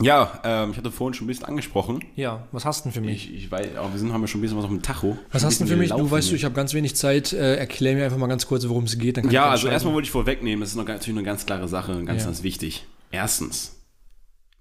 Ja, 0.00 0.40
ähm, 0.44 0.72
ich 0.72 0.76
hatte 0.76 0.90
vorhin 0.90 1.14
schon 1.14 1.26
ein 1.26 1.28
bisschen 1.28 1.44
angesprochen. 1.44 2.04
Ja, 2.16 2.48
was 2.50 2.64
hast 2.64 2.80
du 2.80 2.88
denn 2.88 2.92
für 2.94 3.00
mich? 3.00 3.30
Ich, 3.32 3.44
ich 3.44 3.50
weiß, 3.50 3.76
aber 3.76 3.92
wir 3.92 3.98
sind, 4.00 4.12
haben 4.12 4.22
ja 4.22 4.26
schon 4.26 4.40
ein 4.40 4.42
bisschen 4.42 4.56
was 4.58 4.64
auf 4.64 4.70
dem 4.70 4.82
Tacho. 4.82 5.16
was 5.30 5.44
hast 5.44 5.60
du 5.60 5.64
denn 5.64 5.72
für 5.72 5.76
mich? 5.78 5.90
Du 5.90 6.10
weißt 6.10 6.30
du, 6.32 6.34
ich 6.34 6.44
habe 6.44 6.54
ganz 6.54 6.74
wenig 6.74 6.96
Zeit. 6.96 7.32
Äh, 7.32 7.56
erklär 7.56 7.94
mir 7.94 8.04
einfach 8.04 8.18
mal 8.18 8.26
ganz 8.26 8.46
kurz, 8.46 8.66
worum 8.68 8.84
es 8.84 8.98
geht. 8.98 9.18
Ja, 9.18 9.46
ich 9.46 9.50
also 9.50 9.68
erstmal 9.68 9.94
wollte 9.94 10.06
ich 10.06 10.10
vorwegnehmen, 10.10 10.60
das 10.60 10.70
ist 10.70 10.76
noch, 10.76 10.84
natürlich 10.86 11.16
eine 11.16 11.24
ganz 11.24 11.46
klare 11.46 11.68
Sache, 11.68 12.02
ganz, 12.04 12.22
Ja. 12.22 12.26
ganz 12.26 12.42
wichtig. 12.42 12.86
Erstens, 13.12 13.76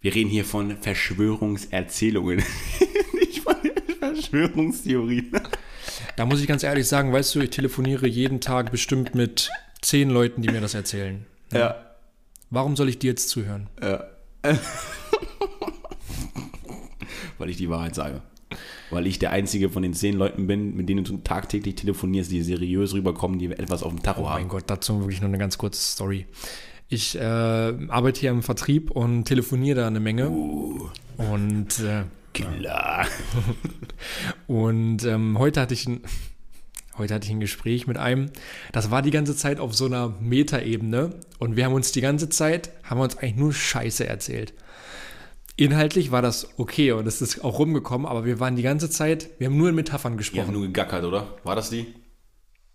wir 0.01 0.13
reden 0.13 0.29
hier 0.29 0.45
von 0.45 0.77
Verschwörungserzählungen, 0.81 2.43
nicht 3.19 3.39
von 3.39 3.55
Verschwörungstheorien. 3.99 5.31
Da 6.15 6.25
muss 6.25 6.41
ich 6.41 6.47
ganz 6.47 6.61
ehrlich 6.61 6.87
sagen, 6.87 7.11
weißt 7.11 7.33
du, 7.33 7.39
ich 7.41 7.49
telefoniere 7.49 8.05
jeden 8.07 8.39
Tag 8.39 8.71
bestimmt 8.71 9.15
mit 9.15 9.49
zehn 9.81 10.09
Leuten, 10.11 10.43
die 10.43 10.49
mir 10.51 10.61
das 10.61 10.75
erzählen. 10.75 11.25
Ja, 11.51 11.75
Warum 12.51 12.75
soll 12.75 12.87
ich 12.89 12.99
dir 12.99 13.09
jetzt 13.09 13.29
zuhören? 13.29 13.67
ja. 13.81 14.03
Weil 17.43 17.49
ich 17.49 17.57
die 17.57 17.69
Wahrheit 17.69 17.93
sage. 17.93 18.21
Weil 18.89 19.05
ich 19.05 19.19
der 19.19 19.31
einzige 19.31 19.69
von 19.69 19.83
den 19.83 19.93
zehn 19.93 20.15
Leuten 20.15 20.47
bin, 20.47 20.77
mit 20.77 20.87
denen 20.87 21.03
du 21.03 21.17
tagtäglich 21.17 21.75
telefonierst, 21.75 22.31
die 22.31 22.41
seriös 22.41 22.93
rüberkommen, 22.93 23.37
die 23.37 23.47
etwas 23.47 23.83
auf 23.83 23.91
dem 23.91 24.01
Tacho 24.01 24.21
Oh 24.21 24.23
mein 24.23 24.43
haben. 24.43 24.47
Gott, 24.47 24.63
dazu 24.67 25.01
wirklich 25.01 25.19
nur 25.19 25.27
eine 25.27 25.37
ganz 25.37 25.57
kurze 25.57 25.81
Story. 25.81 26.25
Ich 26.87 27.19
äh, 27.19 27.21
arbeite 27.21 28.21
hier 28.21 28.29
im 28.29 28.43
Vertrieb 28.43 28.91
und 28.91 29.25
telefoniere 29.25 29.81
da 29.81 29.87
eine 29.87 29.99
Menge. 29.99 30.29
Und, 30.29 31.79
äh, 31.79 32.03
Klar. 32.31 33.07
und 34.47 35.03
ähm, 35.03 35.37
heute 35.37 35.59
hatte 35.59 35.73
ich 35.73 35.85
ein. 35.85 35.99
Heute 36.97 37.13
hatte 37.15 37.25
ich 37.25 37.31
ein 37.33 37.41
Gespräch 37.41 37.87
mit 37.87 37.97
einem, 37.97 38.29
das 38.71 38.89
war 38.89 39.01
die 39.01 39.11
ganze 39.11 39.35
Zeit 39.35 39.59
auf 39.59 39.75
so 39.75 39.87
einer 39.87 40.13
Metaebene 40.21 41.15
und 41.39 41.57
wir 41.57 41.65
haben 41.65 41.73
uns 41.73 41.91
die 41.91 42.01
ganze 42.01 42.29
Zeit, 42.29 42.69
haben 42.83 42.99
wir 42.99 43.03
uns 43.03 43.17
eigentlich 43.17 43.35
nur 43.35 43.51
Scheiße 43.51 44.07
erzählt. 44.07 44.53
Inhaltlich 45.55 46.11
war 46.11 46.21
das 46.23 46.47
okay 46.57 46.91
und 46.93 47.05
es 47.07 47.21
ist 47.21 47.43
auch 47.43 47.59
rumgekommen, 47.59 48.07
aber 48.07 48.25
wir 48.25 48.39
waren 48.39 48.55
die 48.55 48.63
ganze 48.63 48.89
Zeit, 48.89 49.29
wir 49.37 49.47
haben 49.47 49.57
nur 49.57 49.69
in 49.69 49.75
Metaphern 49.75 50.13
Die 50.13 50.13
haben 50.13 50.17
gesprochen. 50.17 50.53
nur 50.53 50.63
gegackert, 50.63 51.03
oder? 51.03 51.27
War 51.43 51.55
das 51.55 51.69
die? 51.69 51.93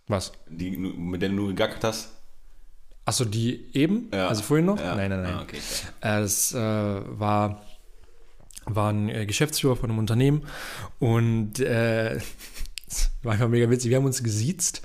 Was? 0.07 0.33
die 0.49 0.71
mit 0.77 1.21
der 1.21 1.29
du 1.31 1.35
nur 1.35 1.49
gegackert 1.49 1.83
hast? 1.85 2.11
Achso, 3.05 3.25
die 3.25 3.67
eben? 3.75 4.09
Ja. 4.13 4.29
Also 4.29 4.43
vorhin 4.43 4.67
noch? 4.67 4.79
Ja. 4.79 4.95
Nein, 4.95 5.11
nein, 5.11 5.23
nein. 5.23 5.35
Ah, 5.35 5.43
okay. 5.43 5.57
Äh, 6.01 6.21
Das 6.21 6.53
äh, 6.55 6.59
war, 6.59 7.63
war 8.67 8.93
ein 8.93 9.09
äh, 9.09 9.27
Geschäftsführer 9.27 9.77
von 9.77 9.91
einem 9.91 9.99
Unternehmen 9.99 10.43
und 11.01 11.59
äh, 11.59 12.15
es 12.87 13.11
war 13.23 13.33
einfach 13.33 13.49
mega 13.49 13.69
witzig. 13.71 13.91
Wir 13.91 13.97
haben 13.97 14.05
uns 14.07 14.23
gesiezt, 14.23 14.83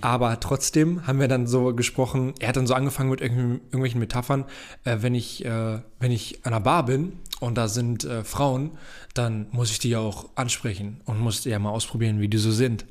aber 0.00 0.38
trotzdem 0.38 1.06
haben 1.06 1.18
wir 1.18 1.28
dann 1.28 1.46
so 1.46 1.74
gesprochen. 1.74 2.34
Er 2.38 2.48
hat 2.48 2.56
dann 2.56 2.66
so 2.66 2.74
angefangen 2.74 3.10
mit 3.10 3.20
irgendw- 3.20 3.60
irgendwelchen 3.64 4.00
Metaphern. 4.00 4.44
Äh, 4.84 4.98
wenn, 5.00 5.14
ich, 5.14 5.44
äh, 5.44 5.80
wenn 5.98 6.12
ich 6.12 6.46
an 6.46 6.52
einer 6.54 6.60
Bar 6.62 6.86
bin 6.86 7.14
und 7.42 7.56
da 7.56 7.66
sind 7.66 8.04
äh, 8.04 8.22
Frauen, 8.22 8.70
dann 9.14 9.46
muss 9.50 9.70
ich 9.70 9.80
die 9.80 9.90
ja 9.90 9.98
auch 9.98 10.28
ansprechen 10.36 11.00
und 11.06 11.18
muss 11.18 11.44
ja 11.44 11.58
mal 11.58 11.70
ausprobieren, 11.70 12.20
wie 12.20 12.28
die 12.28 12.38
so 12.38 12.52
sind. 12.52 12.86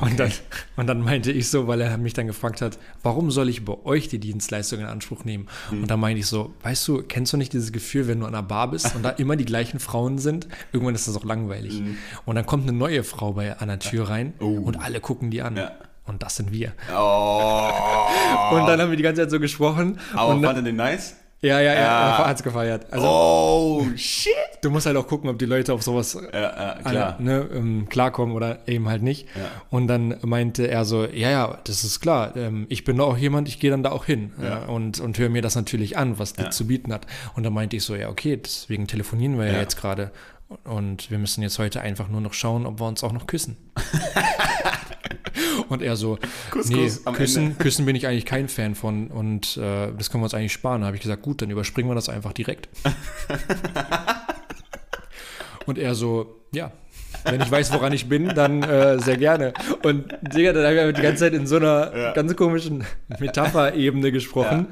Und, 0.00 0.20
dann, 0.20 0.30
und 0.76 0.86
dann 0.88 1.00
meinte 1.00 1.32
ich 1.32 1.48
so, 1.48 1.68
weil 1.68 1.80
er 1.80 1.96
mich 1.96 2.12
dann 2.12 2.26
gefragt 2.26 2.60
hat, 2.60 2.78
warum 3.02 3.30
soll 3.30 3.48
ich 3.48 3.64
bei 3.64 3.74
euch 3.84 4.08
die 4.08 4.18
Dienstleistung 4.18 4.80
in 4.80 4.86
Anspruch 4.86 5.24
nehmen? 5.24 5.48
Und 5.70 5.90
dann 5.90 6.00
meinte 6.00 6.20
ich 6.20 6.26
so, 6.26 6.52
weißt 6.64 6.86
du, 6.88 7.02
kennst 7.02 7.32
du 7.32 7.36
nicht 7.38 7.52
dieses 7.52 7.72
Gefühl, 7.72 8.08
wenn 8.08 8.20
du 8.20 8.26
an 8.26 8.34
einer 8.34 8.42
Bar 8.42 8.70
bist 8.70 8.94
und 8.94 9.02
da 9.02 9.10
immer 9.16 9.36
die 9.36 9.46
gleichen 9.46 9.80
Frauen 9.80 10.18
sind? 10.18 10.48
Irgendwann 10.72 10.94
ist 10.94 11.08
das 11.08 11.16
auch 11.16 11.24
langweilig. 11.24 11.82
Und 12.26 12.34
dann 12.34 12.44
kommt 12.44 12.64
eine 12.68 12.76
neue 12.76 13.04
Frau 13.04 13.32
bei, 13.32 13.56
an 13.56 13.68
der 13.68 13.78
Tür 13.78 14.10
rein 14.10 14.34
und 14.38 14.76
alle 14.80 15.00
gucken 15.00 15.30
die 15.30 15.40
an. 15.40 15.56
Ja. 15.56 15.72
Und 16.04 16.22
das 16.22 16.36
sind 16.36 16.52
wir. 16.52 16.72
Oh. 16.94 17.70
Und 18.52 18.66
dann 18.66 18.80
haben 18.80 18.90
wir 18.90 18.96
die 18.96 19.04
ganze 19.04 19.22
Zeit 19.22 19.30
so 19.30 19.38
gesprochen. 19.38 20.00
Aber 20.14 20.34
und 20.34 20.42
fand 20.42 20.58
er 20.58 20.62
den 20.62 20.74
nice? 20.74 21.14
Ja, 21.42 21.60
ja, 21.60 21.72
ja, 21.74 21.74
Ja. 21.74 22.18
er 22.20 22.26
hat's 22.28 22.42
gefeiert. 22.42 22.86
Also 22.92 23.06
Oh, 23.08 23.86
shit. 23.96 24.32
du 24.62 24.70
musst 24.70 24.86
halt 24.86 24.96
auch 24.96 25.06
gucken, 25.06 25.28
ob 25.28 25.38
die 25.38 25.44
Leute 25.44 25.72
auf 25.74 25.82
sowas 25.82 26.16
Ja, 26.32 26.40
ja, 26.40 26.74
klar. 26.82 27.16
alle, 27.18 27.22
ne, 27.22 27.48
ähm, 27.54 27.88
klarkommen 27.88 28.34
oder 28.34 28.60
eben 28.68 28.88
halt 28.88 29.02
nicht. 29.02 29.26
Ja. 29.36 29.42
Und 29.70 29.88
dann 29.88 30.16
meinte 30.22 30.66
er 30.68 30.84
so, 30.84 31.04
ja, 31.04 31.30
ja, 31.30 31.58
das 31.64 31.84
ist 31.84 32.00
klar, 32.00 32.36
ähm, 32.36 32.66
ich 32.68 32.84
bin 32.84 32.96
da 32.98 33.04
auch 33.04 33.16
jemand, 33.18 33.48
ich 33.48 33.58
gehe 33.60 33.70
dann 33.70 33.82
da 33.82 33.90
auch 33.92 34.04
hin 34.04 34.32
Ja. 34.42 34.64
äh, 34.64 34.66
und, 34.70 35.00
und 35.00 35.18
höre 35.18 35.28
mir 35.28 35.42
das 35.42 35.54
natürlich 35.56 35.98
an, 35.98 36.18
was 36.18 36.34
Ja. 36.36 36.50
zu 36.50 36.66
bieten 36.66 36.92
hat. 36.92 37.06
Und 37.34 37.42
dann 37.42 37.52
meinte 37.52 37.76
ich 37.76 37.84
so, 37.84 37.94
ja, 37.94 38.08
okay, 38.08 38.36
deswegen 38.36 38.86
telefonieren 38.86 39.36
wir 39.38 39.46
ja, 39.46 39.52
Ja. 39.54 39.58
jetzt 39.60 39.76
gerade. 39.76 40.10
Und 40.64 41.10
wir 41.10 41.18
müssen 41.18 41.42
jetzt 41.42 41.58
heute 41.58 41.80
einfach 41.80 42.08
nur 42.08 42.20
noch 42.20 42.34
schauen, 42.34 42.66
ob 42.66 42.78
wir 42.78 42.86
uns 42.86 43.02
auch 43.02 43.12
noch 43.12 43.26
küssen. 43.26 43.56
und 45.72 45.82
er 45.82 45.96
so, 45.96 46.18
Kuss, 46.50 46.68
nee, 46.68 46.84
Kuss 46.86 47.04
küssen, 47.14 47.58
küssen 47.58 47.86
bin 47.86 47.96
ich 47.96 48.06
eigentlich 48.06 48.26
kein 48.26 48.48
Fan 48.48 48.74
von 48.74 49.08
und 49.08 49.56
äh, 49.56 49.88
das 49.96 50.10
können 50.10 50.22
wir 50.22 50.26
uns 50.26 50.34
eigentlich 50.34 50.52
sparen. 50.52 50.80
Da 50.82 50.86
habe 50.88 50.96
ich 50.96 51.02
gesagt, 51.02 51.22
gut, 51.22 51.42
dann 51.42 51.50
überspringen 51.50 51.88
wir 51.90 51.94
das 51.94 52.08
einfach 52.08 52.32
direkt. 52.32 52.68
und 55.66 55.78
er 55.78 55.94
so, 55.94 56.34
ja, 56.52 56.72
wenn 57.24 57.40
ich 57.40 57.50
weiß, 57.50 57.72
woran 57.72 57.92
ich 57.92 58.08
bin, 58.08 58.28
dann 58.34 58.62
äh, 58.62 58.98
sehr 58.98 59.16
gerne. 59.16 59.52
Und 59.82 60.06
Digga, 60.22 60.52
dann 60.52 60.66
haben 60.66 60.74
wir 60.74 60.92
die 60.92 61.02
ganze 61.02 61.20
Zeit 61.24 61.34
in 61.34 61.46
so 61.46 61.56
einer 61.56 61.96
Ja. 61.96 62.12
ganz 62.12 62.34
komischen 62.36 62.84
Metapher-Ebene 63.20 64.10
gesprochen. 64.12 64.66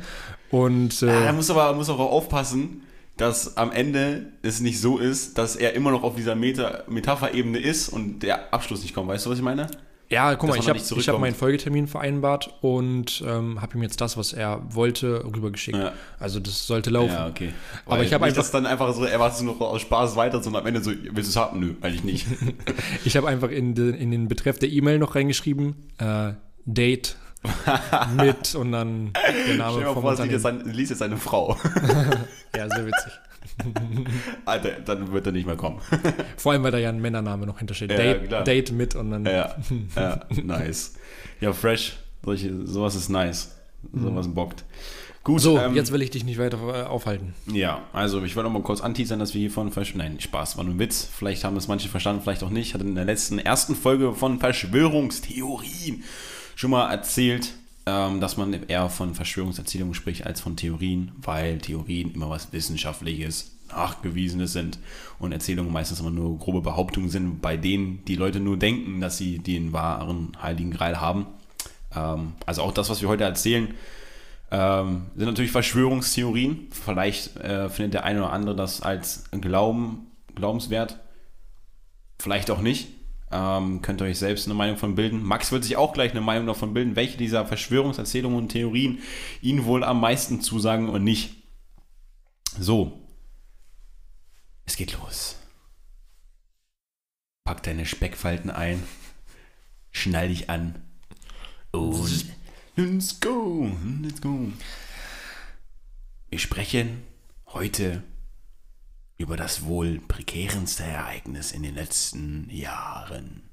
Und 0.50 1.00
Ja, 1.00 1.08
äh, 1.08 1.24
er 1.26 1.32
muss 1.32 1.50
aber, 1.50 1.72
muss 1.74 1.88
aber 1.90 2.10
aufpassen, 2.10 2.82
dass 3.16 3.56
am 3.56 3.70
Ende 3.70 4.26
es 4.42 4.60
nicht 4.60 4.80
so 4.80 4.98
ist, 4.98 5.38
dass 5.38 5.54
er 5.54 5.74
immer 5.74 5.90
noch 5.90 6.02
auf 6.02 6.16
dieser 6.16 6.34
Meta 6.34 6.82
Metapher-Ebene 6.88 7.58
ist 7.58 7.88
und 7.90 8.20
der 8.20 8.52
Abschluss 8.52 8.82
nicht 8.82 8.94
kommt. 8.94 9.08
Weißt 9.08 9.26
du, 9.26 9.30
was 9.30 9.38
ich 9.38 9.44
meine? 9.44 9.68
Ja, 10.10 10.34
guck 10.34 10.50
mal, 10.50 10.58
ich 10.58 10.68
habe 10.68 10.78
hab 10.78 11.20
meinen 11.20 11.34
Folgetermin 11.34 11.86
vereinbart 11.86 12.52
und 12.62 13.22
ähm, 13.26 13.60
habe 13.62 13.76
ihm 13.76 13.82
jetzt 13.82 14.00
das, 14.00 14.16
was 14.16 14.32
er 14.32 14.60
wollte, 14.74 15.24
rübergeschickt. 15.24 15.78
Ja. 15.78 15.92
Also 16.18 16.40
das 16.40 16.66
sollte 16.66 16.90
laufen. 16.90 17.12
Ja, 17.12 17.28
okay. 17.28 17.52
Aber 17.86 17.98
Weil 17.98 18.04
ich 18.06 18.12
hab 18.12 18.20
nicht, 18.20 18.28
einfach- 18.30 18.42
dass 18.42 18.50
dann 18.50 18.66
einfach 18.66 18.92
so, 18.92 19.04
er 19.04 19.20
wartet 19.20 19.44
noch 19.46 19.60
aus 19.60 19.80
Spaß 19.82 20.16
weiter, 20.16 20.42
sondern 20.42 20.62
am 20.62 20.66
Ende 20.66 20.82
so, 20.82 20.90
willst 20.90 21.14
du 21.16 21.20
es 21.30 21.36
haben? 21.36 21.60
Nö, 21.60 21.74
eigentlich 21.80 22.04
nicht. 22.04 22.26
Ich 23.04 23.16
habe 23.16 23.28
einfach 23.28 23.50
in, 23.50 23.74
den- 23.74 23.94
in 23.94 24.10
den 24.10 24.28
Betreff 24.28 24.58
der 24.58 24.68
E-Mail 24.70 24.98
noch 24.98 25.14
reingeschrieben, 25.14 25.74
äh, 25.98 26.32
Date 26.66 27.16
mit 28.16 28.54
und 28.54 28.72
dann 28.72 29.12
der 29.46 29.56
Name 29.56 29.78
Stell 29.80 29.94
vom 29.94 30.02
vor, 30.02 30.10
Unternehmen. 30.10 30.70
liest 30.72 30.90
jetzt 30.90 30.98
seine 30.98 31.16
Frau. 31.16 31.56
Ja, 32.56 32.68
sehr 32.68 32.84
witzig. 32.84 33.12
Alter, 34.44 34.72
dann 34.84 35.12
wird 35.12 35.26
er 35.26 35.32
nicht 35.32 35.46
mehr 35.46 35.56
kommen. 35.56 35.80
Vor 36.36 36.52
allem, 36.52 36.62
weil 36.62 36.72
da 36.72 36.78
ja 36.78 36.88
ein 36.88 37.00
Männername 37.00 37.46
noch 37.46 37.58
hintersteht. 37.58 37.90
Ja, 37.90 37.96
Date, 37.96 38.28
klar. 38.28 38.44
Date 38.44 38.72
mit 38.72 38.94
und 38.94 39.10
dann. 39.10 39.24
ja, 39.24 39.54
ja, 39.96 40.20
nice. 40.42 40.94
Ja, 41.40 41.52
fresh. 41.52 41.96
Solche, 42.24 42.66
sowas 42.66 42.94
ist 42.94 43.08
nice. 43.08 43.56
Sowas 43.94 44.28
bockt. 44.28 44.64
Gut, 45.22 45.40
So, 45.40 45.58
ähm, 45.58 45.74
jetzt 45.74 45.92
will 45.92 46.00
ich 46.00 46.10
dich 46.10 46.24
nicht 46.24 46.38
weiter 46.38 46.58
äh, 46.58 46.82
aufhalten. 46.86 47.34
Ja, 47.52 47.82
also 47.92 48.22
ich 48.24 48.36
wollte 48.36 48.48
noch 48.48 48.58
mal 48.58 48.62
kurz 48.62 48.80
anteasern, 48.80 49.18
dass 49.18 49.34
wir 49.34 49.40
hier 49.40 49.50
von 49.50 49.70
Versch 49.70 49.94
Nein, 49.94 50.18
Spaß, 50.18 50.56
war 50.56 50.64
nur 50.64 50.74
ein 50.74 50.78
Witz. 50.78 51.08
Vielleicht 51.10 51.44
haben 51.44 51.56
es 51.56 51.68
manche 51.68 51.88
verstanden, 51.88 52.22
vielleicht 52.22 52.42
auch 52.42 52.50
nicht. 52.50 52.68
Ich 52.68 52.74
hatte 52.74 52.84
in 52.84 52.94
der 52.94 53.04
letzten, 53.04 53.38
ersten 53.38 53.74
Folge 53.74 54.14
von 54.14 54.38
Verschwörungstheorien 54.38 56.04
schon 56.56 56.70
mal 56.70 56.90
erzählt, 56.90 57.52
dass 57.86 58.36
man 58.36 58.52
eher 58.52 58.88
von 58.88 59.14
Verschwörungserzählungen 59.14 59.94
spricht 59.94 60.26
als 60.26 60.40
von 60.40 60.56
Theorien, 60.56 61.12
weil 61.16 61.58
Theorien 61.58 62.14
immer 62.14 62.30
was 62.30 62.52
Wissenschaftliches, 62.52 63.56
Nachgewiesenes 63.70 64.52
sind 64.52 64.78
und 65.18 65.32
Erzählungen 65.32 65.72
meistens 65.72 66.00
immer 66.00 66.10
nur 66.10 66.38
grobe 66.38 66.60
Behauptungen 66.60 67.08
sind, 67.08 67.40
bei 67.40 67.56
denen 67.56 68.04
die 68.04 68.16
Leute 68.16 68.40
nur 68.40 68.58
denken, 68.58 69.00
dass 69.00 69.18
sie 69.18 69.38
den 69.38 69.72
wahren 69.72 70.36
Heiligen 70.40 70.70
Gral 70.70 71.00
haben. 71.00 71.26
Ähm, 71.94 72.32
also 72.46 72.62
auch 72.62 72.72
das, 72.72 72.90
was 72.90 73.00
wir 73.00 73.08
heute 73.08 73.24
erzählen, 73.24 73.68
ähm, 74.50 75.06
sind 75.14 75.26
natürlich 75.26 75.52
Verschwörungstheorien. 75.52 76.68
Vielleicht 76.70 77.36
äh, 77.36 77.68
findet 77.68 77.94
der 77.94 78.04
eine 78.04 78.20
oder 78.20 78.32
andere 78.32 78.56
das 78.56 78.82
als 78.82 79.24
Glauben, 79.30 80.06
glaubenswert. 80.34 80.98
Vielleicht 82.18 82.50
auch 82.50 82.60
nicht. 82.60 82.88
Ähm, 83.32 83.80
könnt 83.80 84.00
ihr 84.02 84.06
euch 84.06 84.18
selbst 84.18 84.46
eine 84.46 84.54
Meinung 84.54 84.76
von 84.76 84.94
bilden. 84.94 85.22
Max 85.22 85.52
wird 85.52 85.62
sich 85.62 85.76
auch 85.76 85.92
gleich 85.92 86.10
eine 86.10 86.20
Meinung 86.20 86.46
davon 86.46 86.74
bilden, 86.74 86.96
welche 86.96 87.16
dieser 87.16 87.46
Verschwörungserzählungen 87.46 88.38
und 88.38 88.48
Theorien 88.48 88.98
ihn 89.40 89.64
wohl 89.64 89.84
am 89.84 90.00
meisten 90.00 90.40
zusagen 90.40 90.88
und 90.88 91.04
nicht. 91.04 91.36
So. 92.58 93.00
Es 94.66 94.76
geht 94.76 94.92
los. 94.98 95.36
Pack 97.44 97.62
deine 97.62 97.86
Speckfalten 97.86 98.50
ein. 98.50 98.82
Schnall 99.92 100.28
dich 100.28 100.50
an. 100.50 100.82
Und 101.72 102.26
let's 102.76 103.20
go, 103.20 103.70
let's 104.02 104.20
go. 104.20 104.52
Wir 106.30 106.38
sprechen 106.38 107.02
heute 107.46 108.02
über 109.20 109.36
das 109.36 109.66
wohl 109.66 110.00
prekärendste 110.08 110.82
Ereignis 110.82 111.52
in 111.52 111.62
den 111.62 111.74
letzten 111.74 112.48
Jahren. 112.48 113.50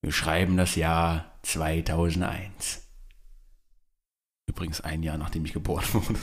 Wir 0.00 0.10
schreiben 0.10 0.56
das 0.56 0.74
Jahr 0.74 1.38
2001. 1.42 2.88
Übrigens 4.46 4.80
ein 4.80 5.02
Jahr 5.02 5.18
nachdem 5.18 5.44
ich 5.44 5.52
geboren 5.52 5.84
wurde. 5.92 6.18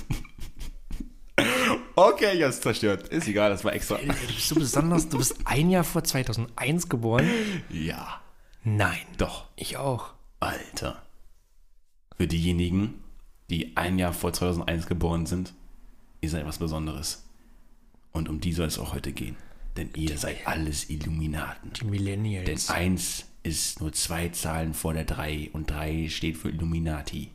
okay, 1.95 2.35
jetzt 2.35 2.63
zerstört. 2.63 3.07
Ist 3.09 3.27
egal, 3.27 3.51
das 3.51 3.63
war 3.63 3.73
extra. 3.73 3.97
Du 3.97 4.07
bist 4.07 4.47
so 4.47 4.55
besonders, 4.55 5.07
du 5.07 5.19
bist 5.19 5.35
ein 5.45 5.69
Jahr 5.69 5.83
vor 5.83 6.03
2001 6.03 6.89
geboren? 6.89 7.29
Ja, 7.69 8.21
Nein. 8.63 9.05
doch. 9.19 9.49
Ich 9.55 9.77
auch. 9.77 10.15
Alter. 10.39 11.03
Für 12.17 12.25
diejenigen, 12.25 13.03
die 13.51 13.77
ein 13.77 13.99
Jahr 13.99 14.13
vor 14.13 14.33
2001 14.33 14.87
geboren 14.87 15.27
sind, 15.27 15.53
ihr 16.23 16.29
seid 16.29 16.45
was 16.45 16.57
Besonderes. 16.57 17.23
Und 18.13 18.29
um 18.29 18.39
die 18.39 18.53
soll 18.53 18.67
es 18.67 18.79
auch 18.79 18.93
heute 18.93 19.11
gehen. 19.11 19.35
Denn 19.75 19.89
ihr 19.95 20.17
seid 20.17 20.47
alles 20.47 20.89
Illuminaten. 20.89 21.73
Die 21.73 21.81
Denn 21.81 21.89
Millennials. 21.89 22.69
eins 22.69 23.25
ist 23.43 23.81
nur 23.81 23.91
zwei 23.91 24.29
Zahlen 24.29 24.73
vor 24.73 24.93
der 24.93 25.03
drei 25.03 25.49
und 25.51 25.69
drei 25.69 26.07
steht 26.09 26.37
für 26.37 26.49
Illuminati. 26.49 27.31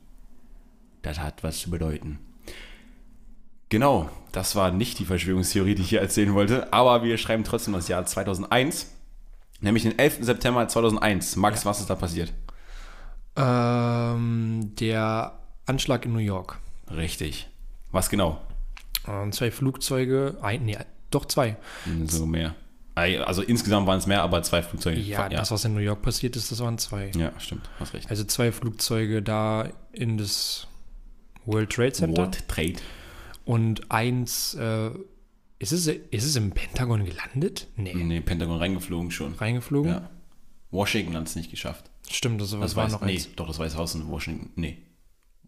Das 1.03 1.19
hat 1.19 1.45
was 1.45 1.61
zu 1.61 1.71
bedeuten. 1.71 2.19
Genau, 3.69 4.09
das 4.33 4.57
war 4.57 4.71
nicht 4.71 4.99
die 4.99 5.05
Verschwörungstheorie, 5.05 5.75
die 5.75 5.83
ich 5.83 5.91
hier 5.91 6.01
erzählen 6.01 6.33
wollte, 6.33 6.73
aber 6.73 7.03
wir 7.03 7.19
schreiben 7.19 7.45
trotzdem 7.45 7.75
das 7.75 7.89
Jahr 7.89 8.07
2001, 8.07 8.91
nämlich 9.61 9.83
den 9.83 9.99
11. 9.99 10.21
September 10.25 10.67
2001. 10.67 11.37
Max, 11.37 11.67
was 11.67 11.81
ist 11.81 11.91
da 11.91 11.95
passiert? 11.95 12.33
Ähm, 13.37 14.73
der 14.81 15.39
Anschlag 15.67 16.07
in 16.07 16.15
New 16.15 16.19
York. 16.19 16.59
Richtig. 16.91 17.49
Was 17.93 18.09
genau? 18.09 18.41
Zwei 19.31 19.51
Flugzeuge, 19.51 20.37
ein, 20.43 20.65
nee, 20.65 20.77
doch 21.11 21.25
zwei. 21.27 21.57
So 22.07 22.27
mehr. 22.27 22.55
Also 22.95 23.43
insgesamt 23.43 23.87
waren 23.87 23.99
es 23.99 24.07
mehr, 24.07 24.23
aber 24.23 24.43
zwei 24.43 24.61
Flugzeuge. 24.63 24.99
Ja, 25.01 25.29
das, 25.29 25.51
was 25.53 25.65
in 25.65 25.75
New 25.75 25.81
York 25.81 26.03
passiert 26.03 26.35
ist, 26.35 26.51
das 26.51 26.59
waren 26.61 26.79
zwei. 26.79 27.11
ja 27.17 27.33
stimmt, 27.39 27.71
hast 27.79 27.95
recht. 27.95 28.11
Also 28.11 28.25
zwei 28.25 28.51
Flugzeuge 28.51 29.23
da 29.23 29.69
in 29.93 30.19
das 30.19 30.67
World 31.47 31.71
Trade 31.71 31.93
Center. 31.93 32.17
World 32.23 32.49
Trade. 32.49 32.75
Und 33.45 33.91
eins, 33.91 34.55
äh, 34.55 34.91
ist, 35.61 35.73
es, 35.73 35.87
ist 35.87 36.25
es 36.25 36.37
im 36.37 36.51
Pentagon 36.51 37.05
gelandet? 37.05 37.69
Nee. 37.77 37.95
Nee, 37.95 38.21
Pentagon 38.21 38.59
reingeflogen 38.59 39.11
schon. 39.11 39.35
Reingeflogen? 39.35 39.91
Ja. 39.93 40.11
Washington 40.71 41.17
hat 41.17 41.27
es 41.29 41.37
nicht 41.37 41.51
geschafft. 41.51 41.91
Stimmt, 42.11 42.41
das, 42.41 42.51
Das 42.51 42.77
war 42.77 42.85
weiß, 42.85 42.93
noch 42.93 43.01
nee, 43.03 43.13
eins. 43.15 43.29
doch, 43.37 43.47
das 43.47 43.59
Weiße 43.59 43.77
Haus 43.77 43.95
in 43.95 44.09
Washington. 44.09 44.51
Nee. 44.57 44.79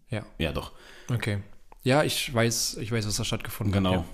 Ja, 0.09 0.25
Ja, 0.39 0.51
doch. 0.51 0.71
okay. 1.13 1.39
Ja, 1.83 2.03
ich 2.03 2.33
weiß, 2.33 2.77
ich 2.81 2.91
weiß, 2.91 3.07
was 3.07 3.15
da 3.17 3.23
stattgefunden 3.23 3.73
Genau. 3.73 3.97
hat. 3.99 4.05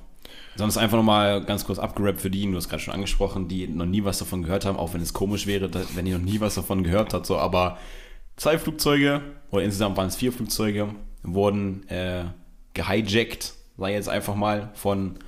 Sonst 0.56 0.78
einfach 0.78 0.98
nochmal 0.98 1.44
ganz 1.46 1.66
kurz 1.66 1.80
abgerappt 1.80 2.20
für 2.22 2.30
die, 2.30 2.50
du 2.50 2.56
hast 2.56 2.68
gerade 2.70 2.82
schon 2.82 2.94
angesprochen, 2.94 3.48
die 3.48 3.68
noch 3.68 3.86
nie 3.86 4.04
was 4.04 4.18
davon 4.20 4.42
gehört 4.44 4.66
haben, 4.66 4.78
auch 4.78 4.94
wenn 4.94 5.02
es 5.02 5.14
komisch 5.14 5.46
wäre, 5.48 5.70
wenn 5.96 6.08
ihr 6.08 6.18
noch 6.18 6.26
nie 6.26 6.40
was 6.40 6.56
davon 6.56 6.84
gehört 6.84 7.14
habt, 7.14 7.26
so, 7.26 7.38
aber 7.38 7.78
zwei 8.38 8.58
Flugzeuge, 8.58 9.22
oder 9.52 9.64
insgesamt 9.64 9.98
waren 9.98 10.08
es 10.08 10.16
vier 10.16 10.32
Flugzeuge, 10.34 10.90
wurden 11.24 11.88
äh, 11.90 12.26
gehijackt, 12.74 13.54
sei 13.78 13.94
jetzt 13.94 14.10
einfach 14.10 14.36
mal 14.36 14.72
von 14.74 15.20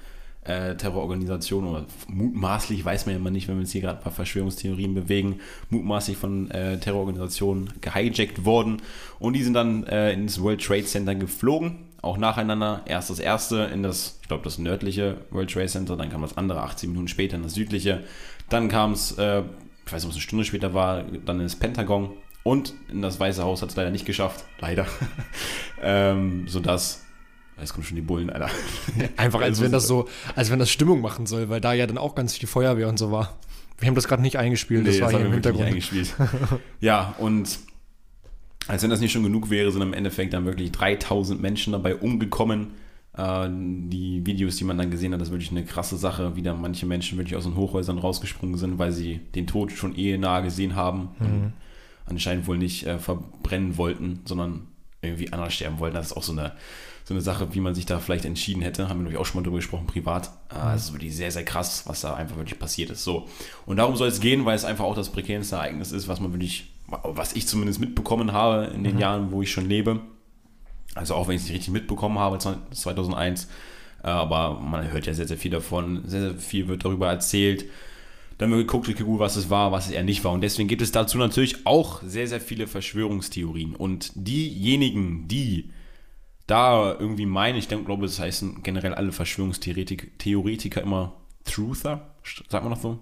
äh, 0.45 0.75
Terrororganisationen 0.75 1.69
oder 1.69 1.85
mutmaßlich, 2.07 2.83
weiß 2.83 3.05
man 3.05 3.13
ja 3.13 3.19
immer 3.19 3.29
nicht, 3.31 3.47
wenn 3.47 3.55
wir 3.55 3.61
uns 3.61 3.71
hier 3.71 3.81
gerade 3.81 4.01
bei 4.03 4.09
Verschwörungstheorien 4.09 4.95
bewegen, 4.95 5.39
mutmaßlich 5.69 6.17
von 6.17 6.49
äh, 6.51 6.79
Terrororganisationen 6.79 7.71
gehijackt 7.81 8.45
worden 8.45 8.81
und 9.19 9.33
die 9.33 9.43
sind 9.43 9.53
dann 9.53 9.83
äh, 9.85 10.11
ins 10.13 10.41
World 10.41 10.63
Trade 10.63 10.85
Center 10.85 11.13
geflogen, 11.13 11.88
auch 12.01 12.17
nacheinander. 12.17 12.81
Erst 12.85 13.09
das 13.09 13.19
erste 13.19 13.63
in 13.73 13.83
das, 13.83 14.19
ich 14.21 14.27
glaube, 14.27 14.43
das 14.43 14.57
nördliche 14.57 15.17
World 15.31 15.51
Trade 15.51 15.67
Center, 15.67 15.97
dann 15.97 16.09
kam 16.09 16.21
das 16.21 16.37
andere 16.37 16.61
18 16.61 16.89
Minuten 16.89 17.07
später 17.07 17.35
in 17.35 17.43
das 17.43 17.53
südliche. 17.53 18.03
Dann 18.49 18.69
kam 18.69 18.93
es 18.93 19.17
äh, 19.17 19.43
ich 19.89 19.93
weiß 19.93 20.03
nicht, 20.03 20.09
ob 20.09 20.11
es 20.11 20.17
eine 20.17 20.21
Stunde 20.21 20.45
später 20.45 20.73
war, 20.75 21.01
dann 21.25 21.39
ins 21.39 21.55
Pentagon 21.55 22.11
und 22.43 22.75
in 22.91 23.01
das 23.01 23.19
Weiße 23.19 23.43
Haus 23.43 23.63
hat 23.63 23.69
es 23.69 23.75
leider 23.75 23.89
nicht 23.89 24.05
geschafft. 24.05 24.45
Leider. 24.59 24.85
ähm, 25.81 26.47
sodass. 26.47 27.05
Jetzt 27.59 27.73
kommen 27.73 27.83
schon 27.83 27.95
die 27.95 28.03
Bullen, 28.03 28.29
Alter. 28.29 28.51
Einfach 29.17 29.41
als 29.41 29.59
wenn 29.59 29.71
das 29.71 29.87
so, 29.87 30.07
als 30.35 30.51
wenn 30.51 30.59
das 30.59 30.69
Stimmung 30.69 31.01
machen 31.01 31.25
soll, 31.25 31.49
weil 31.49 31.59
da 31.59 31.73
ja 31.73 31.87
dann 31.87 31.97
auch 31.97 32.13
ganz 32.13 32.37
viel 32.37 32.47
Feuerwehr 32.47 32.87
und 32.87 32.99
so 32.99 33.11
war. 33.11 33.39
Wir 33.79 33.87
haben 33.87 33.95
das 33.95 34.07
gerade 34.07 34.21
nicht 34.21 34.37
eingespielt, 34.37 34.83
Nee, 34.83 34.91
das 34.91 35.01
war 35.01 35.07
das 35.07 35.11
hier 35.11 35.19
haben 35.21 35.25
im 35.25 35.33
Hintergrund. 35.33 35.65
eingespielt. 35.65 36.13
ja, 36.79 37.15
und 37.17 37.57
als 38.69 38.83
wenn 38.83 38.89
das 38.89 39.01
nicht 39.01 39.11
schon 39.11 39.23
genug 39.23 39.49
wäre, 39.49 39.71
sind 39.71 39.81
im 39.81 39.93
Endeffekt 39.93 40.33
dann 40.33 40.45
wirklich 40.45 40.71
3000 40.71 41.41
Menschen 41.41 41.73
dabei 41.73 41.95
umgekommen. 41.95 42.67
Äh, 43.17 43.49
die 43.51 44.25
Videos, 44.25 44.55
die 44.57 44.63
man 44.63 44.77
dann 44.77 44.91
gesehen 44.91 45.11
hat, 45.13 45.19
das 45.21 45.29
ist 45.29 45.33
wirklich 45.33 45.51
eine 45.51 45.65
krasse 45.65 45.97
Sache, 45.97 46.35
wie 46.35 46.41
da 46.43 46.53
manche 46.53 46.85
Menschen 46.85 47.17
wirklich 47.17 47.35
aus 47.35 47.43
den 47.43 47.55
Hochhäusern 47.55 47.97
rausgesprungen 47.97 48.57
sind, 48.57 48.77
weil 48.79 48.91
sie 48.91 49.19
den 49.35 49.47
Tod 49.47 49.71
schon 49.71 49.97
eh 49.97 50.17
nahe 50.17 50.43
gesehen 50.43 50.75
haben 50.75 51.09
und 51.19 51.53
anscheinend 52.05 52.47
wohl 52.47 52.57
nicht 52.57 52.85
äh, 52.85 52.97
verbrennen 52.99 53.77
wollten, 53.77 54.21
sondern 54.25 54.67
irgendwie 55.01 55.31
anders 55.33 55.53
sterben 55.53 55.79
wollten. 55.79 55.95
Das 55.95 56.07
ist 56.07 56.17
auch 56.17 56.23
so 56.23 56.33
eine, 56.33 56.51
so 57.05 57.13
eine 57.13 57.21
Sache, 57.21 57.53
wie 57.55 57.61
man 57.61 57.73
sich 57.73 57.85
da 57.85 57.99
vielleicht 57.99 58.25
entschieden 58.25 58.61
hätte. 58.61 58.89
Haben 58.89 58.99
wir 58.99 59.03
natürlich 59.03 59.19
auch 59.19 59.25
schon 59.25 59.41
mal 59.41 59.43
drüber 59.43 59.57
gesprochen, 59.57 59.87
privat. 59.87 60.27
Äh, 60.49 60.55
Das 60.55 60.85
ist 60.85 60.93
wirklich 60.93 61.15
sehr, 61.15 61.31
sehr 61.31 61.45
krass, 61.45 61.83
was 61.87 62.01
da 62.01 62.13
einfach 62.15 62.35
wirklich 62.37 62.59
passiert 62.59 62.89
ist. 62.91 63.03
So. 63.03 63.27
Und 63.65 63.77
darum 63.77 63.95
soll 63.95 64.09
es 64.09 64.19
gehen, 64.19 64.45
weil 64.45 64.55
es 64.55 64.65
einfach 64.65 64.85
auch 64.85 64.95
das 64.95 65.09
prekärste 65.09 65.55
Ereignis 65.55 65.91
ist, 65.91 66.07
was 66.07 66.19
man 66.19 66.33
wirklich, 66.33 66.67
was 67.03 67.33
ich 67.33 67.47
zumindest 67.47 67.79
mitbekommen 67.79 68.33
habe 68.33 68.65
in 68.73 68.83
den 68.83 68.99
Jahren, 68.99 69.31
wo 69.31 69.41
ich 69.41 69.51
schon 69.51 69.67
lebe. 69.67 70.01
Also 70.95 71.15
auch 71.15 71.27
wenn 71.27 71.35
ich 71.35 71.43
es 71.43 71.47
nicht 71.47 71.57
richtig 71.57 71.73
mitbekommen 71.73 72.19
habe, 72.19 72.37
2001. 72.39 73.47
Äh, 74.03 74.07
Aber 74.07 74.59
man 74.59 74.91
hört 74.91 75.05
ja 75.05 75.13
sehr, 75.13 75.27
sehr 75.27 75.37
viel 75.37 75.51
davon. 75.51 76.01
Sehr, 76.05 76.21
sehr 76.21 76.35
viel 76.35 76.67
wird 76.67 76.85
darüber 76.85 77.09
erzählt. 77.09 77.65
Dann 78.37 78.51
wird 78.51 78.67
geguckt, 78.67 78.87
okay, 78.87 79.03
gut, 79.03 79.19
was 79.19 79.35
es 79.35 79.49
war, 79.49 79.71
was 79.71 79.87
es 79.87 79.91
eher 79.91 80.03
nicht 80.03 80.23
war. 80.23 80.31
Und 80.31 80.41
deswegen 80.41 80.69
gibt 80.69 80.81
es 80.81 80.91
dazu 80.91 81.17
natürlich 81.17 81.65
auch 81.65 82.01
sehr, 82.03 82.27
sehr 82.27 82.39
viele 82.39 82.67
Verschwörungstheorien. 82.67 83.75
Und 83.75 84.11
diejenigen, 84.15 85.27
die 85.27 85.71
da 86.47 86.95
irgendwie 86.97 87.25
meinen, 87.25 87.57
ich 87.57 87.67
denke, 87.67 87.85
glaube, 87.85 88.03
das 88.07 88.19
heißen 88.19 88.63
generell 88.63 88.93
alle 88.93 89.11
Verschwörungstheoretiker 89.11 90.07
Theoretiker 90.17 90.81
immer 90.81 91.13
Truther, 91.43 92.15
sagt 92.49 92.63
man 92.63 92.71
noch 92.71 92.81
so? 92.81 92.99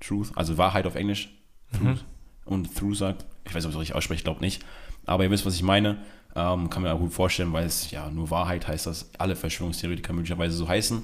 Truth, 0.00 0.32
also 0.34 0.58
Wahrheit 0.58 0.86
auf 0.86 0.94
Englisch. 0.94 1.32
Truth. 1.72 2.04
Und 2.44 2.76
Truth 2.76 2.98
sagt, 2.98 3.24
ich 3.44 3.54
weiß 3.54 3.64
ob 3.64 3.70
ich 3.70 3.74
es 3.74 3.80
richtig 3.80 3.96
ausspreche, 3.96 4.18
ich 4.18 4.24
glaube 4.24 4.40
nicht. 4.40 4.64
Aber 5.06 5.24
ihr 5.24 5.30
wisst, 5.30 5.46
was 5.46 5.54
ich 5.54 5.62
meine. 5.62 5.98
Ähm, 6.34 6.70
kann 6.70 6.82
mir 6.82 6.92
auch 6.94 6.98
gut 6.98 7.12
vorstellen, 7.12 7.52
weil 7.52 7.66
es 7.66 7.90
ja 7.90 8.10
nur 8.10 8.30
Wahrheit 8.30 8.66
heißt, 8.66 8.86
dass 8.86 9.10
alle 9.18 9.36
Verschwörungstheoretiker 9.36 10.14
möglicherweise 10.14 10.56
so 10.56 10.66
heißen. 10.66 11.02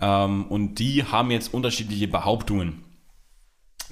Ähm, 0.00 0.46
und 0.46 0.74
die 0.74 1.04
haben 1.04 1.30
jetzt 1.30 1.54
unterschiedliche 1.54 2.08
Behauptungen, 2.08 2.84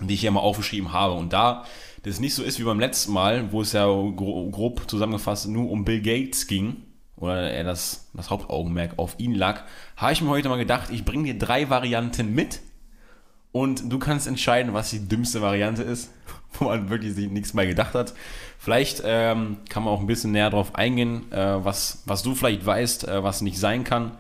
die 0.01 0.15
ich 0.15 0.21
hier 0.21 0.31
mal 0.31 0.41
aufgeschrieben 0.41 0.93
habe. 0.93 1.15
Und 1.15 1.33
da 1.33 1.65
das 2.03 2.21
nicht 2.21 2.35
so 2.35 2.43
ist 2.43 2.59
wie 2.59 2.65
beim 2.65 2.81
letzten 2.81 3.13
Mal, 3.13 3.51
wo 3.53 3.63
es 3.63 3.73
ja 3.73 3.87
gro 3.87 4.51
grob 4.51 4.89
zusammengefasst 4.89 5.49
nur 5.49 5.71
um 5.71 5.85
Bill 5.85 6.01
Gates 6.01 6.47
ging, 6.47 6.77
oder 7.17 7.51
er 7.51 7.65
das, 7.65 8.09
das 8.15 8.31
Hauptaugenmerk 8.31 8.99
auf 8.99 9.17
ihn 9.19 9.35
lag, 9.35 9.65
habe 9.97 10.13
ich 10.13 10.23
mir 10.23 10.29
heute 10.29 10.49
mal 10.49 10.57
gedacht, 10.57 10.91
ich 10.91 11.05
bringe 11.05 11.25
dir 11.25 11.39
drei 11.39 11.69
Varianten 11.69 12.35
mit 12.35 12.61
und 13.53 13.91
du 13.93 13.99
kannst 13.99 14.27
entscheiden, 14.27 14.75
was 14.75 14.91
die 14.91 15.09
dümmste 15.09 15.41
Variante 15.43 15.83
ist, 15.83 16.11
wo 16.59 16.67
man 16.67 16.91
wirklich 16.91 17.15
sich 17.15 17.31
nichts 17.31 17.55
mehr 17.55 17.67
gedacht 17.67 17.95
hat. 17.95 18.15
Vielleicht 18.59 19.03
ähm, 19.05 19.59
kann 19.69 19.85
man 19.85 19.93
auch 19.95 20.01
ein 20.01 20.07
bisschen 20.07 20.33
näher 20.33 20.51
drauf 20.51 20.75
eingehen, 20.75 21.31
äh, 21.33 21.65
was, 21.65 22.03
was 22.07 22.23
du 22.23 22.35
vielleicht 22.35 22.67
weißt, 22.67 23.07
äh, 23.09 23.23
was 23.23 23.41
nicht 23.41 23.59
sein 23.59 23.85
kann. 23.85 24.13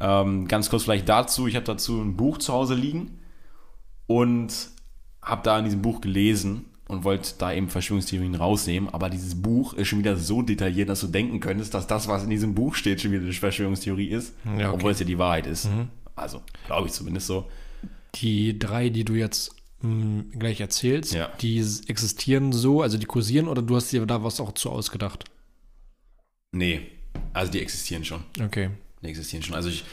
Ähm, 0.00 0.48
ganz 0.48 0.70
kurz 0.70 0.84
vielleicht 0.84 1.08
dazu, 1.08 1.46
ich 1.46 1.56
habe 1.56 1.64
dazu 1.66 2.00
ein 2.00 2.16
Buch 2.16 2.38
zu 2.38 2.52
Hause 2.52 2.74
liegen 2.74 3.18
und 4.06 4.52
habe 5.22 5.42
da 5.42 5.58
in 5.58 5.64
diesem 5.64 5.82
Buch 5.82 6.00
gelesen 6.00 6.66
und 6.86 7.04
wollte 7.04 7.30
da 7.38 7.52
eben 7.52 7.68
Verschwörungstheorien 7.68 8.34
rausnehmen, 8.34 8.90
aber 8.92 9.08
dieses 9.08 9.40
Buch 9.40 9.72
ist 9.74 9.88
schon 9.88 10.00
wieder 10.00 10.16
so 10.16 10.42
detailliert, 10.42 10.88
dass 10.90 11.00
du 11.00 11.06
denken 11.06 11.40
könntest, 11.40 11.72
dass 11.74 11.86
das, 11.86 12.08
was 12.08 12.22
in 12.24 12.30
diesem 12.30 12.54
Buch 12.54 12.74
steht, 12.74 13.00
schon 13.00 13.10
wieder 13.12 13.22
eine 13.22 13.32
Verschwörungstheorie 13.32 14.08
ist, 14.08 14.34
Ja, 14.44 14.52
okay. 14.68 14.74
obwohl 14.74 14.92
es 14.92 14.98
ja 15.00 15.06
die 15.06 15.18
Wahrheit 15.18 15.46
ist. 15.46 15.68
Also, 16.14 16.42
glaube 16.66 16.88
ich 16.88 16.92
zumindest 16.92 17.26
so. 17.26 17.46
Die 18.16 18.58
drei, 18.58 18.88
die 18.90 19.04
du 19.04 19.14
jetzt 19.14 19.54
mh, 19.82 20.24
gleich 20.38 20.60
erzählst, 20.60 21.12
Ja. 21.14 21.28
die 21.40 21.58
existieren 21.88 22.52
so, 22.52 22.82
also 22.82 22.96
die 22.98 23.06
kursieren 23.06 23.48
oder 23.48 23.62
du 23.62 23.76
hast 23.76 23.90
dir 23.92 24.04
da 24.06 24.22
was 24.22 24.40
auch 24.40 24.52
zu 24.52 24.70
ausgedacht? 24.70 25.24
Nee, 26.52 26.82
also 27.32 27.50
die 27.50 27.60
existieren 27.60 28.04
schon. 28.04 28.22
Okay. 28.42 28.70
Die 29.02 29.08
existieren 29.08 29.42
schon. 29.42 29.54
Also 29.54 29.68
ich, 29.68 29.84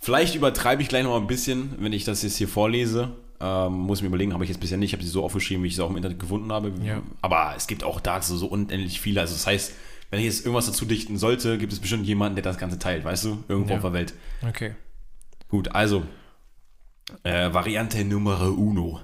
vielleicht 0.00 0.34
übertreibe 0.34 0.82
ich 0.82 0.88
gleich 0.88 1.02
noch 1.04 1.10
mal 1.10 1.20
ein 1.20 1.26
bisschen, 1.26 1.74
wenn 1.78 1.92
ich 1.92 2.04
das 2.04 2.22
jetzt 2.22 2.36
hier 2.36 2.48
vorlese. 2.48 3.12
Ähm, 3.40 3.72
muss 3.72 4.00
mir 4.00 4.08
überlegen, 4.08 4.32
habe 4.32 4.44
ich 4.44 4.50
jetzt 4.50 4.60
bisher 4.60 4.78
nicht. 4.78 4.90
Ich 4.90 4.94
habe 4.94 5.02
sie 5.02 5.10
so 5.10 5.24
aufgeschrieben, 5.24 5.64
wie 5.64 5.68
ich 5.68 5.76
sie 5.76 5.82
auch 5.82 5.90
im 5.90 5.96
Internet 5.96 6.20
gefunden 6.20 6.52
habe. 6.52 6.72
Ja. 6.84 7.02
Aber 7.20 7.54
es 7.56 7.66
gibt 7.66 7.82
auch 7.82 8.00
dazu 8.00 8.36
so 8.36 8.46
unendlich 8.46 9.00
viele. 9.00 9.20
Also 9.20 9.34
das 9.34 9.46
heißt, 9.46 9.72
wenn 10.10 10.20
ich 10.20 10.26
jetzt 10.26 10.40
irgendwas 10.44 10.66
dazu 10.66 10.84
dichten 10.84 11.18
sollte, 11.18 11.58
gibt 11.58 11.72
es 11.72 11.80
bestimmt 11.80 12.06
jemanden, 12.06 12.36
der 12.36 12.44
das 12.44 12.58
Ganze 12.58 12.78
teilt, 12.78 13.04
weißt 13.04 13.24
du? 13.24 13.42
Irgendwo 13.48 13.70
Ja. 13.70 13.76
auf 13.76 13.82
der 13.82 13.92
Welt. 13.92 14.14
Okay. 14.46 14.74
Gut, 15.48 15.68
also 15.74 16.04
äh, 17.22 17.52
Variante 17.52 18.04
Nummer 18.04 18.40
uno. 18.56 19.00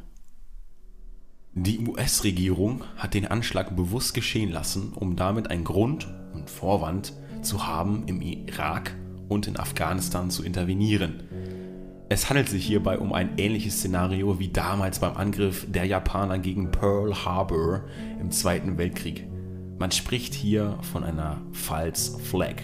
Die 1.52 1.80
US-Regierung 1.80 2.84
hat 2.96 3.14
den 3.14 3.26
Anschlag 3.26 3.74
bewusst 3.74 4.14
geschehen 4.14 4.52
lassen, 4.52 4.92
um 4.94 5.16
damit 5.16 5.50
einen 5.50 5.64
Grund 5.64 6.08
und 6.32 6.48
Vorwand 6.48 7.12
zu 7.42 7.66
haben, 7.66 8.04
im 8.06 8.22
Irak 8.22 8.94
und 9.28 9.46
in 9.46 9.58
Afghanistan 9.58 10.30
zu 10.30 10.44
intervenieren. 10.44 11.24
Es 12.08 12.28
handelt 12.28 12.48
sich 12.48 12.66
hierbei 12.66 12.98
um 12.98 13.12
ein 13.12 13.38
ähnliches 13.38 13.78
Szenario 13.78 14.38
wie 14.38 14.48
damals 14.48 14.98
beim 14.98 15.16
Angriff 15.16 15.66
der 15.68 15.84
Japaner 15.84 16.38
gegen 16.38 16.70
Pearl 16.70 17.14
Harbor 17.24 17.84
im 18.20 18.30
Zweiten 18.30 18.78
Weltkrieg. 18.78 19.26
Man 19.78 19.92
spricht 19.92 20.34
hier 20.34 20.76
von 20.92 21.04
einer 21.04 21.40
False 21.52 22.18
Flag, 22.18 22.56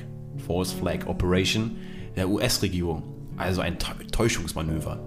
False 0.47 0.75
Flag 0.75 1.07
Operation 1.07 1.77
der 2.17 2.29
US-Regierung, 2.29 3.05
also 3.37 3.61
ein 3.61 3.79
Täu- 3.79 4.05
Täuschungsmanöver, 4.11 5.06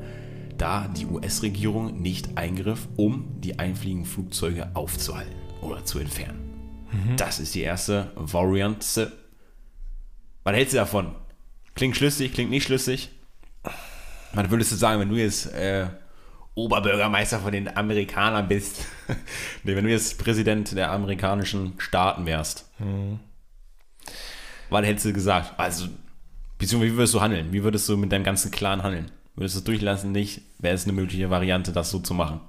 da 0.59 0.87
die 0.87 1.05
US-Regierung 1.05 2.01
nicht 2.01 2.37
eingriff, 2.37 2.87
um 2.95 3.39
die 3.41 3.57
einfliegenden 3.57 4.05
Flugzeuge 4.05 4.69
aufzuhalten 4.75 5.35
oder 5.61 5.83
zu 5.85 5.99
entfernen. 5.99 6.49
Das 7.17 7.39
ist 7.39 7.55
die 7.55 7.61
erste 7.61 8.11
Variante. 8.15 9.11
Was 10.43 10.55
hältst 10.55 10.73
du 10.73 10.77
davon? 10.77 11.15
Klingt 11.75 11.95
schlüssig, 11.95 12.33
klingt 12.33 12.49
nicht 12.49 12.65
schlüssig? 12.65 13.09
Was 14.33 14.49
würdest 14.49 14.71
du 14.71 14.75
sagen, 14.75 14.99
wenn 14.99 15.09
du 15.09 15.15
jetzt 15.15 15.53
äh, 15.53 15.87
Oberbürgermeister 16.55 17.39
von 17.39 17.51
den 17.51 17.75
Amerikanern 17.75 18.47
bist? 18.47 18.85
nee, 19.63 19.75
wenn 19.75 19.85
du 19.85 19.91
jetzt 19.91 20.17
Präsident 20.17 20.75
der 20.75 20.91
amerikanischen 20.91 21.73
Staaten 21.77 22.25
wärst. 22.25 22.69
Was 24.69 24.85
hättest 24.85 25.05
du 25.05 25.13
gesagt? 25.13 25.59
Also, 25.59 25.87
beziehungsweise 26.57 26.93
wie 26.93 26.97
würdest 26.97 27.13
du 27.13 27.21
handeln? 27.21 27.53
Wie 27.53 27.63
würdest 27.63 27.87
du 27.87 27.97
mit 27.97 28.11
deinem 28.11 28.23
ganzen 28.23 28.51
Clan 28.51 28.83
handeln? 28.83 29.11
Würdest 29.39 29.55
du 29.55 29.59
es 29.59 29.63
durchlassen? 29.63 30.11
Nicht? 30.11 30.41
Wäre 30.57 30.75
es 30.75 30.83
eine 30.83 30.91
mögliche 30.91 31.29
Variante, 31.29 31.71
das 31.71 31.89
so 31.91 31.99
zu 31.99 32.13
machen? 32.13 32.41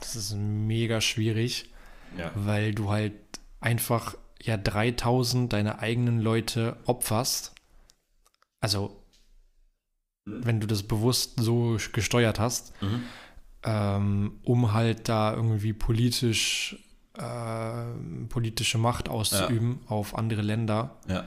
Das 0.00 0.16
ist 0.16 0.34
mega 0.34 1.00
schwierig, 1.00 1.70
Ja. 2.18 2.32
weil 2.34 2.74
du 2.74 2.90
halt 2.90 3.14
einfach 3.60 4.16
ja 4.42 4.56
3000 4.56 5.52
deine 5.52 5.78
eigenen 5.78 6.20
Leute 6.20 6.76
opferst. 6.84 7.54
Also, 8.60 9.00
wenn 10.24 10.58
du 10.58 10.66
das 10.66 10.82
bewusst 10.82 11.34
so 11.38 11.78
gesteuert 11.92 12.40
hast, 12.40 12.72
ähm, 13.62 14.40
um 14.42 14.72
halt 14.72 15.08
da 15.08 15.32
irgendwie 15.32 15.72
politisch 15.72 16.76
äh, 17.16 17.84
politische 18.28 18.78
Macht 18.78 19.08
auszuüben 19.08 19.80
auf 19.86 20.16
andere 20.16 20.42
Länder. 20.42 20.96
Ja. 21.08 21.24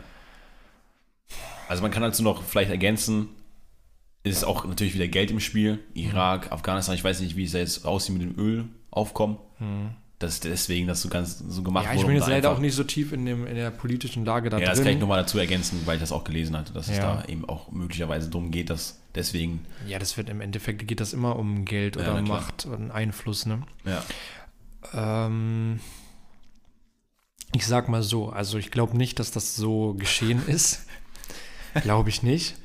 Also 1.70 1.82
man 1.84 1.92
kann 1.92 2.02
dazu 2.04 2.22
noch 2.24 2.44
vielleicht 2.44 2.72
ergänzen, 2.72 3.30
ist 4.24 4.44
auch 4.46 4.66
natürlich 4.66 4.94
wieder 4.94 5.08
Geld 5.08 5.32
im 5.32 5.40
Spiel. 5.40 5.80
Irak, 5.94 6.52
Afghanistan, 6.52 6.96
ich 6.96 7.04
weiß 7.04 7.20
nicht, 7.22 7.36
wie 7.36 7.44
es 7.44 7.52
da 7.52 7.58
jetzt 7.60 7.86
aussieht 7.86 8.18
mit 8.18 8.22
dem 8.22 8.40
Ölaufkommen. 8.40 9.38
Das 10.20 10.36
ist 10.36 10.46
deswegen, 10.46 10.88
dass 10.88 11.02
so 11.02 11.10
ganz 11.10 11.40
so 11.40 11.64
gemacht 11.64 11.84
Ja, 11.86 11.92
ich 11.92 11.98
wurde. 11.98 12.08
bin 12.08 12.16
jetzt 12.16 12.30
leider 12.30 12.52
auch 12.52 12.60
nicht 12.60 12.74
so 12.76 12.86
tief 12.86 13.12
in, 13.12 13.26
dem, 13.26 13.46
in 13.46 13.56
der 13.56 13.72
politischen 13.72 14.24
Lage 14.24 14.50
da 14.50 14.58
Ja, 14.60 14.68
das 14.68 14.78
kann 14.78 14.88
ich 14.88 14.94
drin. 14.94 15.00
nochmal 15.02 15.20
dazu 15.22 15.38
ergänzen, 15.38 15.82
weil 15.86 15.96
ich 15.96 16.02
das 16.02 16.14
auch 16.14 16.24
gelesen 16.24 16.56
hatte, 16.56 16.72
dass 16.72 16.88
es 16.88 16.98
Ja. 16.98 17.16
da 17.18 17.26
eben 17.28 17.44
auch 17.50 17.72
möglicherweise 17.72 18.30
darum 18.30 18.50
geht, 18.52 18.70
dass 18.70 19.02
deswegen, 19.16 19.66
Ja, 19.86 20.00
das 20.00 20.16
wird 20.16 20.30
im 20.30 20.40
Endeffekt 20.40 20.88
geht 20.88 21.02
das 21.02 21.12
immer 21.12 21.36
um 21.36 21.66
Geld 21.66 21.98
Ja, 21.98 22.04
oder 22.04 22.24
klar. 22.24 22.40
Macht 22.40 22.66
und 22.66 22.92
Einfluss, 22.92 23.46
ne? 23.46 23.64
ja. 23.86 24.02
Ähm, 24.94 25.82
ich 27.54 27.66
sag 27.68 27.90
mal 27.90 28.04
so, 28.04 28.30
also 28.30 28.58
ich 28.58 28.72
glaube 28.72 28.96
nicht, 28.98 29.20
dass 29.20 29.32
das 29.32 29.56
so 29.58 29.94
geschehen 29.96 30.42
ist. 30.48 30.86
glaube 31.82 32.10
ich 32.10 32.24
nicht. 32.24 32.56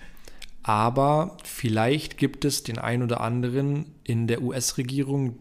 Aber 0.68 1.38
vielleicht 1.44 2.18
gibt 2.18 2.44
es 2.44 2.62
den 2.62 2.78
einen 2.78 3.02
oder 3.02 3.22
anderen 3.22 3.86
in 4.04 4.26
der 4.26 4.42
US-Regierung, 4.42 5.38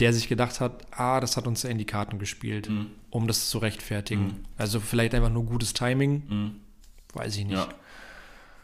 der 0.00 0.12
sich 0.12 0.26
gedacht 0.28 0.60
hat, 0.60 0.86
ah, 0.90 1.20
das 1.20 1.36
hat 1.36 1.46
uns 1.46 1.62
ja 1.62 1.70
in 1.70 1.78
die 1.78 1.84
Karten 1.84 2.18
gespielt, 2.18 2.68
Mhm. 2.68 2.86
um 3.10 3.28
das 3.28 3.48
zu 3.48 3.58
rechtfertigen. 3.58 4.44
Also 4.56 4.80
vielleicht 4.80 5.14
einfach 5.14 5.30
nur 5.30 5.44
gutes 5.44 5.72
Timing, 5.72 6.56
weiß 7.14 7.36
ich 7.36 7.44
nicht. 7.44 7.58
Ja. 7.58 7.68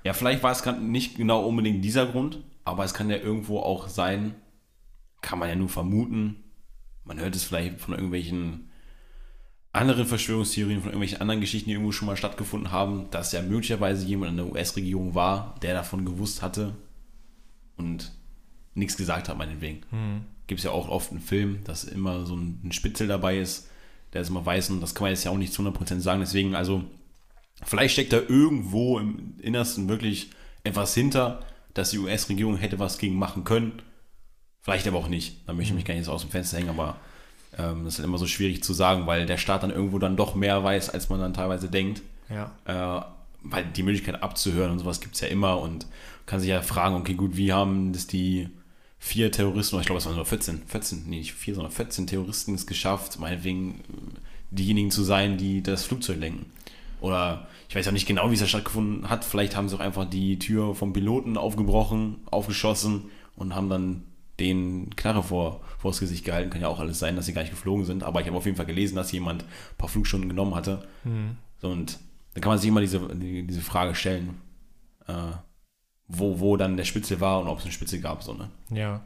Ja, 0.02 0.12
vielleicht 0.12 0.42
war 0.42 0.50
es 0.50 0.64
nicht 0.80 1.16
genau 1.18 1.46
unbedingt 1.46 1.84
dieser 1.84 2.06
Grund, 2.06 2.42
aber 2.64 2.82
es 2.84 2.92
kann 2.92 3.08
ja 3.08 3.16
irgendwo 3.18 3.60
auch 3.60 3.86
sein, 3.88 4.34
kann 5.20 5.38
man 5.38 5.48
ja 5.48 5.54
nur 5.54 5.68
vermuten, 5.68 6.42
man 7.04 7.20
hört 7.20 7.36
es 7.36 7.44
vielleicht 7.44 7.80
von 7.80 7.94
irgendwelchen 7.94 8.70
anderen 9.76 10.06
Verschwörungstheorien, 10.06 10.80
von 10.80 10.90
irgendwelchen 10.90 11.20
anderen 11.20 11.40
Geschichten, 11.40 11.68
die 11.68 11.74
irgendwo 11.74 11.92
schon 11.92 12.06
mal 12.06 12.16
stattgefunden 12.16 12.72
haben, 12.72 13.10
dass 13.10 13.32
ja 13.32 13.42
möglicherweise 13.42 14.06
jemand 14.06 14.32
in 14.32 14.36
der 14.38 14.46
US-Regierung 14.46 15.14
war, 15.14 15.54
der 15.62 15.74
davon 15.74 16.04
gewusst 16.04 16.42
hatte 16.42 16.74
und 17.76 18.12
nichts 18.74 18.96
gesagt 18.96 19.28
hat, 19.28 19.38
meinetwegen. 19.38 19.82
Mhm. 19.90 20.24
Gibt 20.46 20.60
es 20.60 20.64
ja 20.64 20.70
auch 20.70 20.88
oft 20.88 21.10
einen 21.10 21.20
Film, 21.20 21.60
dass 21.64 21.84
immer 21.84 22.26
so 22.26 22.36
ein, 22.36 22.70
Spitzel 22.72 23.08
dabei 23.08 23.38
ist, 23.38 23.68
der 24.12 24.22
es 24.22 24.28
immer 24.28 24.44
weiß 24.44 24.70
und 24.70 24.80
das 24.80 24.94
kann 24.94 25.04
man 25.04 25.12
jetzt 25.12 25.24
ja 25.24 25.30
auch 25.30 25.38
nicht 25.38 25.52
zu 25.52 25.62
100% 25.62 26.00
sagen. 26.00 26.20
Deswegen, 26.20 26.54
also, 26.54 26.84
vielleicht 27.64 27.94
steckt 27.94 28.12
da 28.12 28.18
irgendwo 28.18 28.98
im 28.98 29.34
Innersten 29.40 29.88
wirklich 29.88 30.30
etwas 30.64 30.94
hinter, 30.94 31.44
dass 31.74 31.90
die 31.90 31.98
US-Regierung 31.98 32.56
hätte 32.56 32.78
was 32.78 32.98
gegen 32.98 33.16
machen 33.16 33.44
können. 33.44 33.82
Vielleicht 34.62 34.86
aber 34.86 34.98
auch 34.98 35.08
nicht. 35.08 35.46
Da 35.46 35.52
möchte 35.52 35.70
ich 35.70 35.76
mich 35.76 35.84
gar 35.84 35.94
nicht 35.94 36.06
so 36.06 36.12
aus 36.12 36.22
dem 36.22 36.30
Fenster 36.30 36.56
hängen, 36.56 36.70
aber 36.70 36.96
ähm, 37.58 37.84
das 37.84 37.94
ist 37.94 37.98
halt 37.98 38.08
immer 38.08 38.18
so 38.18 38.26
schwierig 38.26 38.62
zu 38.62 38.72
sagen, 38.72 39.06
weil 39.06 39.26
der 39.26 39.38
Staat 39.38 39.62
dann 39.62 39.70
irgendwo 39.70 39.98
dann 39.98 40.16
doch 40.16 40.34
mehr 40.34 40.62
weiß, 40.62 40.90
als 40.90 41.08
man 41.08 41.20
dann 41.20 41.34
teilweise 41.34 41.68
denkt. 41.68 42.02
Ja. 42.28 42.52
Äh, 42.64 43.04
weil 43.42 43.64
die 43.64 43.82
Möglichkeit 43.82 44.22
abzuhören 44.22 44.72
und 44.72 44.80
sowas 44.80 45.00
gibt 45.00 45.14
es 45.14 45.20
ja 45.20 45.28
immer 45.28 45.60
und 45.60 45.86
kann 46.26 46.40
sich 46.40 46.48
ja 46.48 46.62
fragen, 46.62 46.96
okay, 46.96 47.14
gut, 47.14 47.36
wie 47.36 47.52
haben 47.52 47.92
das 47.92 48.06
die 48.06 48.48
vier 48.98 49.30
Terroristen, 49.30 49.78
ich 49.78 49.86
glaube, 49.86 49.98
es 49.98 50.06
waren 50.06 50.16
nur 50.16 50.26
14, 50.26 50.62
14, 50.66 51.04
nee, 51.06 51.18
nicht 51.18 51.34
vier, 51.34 51.54
sondern 51.54 51.72
14 51.72 52.08
Terroristen 52.08 52.54
es 52.54 52.66
geschafft, 52.66 53.20
meinetwegen 53.20 53.80
äh, 53.80 54.20
diejenigen 54.50 54.90
zu 54.90 55.04
sein, 55.04 55.38
die 55.38 55.62
das 55.62 55.84
Flugzeug 55.84 56.18
lenken. 56.18 56.46
Oder 57.00 57.46
ich 57.68 57.76
weiß 57.76 57.86
auch 57.88 57.92
nicht 57.92 58.06
genau, 58.06 58.30
wie 58.30 58.34
es 58.34 58.40
da 58.40 58.46
stattgefunden 58.46 59.08
hat. 59.08 59.24
Vielleicht 59.24 59.54
haben 59.54 59.68
sie 59.68 59.76
auch 59.76 59.80
einfach 59.80 60.08
die 60.08 60.38
Tür 60.38 60.74
vom 60.74 60.92
Piloten 60.92 61.36
aufgebrochen, 61.36 62.16
aufgeschossen 62.30 63.10
und 63.36 63.54
haben 63.54 63.68
dann 63.68 64.02
den 64.40 64.94
Knarre 64.96 65.22
vor, 65.22 65.60
vor 65.78 65.90
das 65.90 66.00
Gesicht 66.00 66.24
gehalten. 66.24 66.50
Kann 66.50 66.60
ja 66.60 66.68
auch 66.68 66.80
alles 66.80 66.98
sein, 66.98 67.16
dass 67.16 67.26
sie 67.26 67.32
gar 67.32 67.42
nicht 67.42 67.50
geflogen 67.50 67.84
sind. 67.84 68.02
Aber 68.02 68.20
ich 68.20 68.26
habe 68.26 68.36
auf 68.36 68.44
jeden 68.44 68.56
Fall 68.56 68.66
gelesen, 68.66 68.96
dass 68.96 69.12
jemand 69.12 69.42
ein 69.44 69.76
paar 69.78 69.88
Flugstunden 69.88 70.28
genommen 70.28 70.54
hatte. 70.54 70.86
Mhm. 71.04 71.36
So, 71.60 71.68
und 71.68 71.98
dann 72.34 72.42
kann 72.42 72.50
man 72.50 72.58
sich 72.58 72.68
immer 72.68 72.80
diese, 72.80 73.00
diese 73.14 73.60
Frage 73.60 73.94
stellen, 73.94 74.40
äh, 75.06 75.32
wo, 76.08 76.40
wo 76.40 76.56
dann 76.56 76.76
der 76.76 76.84
Spitze 76.84 77.20
war 77.20 77.40
und 77.40 77.48
ob 77.48 77.58
es 77.58 77.64
eine 77.64 77.72
Spitze 77.72 78.00
gab. 78.00 78.22
So, 78.22 78.34
ne? 78.34 78.50
Ja. 78.70 79.02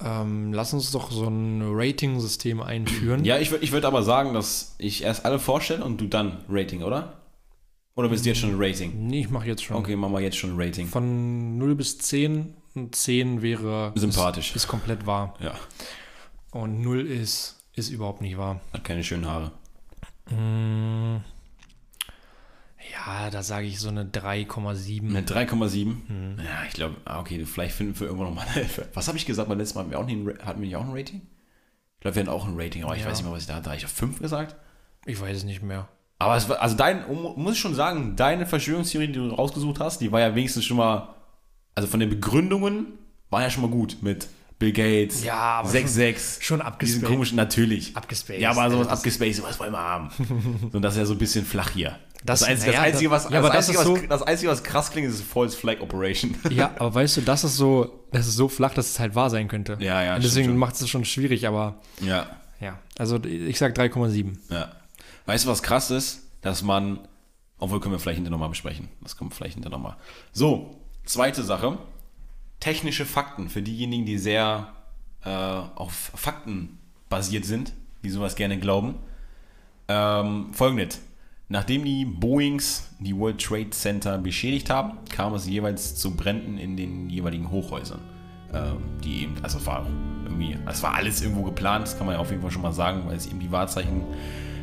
Ähm, 0.00 0.52
lass 0.52 0.72
uns 0.72 0.92
doch 0.92 1.10
so 1.10 1.26
ein 1.26 1.60
Rating-System 1.62 2.62
einführen. 2.62 3.24
Ja, 3.24 3.38
ich 3.38 3.50
würde 3.50 3.64
ich 3.64 3.72
würd 3.72 3.84
aber 3.84 4.02
sagen, 4.02 4.32
dass 4.32 4.76
ich 4.78 5.02
erst 5.02 5.24
alle 5.24 5.38
vorstelle 5.38 5.84
und 5.84 6.00
du 6.00 6.06
dann 6.06 6.44
Rating, 6.48 6.82
oder? 6.82 7.17
Oder 7.98 8.10
bist 8.10 8.24
du 8.24 8.28
jetzt 8.28 8.38
schon 8.38 8.50
ein 8.50 8.56
Rating? 8.60 9.08
Nee, 9.08 9.22
ich 9.22 9.28
mache 9.28 9.48
jetzt 9.48 9.64
schon. 9.64 9.76
Okay, 9.76 9.96
machen 9.96 10.12
wir 10.12 10.20
jetzt 10.20 10.36
schon 10.36 10.52
ein 10.52 10.60
Rating. 10.60 10.86
Von 10.86 11.58
0 11.58 11.74
bis 11.74 11.98
10. 11.98 12.54
10 12.92 13.42
wäre. 13.42 13.90
Sympathisch. 13.96 14.50
Ist, 14.50 14.56
ist 14.56 14.68
komplett 14.68 15.04
wahr. 15.04 15.34
Ja. 15.40 15.58
Und 16.52 16.80
0 16.80 17.04
ist, 17.04 17.56
ist 17.74 17.88
überhaupt 17.88 18.20
nicht 18.20 18.38
wahr. 18.38 18.60
Hat 18.72 18.84
keine 18.84 19.02
schönen 19.02 19.26
Haare. 19.26 19.50
Mmh. 20.30 21.24
Ja, 22.92 23.30
da 23.30 23.42
sage 23.42 23.66
ich 23.66 23.80
so 23.80 23.88
eine 23.88 24.04
3,7. 24.04 25.08
Eine 25.08 25.22
3,7? 25.22 25.96
Hm. 26.06 26.36
Ja, 26.38 26.64
ich 26.68 26.74
glaube, 26.74 26.98
ah, 27.04 27.18
okay, 27.18 27.44
vielleicht 27.46 27.74
finden 27.74 27.98
wir 27.98 28.06
irgendwann 28.06 28.28
nochmal 28.28 28.46
eine 28.54 28.64
Was 28.94 29.08
habe 29.08 29.18
ich 29.18 29.26
gesagt 29.26 29.48
beim 29.48 29.58
letzten 29.58 29.76
Mal? 29.76 29.80
Hatten 29.80 29.90
wir, 29.90 29.98
auch 29.98 30.06
nicht, 30.06 30.44
hatten 30.44 30.60
wir 30.60 30.68
nicht 30.68 30.76
auch 30.76 30.84
ein 30.84 30.96
Rating? 30.96 31.22
Ich 31.94 32.00
glaube, 32.02 32.14
wir 32.14 32.22
hatten 32.22 32.30
auch 32.30 32.46
ein 32.46 32.54
Rating, 32.56 32.84
aber 32.84 32.94
ja. 32.94 33.00
ich 33.00 33.06
weiß 33.06 33.18
nicht 33.18 33.24
mehr, 33.24 33.34
was 33.34 33.42
ich 33.42 33.48
da 33.48 33.56
hatte. 33.56 33.70
Habe 33.70 33.76
ich 33.76 33.84
auf 33.84 33.90
5 33.90 34.20
gesagt? 34.20 34.54
Ich 35.04 35.20
weiß 35.20 35.38
es 35.38 35.42
nicht 35.42 35.64
mehr. 35.64 35.88
Aber 36.18 36.36
es 36.36 36.48
war, 36.48 36.60
also 36.60 36.76
dein, 36.76 37.04
muss 37.36 37.54
ich 37.54 37.60
schon 37.60 37.74
sagen, 37.74 38.16
deine 38.16 38.44
Verschwörungstheorie, 38.46 39.06
die 39.06 39.12
du 39.14 39.28
rausgesucht 39.28 39.80
hast, 39.80 40.00
die 40.00 40.10
war 40.10 40.20
ja 40.20 40.34
wenigstens 40.34 40.64
schon 40.64 40.76
mal, 40.76 41.14
also 41.74 41.88
von 41.88 42.00
den 42.00 42.10
Begründungen, 42.10 42.86
war 43.30 43.42
ja 43.42 43.50
schon 43.50 43.62
mal 43.62 43.70
gut 43.70 43.98
mit 44.00 44.28
Bill 44.58 44.72
Gates, 44.72 45.22
ja, 45.22 45.62
6-6. 45.62 46.42
Schon 46.42 46.60
abgespaced. 46.60 47.02
Diesen 47.02 47.08
komischen, 47.08 47.36
natürlich. 47.36 47.96
Abgespaced. 47.96 48.40
Ja, 48.40 48.50
aber 48.50 48.68
sowas 48.70 48.88
abgespaced, 48.88 49.42
was 49.44 49.60
wollen 49.60 49.72
wir 49.72 49.78
haben? 49.78 50.10
und 50.72 50.82
das 50.82 50.94
ist 50.94 50.98
ja 50.98 51.06
so 51.06 51.14
ein 51.14 51.18
bisschen 51.18 51.44
flach 51.44 51.70
hier. 51.70 51.96
Das, 52.24 52.40
das, 52.40 52.48
Einzige, 52.48 52.72
ja, 52.72 52.78
das, 52.78 52.86
Einzige, 52.86 53.10
was, 53.12 53.30
ja, 53.30 53.40
das, 53.40 53.50
Einzige, 53.52 53.78
das, 53.78 53.86
so, 53.86 53.94
was, 53.94 54.08
das 54.08 54.22
Einzige, 54.22 54.50
was 54.50 54.64
krass 54.64 54.90
klingt, 54.90 55.08
ist 55.08 55.22
False 55.22 55.56
Flag 55.56 55.80
Operation. 55.80 56.34
Ja, 56.50 56.72
aber 56.76 56.92
weißt 56.92 57.18
du, 57.18 57.20
das 57.20 57.44
ist 57.44 57.54
so, 57.56 58.04
das 58.10 58.26
ist 58.26 58.34
so 58.34 58.48
flach, 58.48 58.74
dass 58.74 58.90
es 58.90 58.98
halt 58.98 59.14
wahr 59.14 59.30
sein 59.30 59.46
könnte. 59.46 59.76
Ja, 59.78 60.02
ja. 60.02 60.16
Und 60.16 60.24
deswegen 60.24 60.56
macht 60.56 60.74
es 60.74 60.88
schon 60.88 61.04
schwierig, 61.04 61.46
aber. 61.46 61.76
Ja. 62.00 62.26
Ja. 62.60 62.80
Also 62.98 63.22
ich 63.22 63.56
sag 63.56 63.78
3,7. 63.78 64.36
Ja. 64.50 64.72
Weißt 65.28 65.44
du, 65.44 65.50
was 65.50 65.62
krass 65.62 65.90
ist? 65.90 66.22
Dass 66.40 66.62
man, 66.62 67.00
obwohl 67.58 67.80
können 67.80 67.92
wir 67.92 67.98
vielleicht 67.98 68.16
hinterher 68.16 68.32
nochmal 68.32 68.48
besprechen. 68.48 68.88
Das 69.02 69.18
kommt 69.18 69.34
vielleicht 69.34 69.54
hinterher 69.54 69.76
nochmal. 69.76 69.96
So, 70.32 70.80
zweite 71.04 71.42
Sache. 71.42 71.76
Technische 72.60 73.04
Fakten 73.04 73.50
für 73.50 73.60
diejenigen, 73.60 74.06
die 74.06 74.16
sehr 74.16 74.72
äh, 75.26 75.28
auf 75.28 76.12
Fakten 76.14 76.78
basiert 77.10 77.44
sind, 77.44 77.74
die 78.02 78.08
sowas 78.08 78.36
gerne 78.36 78.58
glauben. 78.58 78.94
Ähm, 79.88 80.54
Folgendes. 80.54 80.98
Nachdem 81.50 81.84
die 81.84 82.06
Boeings 82.06 82.88
die 82.98 83.14
World 83.14 83.38
Trade 83.38 83.70
Center 83.70 84.16
beschädigt 84.16 84.70
haben, 84.70 84.96
kam 85.10 85.34
es 85.34 85.46
jeweils 85.46 85.94
zu 85.96 86.16
Bränden 86.16 86.56
in 86.56 86.78
den 86.78 87.10
jeweiligen 87.10 87.50
Hochhäusern. 87.50 88.00
Ähm, 88.54 88.78
die 89.04 89.24
eben, 89.24 89.34
also 89.42 89.64
war 89.66 89.86
irgendwie, 90.24 90.56
es 90.66 90.82
war 90.82 90.94
alles 90.94 91.20
irgendwo 91.20 91.42
geplant, 91.42 91.86
das 91.86 91.98
kann 91.98 92.06
man 92.06 92.14
ja 92.14 92.20
auf 92.22 92.30
jeden 92.30 92.40
Fall 92.40 92.50
schon 92.50 92.62
mal 92.62 92.72
sagen, 92.72 93.02
weil 93.04 93.16
es 93.16 93.26
eben 93.26 93.40
die 93.40 93.52
Wahrzeichen 93.52 94.06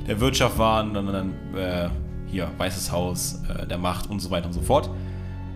der 0.08 0.20
Wirtschaft 0.20 0.58
waren, 0.58 0.94
dann, 0.94 1.08
dann 1.08 1.34
äh, 1.56 1.89
hier 2.28 2.50
Weißes 2.58 2.91
Haus, 2.91 3.41
äh, 3.50 3.65
der 3.65 3.78
Macht 3.78 4.10
und 4.10 4.20
so 4.20 4.30
weiter 4.30 4.48
und 4.48 4.54
so 4.54 4.62
fort. 4.62 4.89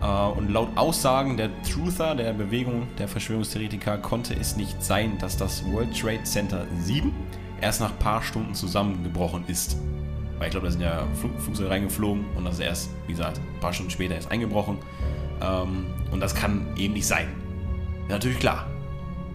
Äh, 0.02 0.06
und 0.06 0.50
laut 0.50 0.68
Aussagen 0.76 1.36
der 1.36 1.50
Truther, 1.62 2.14
der 2.14 2.32
Bewegung 2.32 2.88
der 2.98 3.08
Verschwörungstheoretiker, 3.08 3.98
konnte 3.98 4.34
es 4.34 4.56
nicht 4.56 4.82
sein, 4.82 5.18
dass 5.18 5.36
das 5.36 5.64
World 5.66 5.98
Trade 5.98 6.24
Center 6.24 6.66
7 6.80 7.12
erst 7.60 7.80
nach 7.80 7.90
ein 7.90 7.98
paar 7.98 8.22
Stunden 8.22 8.54
zusammengebrochen 8.54 9.44
ist. 9.46 9.76
Weil 10.38 10.46
ich 10.46 10.52
glaube, 10.52 10.66
da 10.66 10.72
sind 10.72 10.80
ja 10.80 11.06
Flug 11.14 11.38
Flugzeuge 11.38 11.70
reingeflogen 11.70 12.24
und 12.34 12.44
das 12.44 12.54
ist 12.54 12.60
erst, 12.60 12.90
wie 13.06 13.12
gesagt, 13.12 13.38
ein 13.38 13.60
paar 13.60 13.72
Stunden 13.72 13.90
später 13.90 14.14
erst 14.14 14.30
eingebrochen. 14.30 14.78
Ähm, 15.42 15.86
und 16.10 16.20
das 16.20 16.34
kann 16.34 16.74
eben 16.76 16.94
nicht 16.94 17.06
sein. 17.06 17.28
Natürlich 18.08 18.38
klar. 18.38 18.66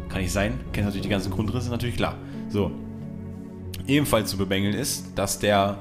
Kann 0.10 0.22
nicht 0.22 0.32
sein. 0.32 0.60
Kennt 0.74 0.86
natürlich 0.86 1.04
die 1.04 1.10
ganzen 1.10 1.32
Grundrisse, 1.32 1.70
natürlich 1.70 1.98
klar. 1.98 2.16
So. 2.50 2.72
Ebenfalls 3.88 4.30
zu 4.30 4.38
bemängeln 4.38 4.74
ist, 4.74 5.06
dass 5.16 5.40
der 5.40 5.80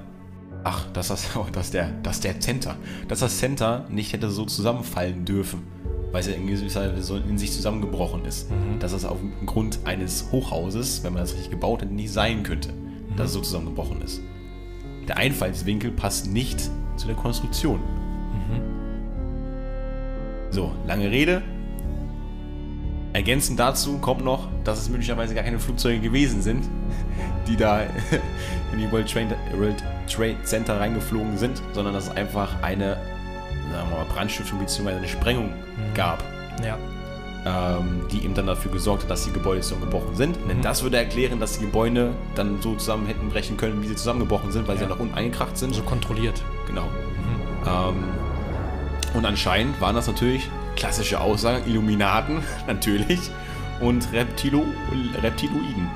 Ach, 0.64 0.86
dass 0.92 1.08
das, 1.08 1.28
dass 1.52 1.70
der, 1.70 1.90
dass 2.02 2.20
der 2.20 2.40
Center, 2.40 2.76
dass 3.06 3.20
das 3.20 3.38
Center 3.38 3.86
nicht 3.90 4.12
hätte 4.12 4.30
so 4.30 4.46
zusammenfallen 4.46 5.24
dürfen, 5.26 5.62
weil 6.10 6.20
es 6.20 6.26
ja 6.26 6.34
in 6.34 6.46
gewisser 6.46 6.92
Weise 6.92 7.02
so 7.02 7.16
in 7.16 7.38
sich 7.38 7.52
zusammengebrochen 7.52 8.24
ist. 8.24 8.50
Mhm. 8.50 8.78
Dass 8.80 8.92
das 8.92 9.04
aufgrund 9.04 9.80
eines 9.84 10.30
Hochhauses, 10.32 11.04
wenn 11.04 11.12
man 11.12 11.22
das 11.22 11.34
richtig 11.34 11.50
gebaut 11.50 11.82
hätte, 11.82 11.92
nicht 11.92 12.12
sein 12.12 12.42
könnte, 12.42 12.72
mhm. 12.72 13.16
dass 13.16 13.28
es 13.28 13.34
so 13.34 13.40
zusammengebrochen 13.40 14.00
ist. 14.00 14.22
Der 15.06 15.18
Einfallswinkel 15.18 15.90
passt 15.90 16.32
nicht 16.32 16.70
zu 16.96 17.06
der 17.06 17.16
Konstruktion. 17.16 17.80
Mhm. 17.80 18.62
So, 20.50 20.72
lange 20.86 21.10
Rede. 21.10 21.42
Ergänzend 23.14 23.60
dazu 23.60 23.98
kommt 23.98 24.24
noch, 24.24 24.48
dass 24.64 24.80
es 24.80 24.88
möglicherweise 24.88 25.36
gar 25.36 25.44
keine 25.44 25.60
Flugzeuge 25.60 26.00
gewesen 26.00 26.42
sind, 26.42 26.68
die 27.48 27.56
da 27.56 27.82
in 28.72 28.78
die 28.78 28.90
World 28.90 29.10
Trade, 29.10 29.36
World 29.56 29.82
Trade 30.12 30.36
Center 30.42 30.80
reingeflogen 30.80 31.38
sind, 31.38 31.62
sondern 31.72 31.94
dass 31.94 32.08
es 32.08 32.10
einfach 32.10 32.60
eine 32.62 32.98
sagen 33.72 33.90
wir 33.90 33.96
mal, 33.98 34.04
Brandstiftung 34.06 34.58
bzw. 34.58 34.90
eine 34.90 35.08
Sprengung 35.08 35.46
mhm. 35.46 35.94
gab. 35.94 36.24
Ja. 36.64 36.76
Ähm, 37.46 38.00
die 38.10 38.24
eben 38.24 38.34
dann 38.34 38.46
dafür 38.46 38.72
gesorgt 38.72 39.02
hat, 39.02 39.10
dass 39.10 39.24
die 39.24 39.32
Gebäude 39.32 39.60
zusammengebrochen 39.60 40.16
sind. 40.16 40.42
Mhm. 40.42 40.48
Denn 40.48 40.62
das 40.62 40.82
würde 40.82 40.96
erklären, 40.96 41.38
dass 41.38 41.58
die 41.58 41.64
Gebäude 41.64 42.14
dann 42.34 42.60
so 42.62 42.74
zusammen 42.74 43.06
hätten 43.06 43.28
brechen 43.28 43.56
können, 43.56 43.82
wie 43.82 43.86
sie 43.86 43.96
zusammengebrochen 43.96 44.50
sind, 44.50 44.66
weil 44.66 44.76
ja. 44.76 44.82
sie 44.82 44.88
nach 44.88 44.98
unten 44.98 45.14
eingekracht 45.14 45.56
sind. 45.56 45.74
So 45.74 45.82
kontrolliert. 45.82 46.42
Genau. 46.66 46.86
Mhm. 46.86 47.68
Ähm, 47.68 48.04
und 49.14 49.24
anscheinend 49.24 49.80
waren 49.80 49.94
das 49.94 50.08
natürlich 50.08 50.50
klassische 50.76 51.20
Aussagen, 51.20 51.68
Illuminaten 51.68 52.42
natürlich 52.66 53.30
und 53.80 54.12
Reptilo 54.12 54.64
Reptiloiden, 55.22 55.90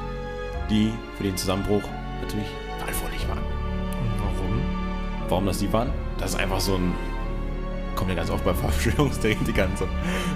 die 0.70 0.92
für 1.16 1.24
den 1.24 1.36
Zusammenbruch 1.36 1.82
natürlich 2.20 2.48
verantwortlich 2.78 3.28
waren. 3.28 3.38
Und 3.38 4.20
warum? 4.20 4.60
Warum 5.28 5.46
das 5.46 5.58
die 5.58 5.72
waren? 5.72 5.90
Das 6.18 6.30
ist 6.30 6.40
einfach 6.40 6.60
so 6.60 6.74
ein. 6.74 6.92
Kommt 7.94 8.10
ja 8.10 8.16
ganz 8.16 8.30
oft 8.30 8.44
bei 8.44 8.54
Verschwörungstheoretikern 8.54 9.70
so. 9.76 9.86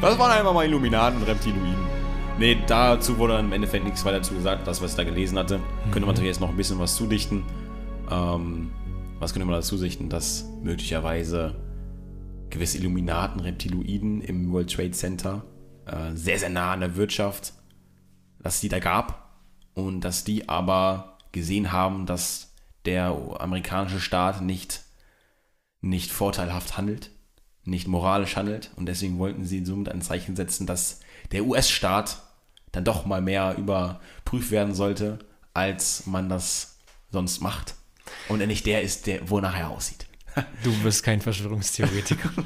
Das 0.01 0.19
waren 0.19 0.33
einfach 0.33 0.53
mal 0.53 0.65
Illuminaten 0.67 1.21
und 1.21 1.29
Reptiloiden. 1.29 2.03
Nee, 2.39 2.59
dazu 2.67 3.19
wurde 3.19 3.35
dann 3.35 3.47
im 3.47 3.53
Endeffekt 3.53 3.85
nichts 3.85 4.05
weiter 4.05 4.17
dazu 4.17 4.35
gesagt, 4.35 4.67
das, 4.67 4.83
was 4.83 4.93
ich 4.93 4.97
da 4.97 5.05
gelesen 5.05 5.39
hatte. 5.39 5.59
Mhm. 5.59 5.91
Könnte 5.93 6.01
man 6.01 6.09
natürlich 6.09 6.31
jetzt 6.31 6.41
noch 6.41 6.49
ein 6.49 6.57
bisschen 6.57 6.79
was 6.79 6.97
zudichten. 6.97 7.45
Ähm, 8.11 8.73
was 9.21 9.33
könnte 9.33 9.47
man 9.47 9.55
dazu 9.55 9.77
sichten, 9.77 10.09
dass 10.09 10.47
möglicherweise 10.63 11.55
gewisse 12.53 12.79
Illuminaten, 12.79 13.41
Reptiloiden 13.41 14.21
im 14.21 14.53
World 14.53 14.73
Trade 14.73 14.93
Center 14.93 15.45
äh, 15.87 16.15
sehr, 16.15 16.39
sehr 16.39 16.51
nah 16.51 16.73
an 16.73 16.81
der 16.81 16.97
Wirtschaft, 16.97 17.55
dass 18.39 18.61
die 18.61 18.69
da 18.69 18.79
gab 18.79 19.41
und 19.75 20.03
dass 20.03 20.25
die 20.25 20.49
aber 20.49 21.19
gesehen 21.33 21.73
haben, 21.73 22.07
dass 22.07 22.55
der 22.85 23.17
amerikanische 23.39 24.01
Staat 24.01 24.43
nicht 24.43 24.83
nicht 25.85 26.13
vorteilhaft 26.13 26.77
handelt, 26.77 27.11
nicht 27.65 27.89
moralisch 27.89 28.37
handelt 28.37 28.71
und 28.77 28.87
deswegen 28.87 29.19
wollten 29.19 29.45
sie 29.45 29.65
somit 29.65 29.89
ein 29.89 30.01
Zeichen 30.01 30.37
setzen, 30.37 30.65
dass 30.67 31.01
der 31.33 31.45
US-Staat 31.45 32.23
dann 32.71 32.85
doch 32.85 33.05
mal 33.05 33.21
mehr 33.21 33.57
überprüft 33.59 34.53
werden 34.53 34.75
sollte 34.75 35.19
als 35.55 36.07
man 36.07 36.29
das 36.29 36.79
sonst 37.11 37.41
macht. 37.41 37.75
Und 38.29 38.41
er 38.41 38.47
nicht 38.47 38.67
der 38.67 38.83
ist, 38.83 39.07
der, 39.07 39.29
wo 39.29 39.39
er 39.39 39.43
nachher 39.43 39.71
aussieht. 39.71 40.07
Du 40.65 40.73
bist 40.83 41.03
kein 41.03 41.21
Verschwörungstheoretiker. 41.21 42.31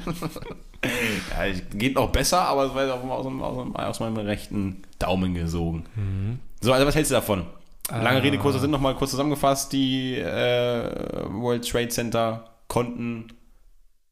Ja, 1.35 1.45
ich- 1.47 1.63
geht 1.71 1.95
noch 1.95 2.11
besser, 2.11 2.41
aber 2.41 2.65
es 2.65 2.73
war 2.75 2.83
jetzt 2.85 2.91
aus, 2.93 3.25
aus, 3.25 3.75
aus 3.75 3.99
meinem 3.99 4.17
rechten 4.17 4.83
Daumen 4.99 5.33
gesogen. 5.33 6.39
So, 6.61 6.71
also 6.71 6.85
was 6.85 6.93
hältst 6.95 7.11
du 7.11 7.15
davon? 7.15 7.47
Lange 7.89 8.21
Rede, 8.21 8.37
kurzer 8.37 8.59
Sinn, 8.59 8.69
nochmal 8.71 8.95
kurz 8.95 9.11
zusammengefasst. 9.11 9.73
Die 9.73 10.15
äh, 10.15 11.25
World 11.31 11.67
Trade 11.67 11.87
Center 11.89 12.51
konnten 12.67 13.29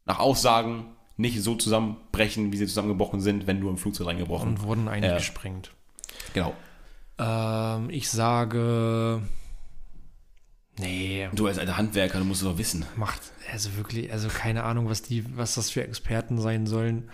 nach 0.06 0.20
Aussagen 0.20 0.86
nicht 1.18 1.42
so 1.44 1.56
zusammenbrechen, 1.56 2.52
wie 2.52 2.58
sie 2.58 2.68
zusammengebrochen 2.68 3.22
sind, 3.22 3.46
wenn 3.48 3.62
du 3.62 3.70
im 3.70 3.78
Flugzeug 3.78 4.08
reingebrochen. 4.08 4.50
Und 4.50 4.64
wurden 4.64 4.88
eingesprengt. 4.88 5.72
Genau. 6.34 6.54
Ähm, 7.20 7.90
ich 7.90 8.10
sage. 8.10 9.22
Nee, 10.78 11.30
Du 11.34 11.48
als 11.48 11.58
alter 11.58 11.78
Handwerker, 11.78 12.20
du 12.20 12.26
musst 12.26 12.42
es 12.42 12.48
doch 12.48 12.58
wissen. 12.58 12.86
macht. 12.98 13.22
Also 13.52 13.76
wirklich, 13.78 14.12
also 14.12 14.28
keine 14.28 14.64
Ahnung, 14.64 14.90
was 14.90 15.02
die, 15.02 15.24
was 15.38 15.56
das 15.56 15.70
für 15.70 15.84
Experten 15.84 16.40
sein 16.42 16.68
sollen. 16.68 17.10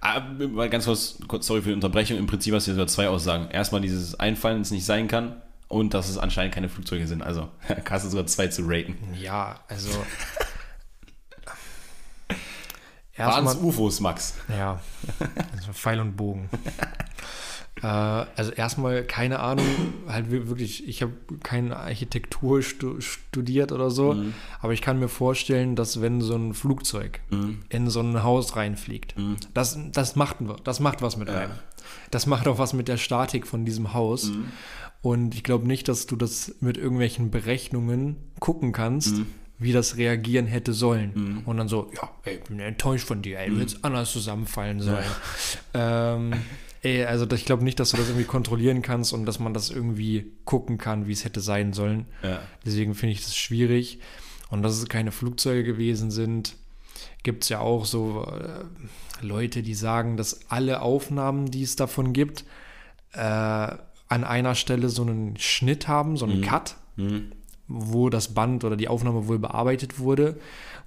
Ah, 0.00 0.20
mal 0.20 0.68
ganz 0.70 0.84
kurz, 0.86 1.18
kurz, 1.28 1.46
sorry 1.46 1.62
für 1.62 1.68
die 1.68 1.74
Unterbrechung. 1.74 2.16
Im 2.18 2.26
Prinzip 2.26 2.54
hast 2.54 2.66
du 2.66 2.72
jetzt 2.72 2.92
zwei 2.94 3.08
Aussagen. 3.08 3.50
Erstmal 3.50 3.80
dieses 3.80 4.14
Einfallen, 4.18 4.60
es 4.62 4.70
nicht 4.70 4.84
sein 4.84 5.06
kann 5.08 5.40
und 5.68 5.92
dass 5.94 6.08
es 6.08 6.18
anscheinend 6.18 6.54
keine 6.54 6.68
Flugzeuge 6.68 7.06
sind. 7.06 7.22
Also 7.22 7.48
kannst 7.84 8.06
du 8.06 8.10
sogar 8.10 8.26
zwei 8.26 8.48
zu 8.48 8.62
raten. 8.64 8.96
Ja, 9.20 9.60
also. 9.68 9.90
Waren 13.16 13.46
es 13.46 13.56
UFOs, 13.56 13.98
Max? 14.00 14.34
ja, 14.48 14.80
also 15.56 15.72
Pfeil 15.72 15.98
und 16.00 16.16
Bogen. 16.16 16.48
äh, 17.82 17.86
also 17.86 18.50
erstmal 18.52 19.04
keine 19.04 19.40
Ahnung, 19.40 19.66
halt 20.08 20.30
wir- 20.30 20.48
wirklich, 20.48 20.86
ich 20.88 21.02
habe 21.02 21.12
keine 21.42 21.76
Architektur 21.76 22.62
stu 22.62 23.00
studiert 23.00 23.72
oder 23.72 23.90
so, 23.90 24.14
Mhm. 24.14 24.34
aber 24.60 24.72
ich 24.72 24.82
kann 24.82 24.98
mir 24.98 25.08
vorstellen, 25.08 25.76
dass 25.76 26.00
wenn 26.00 26.20
so 26.20 26.34
ein 26.36 26.54
Flugzeug 26.54 27.20
Mhm. 27.30 27.60
in 27.68 27.90
so 27.90 28.00
ein 28.00 28.22
Haus 28.22 28.56
reinfliegt, 28.56 29.14
das, 29.54 29.78
das 29.92 30.16
macht 30.16 30.36
das 30.64 30.80
macht 30.80 31.02
was 31.02 31.16
mit 31.16 31.28
einem. 31.30 31.52
Das 32.10 32.26
macht 32.26 32.46
auch 32.48 32.58
was 32.58 32.72
mit 32.72 32.88
der 32.88 32.96
Statik 32.98 33.46
von 33.46 33.64
diesem 33.64 33.94
Haus. 33.94 34.24
Mhm. 34.30 34.44
Und 35.00 35.34
ich 35.34 35.44
glaube 35.44 35.66
nicht, 35.66 35.86
dass 35.88 36.06
du 36.06 36.16
das 36.16 36.56
mit 36.60 36.76
irgendwelchen 36.76 37.30
Berechnungen 37.30 38.16
gucken 38.40 38.72
kannst, 38.72 39.16
Mhm. 39.18 39.26
wie 39.60 39.72
das 39.72 39.96
reagieren 39.96 40.46
hätte 40.46 40.72
sollen. 40.72 41.42
Und 41.46 41.56
dann 41.56 41.68
so, 41.68 41.90
ja, 41.94 42.10
ey, 42.24 42.36
ich 42.36 42.44
bin 42.44 42.58
enttäuscht 42.60 43.06
von 43.06 43.22
dir, 43.22 43.38
ey, 43.38 43.50
du 43.50 43.58
hättest 43.60 43.84
anders 43.84 44.12
zusammenfallen 44.12 44.80
sollen. 44.80 45.04
Ähm, 45.74 46.32
ey, 46.82 47.04
also 47.04 47.26
ich 47.30 47.44
glaube 47.44 47.64
nicht, 47.64 47.78
dass 47.80 47.90
du 47.90 47.96
das 47.96 48.08
irgendwie 48.08 48.24
kontrollieren 48.26 48.82
kannst 48.82 49.12
und 49.12 49.26
dass 49.26 49.38
man 49.38 49.54
das 49.54 49.70
irgendwie 49.70 50.32
gucken 50.44 50.78
kann, 50.78 51.06
wie 51.06 51.12
es 51.12 51.24
hätte 51.24 51.40
sein 51.40 51.72
sollen. 51.72 52.06
Ja. 52.22 52.40
Deswegen 52.64 52.94
finde 52.94 53.12
ich 53.14 53.22
das 53.24 53.36
schwierig. 53.36 53.98
Und 54.50 54.62
dass 54.62 54.78
es 54.78 54.88
keine 54.88 55.12
Flugzeuge 55.12 55.62
gewesen 55.64 56.10
sind, 56.10 56.54
gibt 57.22 57.42
es 57.42 57.48
ja 57.50 57.60
auch 57.60 57.84
so 57.84 58.26
äh, 58.32 59.24
Leute, 59.24 59.62
die 59.62 59.74
sagen, 59.74 60.16
dass 60.16 60.40
alle 60.50 60.80
Aufnahmen, 60.82 61.50
die 61.50 61.62
es 61.62 61.76
davon 61.76 62.12
gibt, 62.12 62.44
äh, 63.12 63.18
an 63.20 64.24
einer 64.24 64.54
Stelle 64.54 64.88
so 64.88 65.02
einen 65.02 65.36
Schnitt 65.36 65.86
haben, 65.88 66.16
so 66.16 66.24
einen 66.24 66.40
Cut, 66.42 66.76
Mhm. 66.96 67.32
wo 67.68 68.08
das 68.08 68.32
Band 68.34 68.64
oder 68.64 68.76
die 68.76 68.88
Aufnahme 68.88 69.28
wohl 69.28 69.38
bearbeitet 69.38 69.98
wurde. 69.98 70.38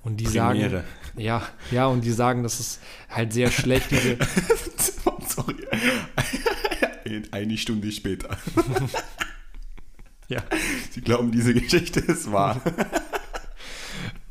Und 0.04 0.18
die 0.20 0.24
Premiere. 0.24 0.70
sagen, 0.70 0.84
ja, 1.18 1.44
ja, 1.70 1.86
und 1.86 2.04
die 2.04 2.12
sagen, 2.12 2.42
das 2.42 2.60
ist 2.60 2.80
halt 3.10 3.32
sehr 3.34 3.52
schlecht, 3.52 3.92
diese, 3.92 4.18
Sorry. 5.34 5.56
Eine 7.32 7.58
Stunde 7.58 7.92
später. 7.92 8.38
ja. 10.28 10.42
Sie 10.92 11.02
glauben, 11.02 11.32
diese 11.32 11.54
Geschichte 11.54 12.00
ist 12.00 12.32
wahr. 12.32 12.62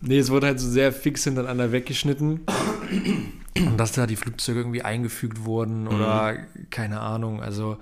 Nee, 0.00 0.18
es 0.18 0.30
wurde 0.30 0.46
halt 0.46 0.60
so 0.60 0.68
sehr 0.68 0.92
fix 0.92 1.24
hintereinander 1.24 1.72
weggeschnitten. 1.72 2.40
Und 3.56 3.76
dass 3.76 3.92
da 3.92 4.06
die 4.06 4.16
Flugzeuge 4.16 4.60
irgendwie 4.60 4.82
eingefügt 4.82 5.44
wurden 5.44 5.88
oder 5.88 6.38
keine 6.70 7.00
Ahnung. 7.00 7.42
Also. 7.42 7.76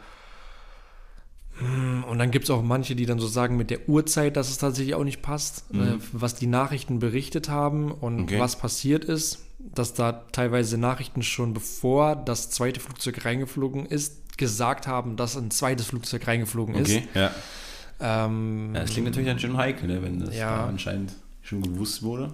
hm, 1.59 2.03
Und 2.05 2.19
dann 2.19 2.31
gibt 2.33 2.45
es 2.45 2.51
auch 2.51 2.63
manche, 2.63 2.97
die 2.97 3.07
dann 3.07 3.21
so 3.21 3.29
sagen 3.29 3.57
mit 3.57 3.71
der 3.71 3.89
Uhrzeit, 3.89 4.37
dass 4.37 4.49
es 4.51 4.59
tatsächlich 4.59 4.95
auch 4.97 5.05
nicht 5.05 5.23
passt, 5.23 5.65
äh, 5.73 5.99
was 6.13 6.35
die 6.35 6.47
Nachrichten 6.49 6.99
berichtet 6.99 7.49
haben 7.49 7.93
und 7.93 8.23
Okay. 8.23 8.41
was 8.41 8.59
passiert 8.59 9.05
ist, 9.05 9.45
dass 9.59 9.95
da 9.95 10.13
teilweise 10.33 10.79
Nachrichten 10.79 11.23
schon 11.23 11.53
bevor 11.55 12.17
das 12.17 12.51
zweite 12.51 12.81
Flugzeug 12.81 13.25
reingeflogen 13.25 13.87
ist, 13.87 14.39
gesagt 14.39 14.87
haben, 14.87 15.17
dass 15.17 15.37
ein 15.37 15.51
zweites 15.51 15.87
Flugzeug 15.87 16.27
reingeflogen 16.27 16.75
ist. 16.77 16.91
Okay, 16.91 17.09
ja. 17.15 17.31
Ähm, 18.01 18.71
Das 18.75 18.91
klingt 18.91 19.07
natürlich 19.07 19.29
dann 19.29 19.41
schon 19.41 19.57
heikel, 19.57 19.89
ne, 19.89 20.01
wenn 20.03 20.21
das 20.21 20.37
Ja. 20.37 20.59
da 20.59 20.67
anscheinend 20.67 21.15
schon 21.43 21.63
gewusst 21.63 22.03
wurde. 22.05 22.33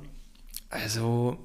Also, 0.68 1.38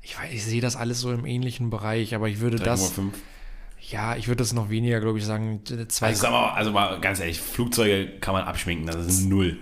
ich, 0.00 0.18
weiß, 0.18 0.32
ich 0.32 0.44
sehe 0.44 0.60
das 0.60 0.76
alles 0.76 1.00
so 1.00 1.12
im 1.12 1.26
ähnlichen 1.26 1.68
Bereich, 1.70 2.14
aber 2.14 2.28
ich 2.28 2.40
würde 2.40 2.56
das, 2.56 2.92
3,5. 2.98 3.10
ja, 3.90 4.16
ich 4.16 4.28
würde 4.28 4.38
das 4.38 4.52
noch 4.52 4.70
weniger, 4.70 5.00
glaube 5.00 5.18
ich, 5.18 5.24
sagen, 5.26 5.60
zwei. 5.88 6.06
Also, 6.08 6.22
sag 6.22 6.30
mal, 6.30 6.52
also 6.52 6.72
mal 6.72 7.00
ganz 7.00 7.20
ehrlich, 7.20 7.40
Flugzeuge 7.40 8.18
kann 8.20 8.32
man 8.34 8.44
abschminken, 8.44 8.86
das 8.86 9.04
ist 9.06 9.24
null. 9.26 9.58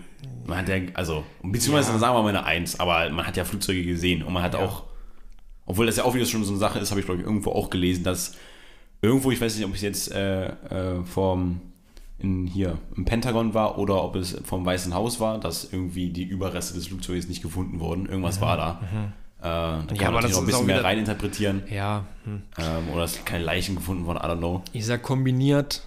Man 0.50 0.58
hat 0.58 0.68
ja, 0.68 0.76
also, 0.94 1.24
beziehungsweise 1.42 1.92
Ja. 1.92 1.98
sagen 1.98 2.14
wir 2.14 2.22
mal 2.22 2.28
eine 2.28 2.44
Eins, 2.44 2.78
aber 2.78 3.08
man 3.10 3.26
hat 3.26 3.36
ja 3.36 3.44
Flugzeuge 3.44 3.84
gesehen 3.84 4.22
und 4.22 4.32
man 4.32 4.42
hat 4.42 4.54
auch, 4.54 4.84
obwohl 5.64 5.86
das 5.86 5.96
ja 5.96 6.04
auch 6.04 6.14
wieder 6.14 6.26
schon 6.26 6.44
so 6.44 6.50
eine 6.50 6.58
Sache 6.58 6.78
ist, 6.78 6.90
habe 6.90 7.00
ich 7.00 7.06
glaube 7.06 7.20
ich 7.20 7.26
irgendwo 7.26 7.52
auch 7.52 7.70
gelesen, 7.70 8.04
dass 8.04 8.36
irgendwo, 9.00 9.30
ich 9.30 9.40
weiß 9.40 9.56
nicht, 9.56 9.64
ob 9.64 9.74
es 9.74 9.80
jetzt 9.80 10.12
äh, 10.12 10.48
äh, 10.48 11.04
vom 11.04 11.60
in 12.18 12.46
hier 12.46 12.76
im 12.96 13.06
Pentagon 13.06 13.54
war 13.54 13.78
oder 13.78 14.04
ob 14.04 14.14
es 14.16 14.36
vom 14.44 14.66
Weißen 14.66 14.92
Haus 14.92 15.20
war, 15.20 15.40
dass 15.40 15.72
irgendwie 15.72 16.10
die 16.10 16.24
Überreste 16.24 16.74
des 16.74 16.88
Flugzeuges 16.88 17.28
nicht 17.28 17.40
gefunden 17.40 17.80
wurden. 17.80 18.04
Irgendwas 18.06 18.42
war 18.42 18.56
da. 18.58 19.12
Äh, 19.40 19.42
da 19.42 19.78
kann 19.78 19.86
Mhm. 19.90 19.96
Ja, 20.00 20.10
man 20.10 20.22
das 20.22 20.32
noch 20.32 20.38
ein 20.38 20.44
ist 20.44 20.50
bisschen 20.50 20.66
mehr 20.66 20.84
reininterpretieren. 20.84 21.62
ja, 21.70 22.04
hm. 22.24 22.42
Ähm, 22.58 22.88
oder 22.92 23.04
es 23.04 23.24
keine 23.24 23.42
Leichen 23.44 23.74
gefunden 23.76 24.04
wurden, 24.04 24.18
I 24.18 24.20
don't 24.20 24.38
know. 24.38 24.62
ich 24.72 24.84
sag 24.86 25.02
kombiniert, 25.02 25.82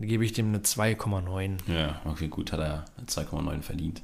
gebe 0.00 0.24
ich 0.24 0.32
dem 0.32 0.48
eine 0.48 0.58
2,9. 0.60 1.58
Ja, 1.66 2.00
okay, 2.06 2.28
gut, 2.28 2.52
hat 2.52 2.60
er 2.60 2.84
2,9 3.06 3.62
verdient. 3.62 4.02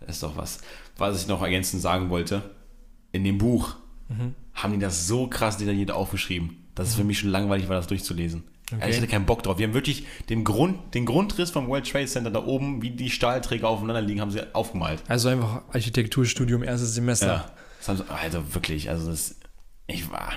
Das 0.00 0.16
ist 0.16 0.22
doch 0.22 0.36
was. 0.36 0.58
Was 0.98 1.22
ich 1.22 1.28
noch 1.28 1.42
ergänzend 1.42 1.80
sagen 1.82 2.10
wollte, 2.10 2.42
in 3.12 3.24
dem 3.24 3.38
Buch 3.38 3.76
Mhm. 4.08 4.34
haben 4.54 4.72
die 4.74 4.78
das 4.80 5.06
so 5.06 5.28
krass 5.28 5.56
detailliert 5.56 5.90
aufgeschrieben, 5.90 6.58
dass 6.74 6.88
es 6.88 6.94
für 6.96 7.04
mich 7.04 7.20
schon 7.20 7.30
langweilig 7.30 7.68
war, 7.68 7.76
das 7.76 7.86
durchzulesen. 7.86 8.42
Okay. 8.72 8.90
Ich 8.90 8.96
hatte 8.96 9.06
keinen 9.06 9.26
Bock 9.26 9.42
drauf. 9.42 9.58
Wir 9.58 9.66
haben 9.66 9.74
wirklich 9.74 10.06
den, 10.28 10.42
Grund, 10.44 10.78
den 10.94 11.06
Grundriss 11.06 11.50
vom 11.50 11.68
World 11.68 11.88
Trade 11.90 12.06
Center 12.06 12.30
da 12.30 12.44
oben, 12.44 12.82
wie 12.82 12.90
die 12.90 13.10
Stahlträger 13.10 13.68
aufeinander 13.68 14.00
liegen, 14.02 14.20
haben 14.20 14.30
sie 14.30 14.40
aufgemalt. 14.54 15.02
Also 15.08 15.28
einfach 15.28 15.62
Architekturstudium, 15.72 16.62
erstes 16.62 16.94
Semester. 16.94 17.26
Ja. 17.26 17.44
Also 17.88 18.54
wirklich, 18.54 18.90
also 18.90 19.10
das, 19.10 19.36
ich 19.86 20.10
war, 20.10 20.32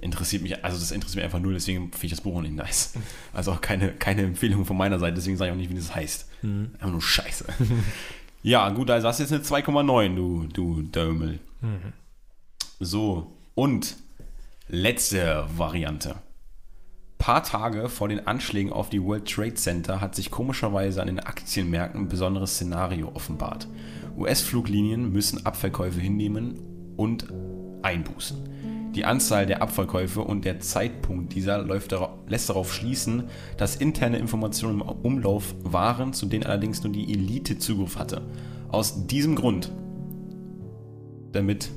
interessiert 0.00 0.42
mich, 0.42 0.64
also 0.64 0.78
das 0.78 0.90
interessiert 0.90 1.16
mich 1.16 1.24
einfach 1.24 1.40
null, 1.40 1.54
deswegen 1.54 1.90
finde 1.92 2.06
ich 2.06 2.12
das 2.12 2.20
Buch 2.20 2.36
auch 2.36 2.42
nicht 2.42 2.54
nice. 2.54 2.94
Also 3.32 3.52
auch 3.52 3.60
keine, 3.60 3.92
keine 3.92 4.22
Empfehlung 4.22 4.64
von 4.64 4.76
meiner 4.76 4.98
Seite, 4.98 5.14
deswegen 5.14 5.36
sage 5.36 5.50
ich 5.50 5.54
auch 5.54 5.58
nicht, 5.58 5.70
wie 5.70 5.76
das 5.76 5.94
heißt. 5.94 6.28
Einfach 6.74 6.90
nur 6.90 7.02
Scheiße. 7.02 7.46
ja, 8.42 8.68
gut, 8.70 8.90
also 8.90 9.08
hast 9.08 9.20
du 9.20 9.24
jetzt 9.24 9.52
eine 9.52 9.62
2,9, 9.62 10.14
du, 10.14 10.46
du 10.46 10.82
Dömel. 10.82 11.38
So, 12.78 13.36
und 13.54 13.96
letzte 14.68 15.46
Variante. 15.56 16.16
Paar 17.18 17.42
Tage 17.42 17.90
vor 17.90 18.08
den 18.08 18.26
Anschlägen 18.26 18.72
auf 18.72 18.88
die 18.88 19.02
World 19.02 19.30
Trade 19.30 19.54
Center 19.54 20.00
hat 20.00 20.14
sich 20.14 20.30
komischerweise 20.30 21.02
an 21.02 21.08
den 21.08 21.20
Aktienmärkten 21.20 22.02
ein 22.02 22.08
besonderes 22.08 22.54
Szenario 22.54 23.10
offenbart. 23.14 23.68
US-Fluglinien 24.16 25.12
müssen 25.12 25.44
Abverkäufe 25.44 26.00
hinnehmen 26.00 26.69
und 27.00 27.26
einbußen. 27.80 28.36
Die 28.94 29.06
Anzahl 29.06 29.46
der 29.46 29.62
Abverkäufe 29.62 30.20
und 30.20 30.44
der 30.44 30.60
Zeitpunkt 30.60 31.34
dieser 31.34 31.64
darauf, 31.64 32.10
lässt 32.26 32.50
darauf 32.50 32.74
schließen, 32.74 33.24
dass 33.56 33.76
interne 33.76 34.18
Informationen 34.18 34.80
im 34.80 34.88
Umlauf 34.88 35.54
waren, 35.62 36.12
zu 36.12 36.26
denen 36.26 36.44
allerdings 36.44 36.82
nur 36.82 36.92
die 36.92 37.10
Elite 37.10 37.58
Zugriff 37.58 37.96
hatte. 37.96 38.22
Aus 38.68 39.06
diesem 39.06 39.34
Grund, 39.34 39.72
damit 41.32 41.70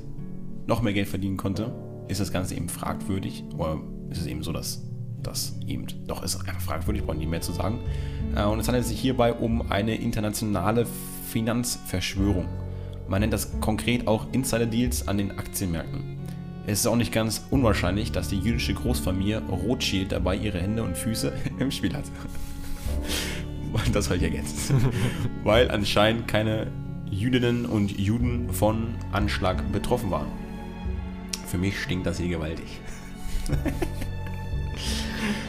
noch 0.66 0.82
mehr 0.82 0.92
Geld 0.92 1.08
verdienen 1.08 1.38
konnte, 1.38 1.72
ist 2.08 2.20
das 2.20 2.30
Ganze 2.30 2.56
eben 2.56 2.68
fragwürdig. 2.68 3.44
Oder 3.56 3.80
ist 4.10 4.20
es 4.20 4.26
eben 4.26 4.42
so, 4.42 4.52
dass 4.52 4.82
das 5.22 5.56
eben 5.66 5.86
doch 6.06 6.22
ist 6.22 6.36
einfach 6.46 6.60
fragwürdig, 6.60 7.04
brauchen 7.04 7.18
nicht 7.18 7.30
mehr 7.30 7.40
zu 7.40 7.52
sagen. 7.52 7.78
Äh, 8.36 8.44
Und 8.44 8.58
es 8.58 8.68
handelt 8.68 8.84
sich 8.84 9.00
hierbei 9.00 9.32
um 9.32 9.70
eine 9.70 9.94
internationale 9.94 10.86
Finanzverschwörung. 11.30 12.46
Man 13.08 13.20
nennt 13.20 13.32
das 13.32 13.60
konkret 13.60 14.06
auch 14.06 14.26
Insider-Deals 14.32 15.08
an 15.08 15.18
den 15.18 15.38
Aktienmärkten. 15.38 16.18
Es 16.66 16.80
ist 16.80 16.86
auch 16.86 16.96
nicht 16.96 17.12
ganz 17.12 17.44
unwahrscheinlich, 17.50 18.12
dass 18.12 18.28
die 18.28 18.38
jüdische 18.38 18.72
Großfamilie 18.72 19.42
Rothschild 19.50 20.12
dabei 20.12 20.36
ihre 20.36 20.60
Hände 20.60 20.82
und 20.82 20.96
Füße 20.96 21.32
im 21.58 21.70
Spiel 21.70 21.94
hat. 21.94 22.04
Das 23.92 24.04
soll 24.04 24.18
ich 24.18 24.22
ergänzen. 24.22 24.76
Weil 25.42 25.68
anscheinend 25.68 26.28
keine 26.28 26.68
Jüdinnen 27.10 27.66
und 27.66 27.98
Juden 27.98 28.52
von 28.52 28.94
Anschlag 29.10 29.72
betroffen 29.72 30.12
waren. 30.12 30.28
Für 31.48 31.58
mich 31.58 31.82
stinkt 31.82 32.06
das 32.06 32.18
hier 32.18 32.28
gewaltig. 32.28 32.80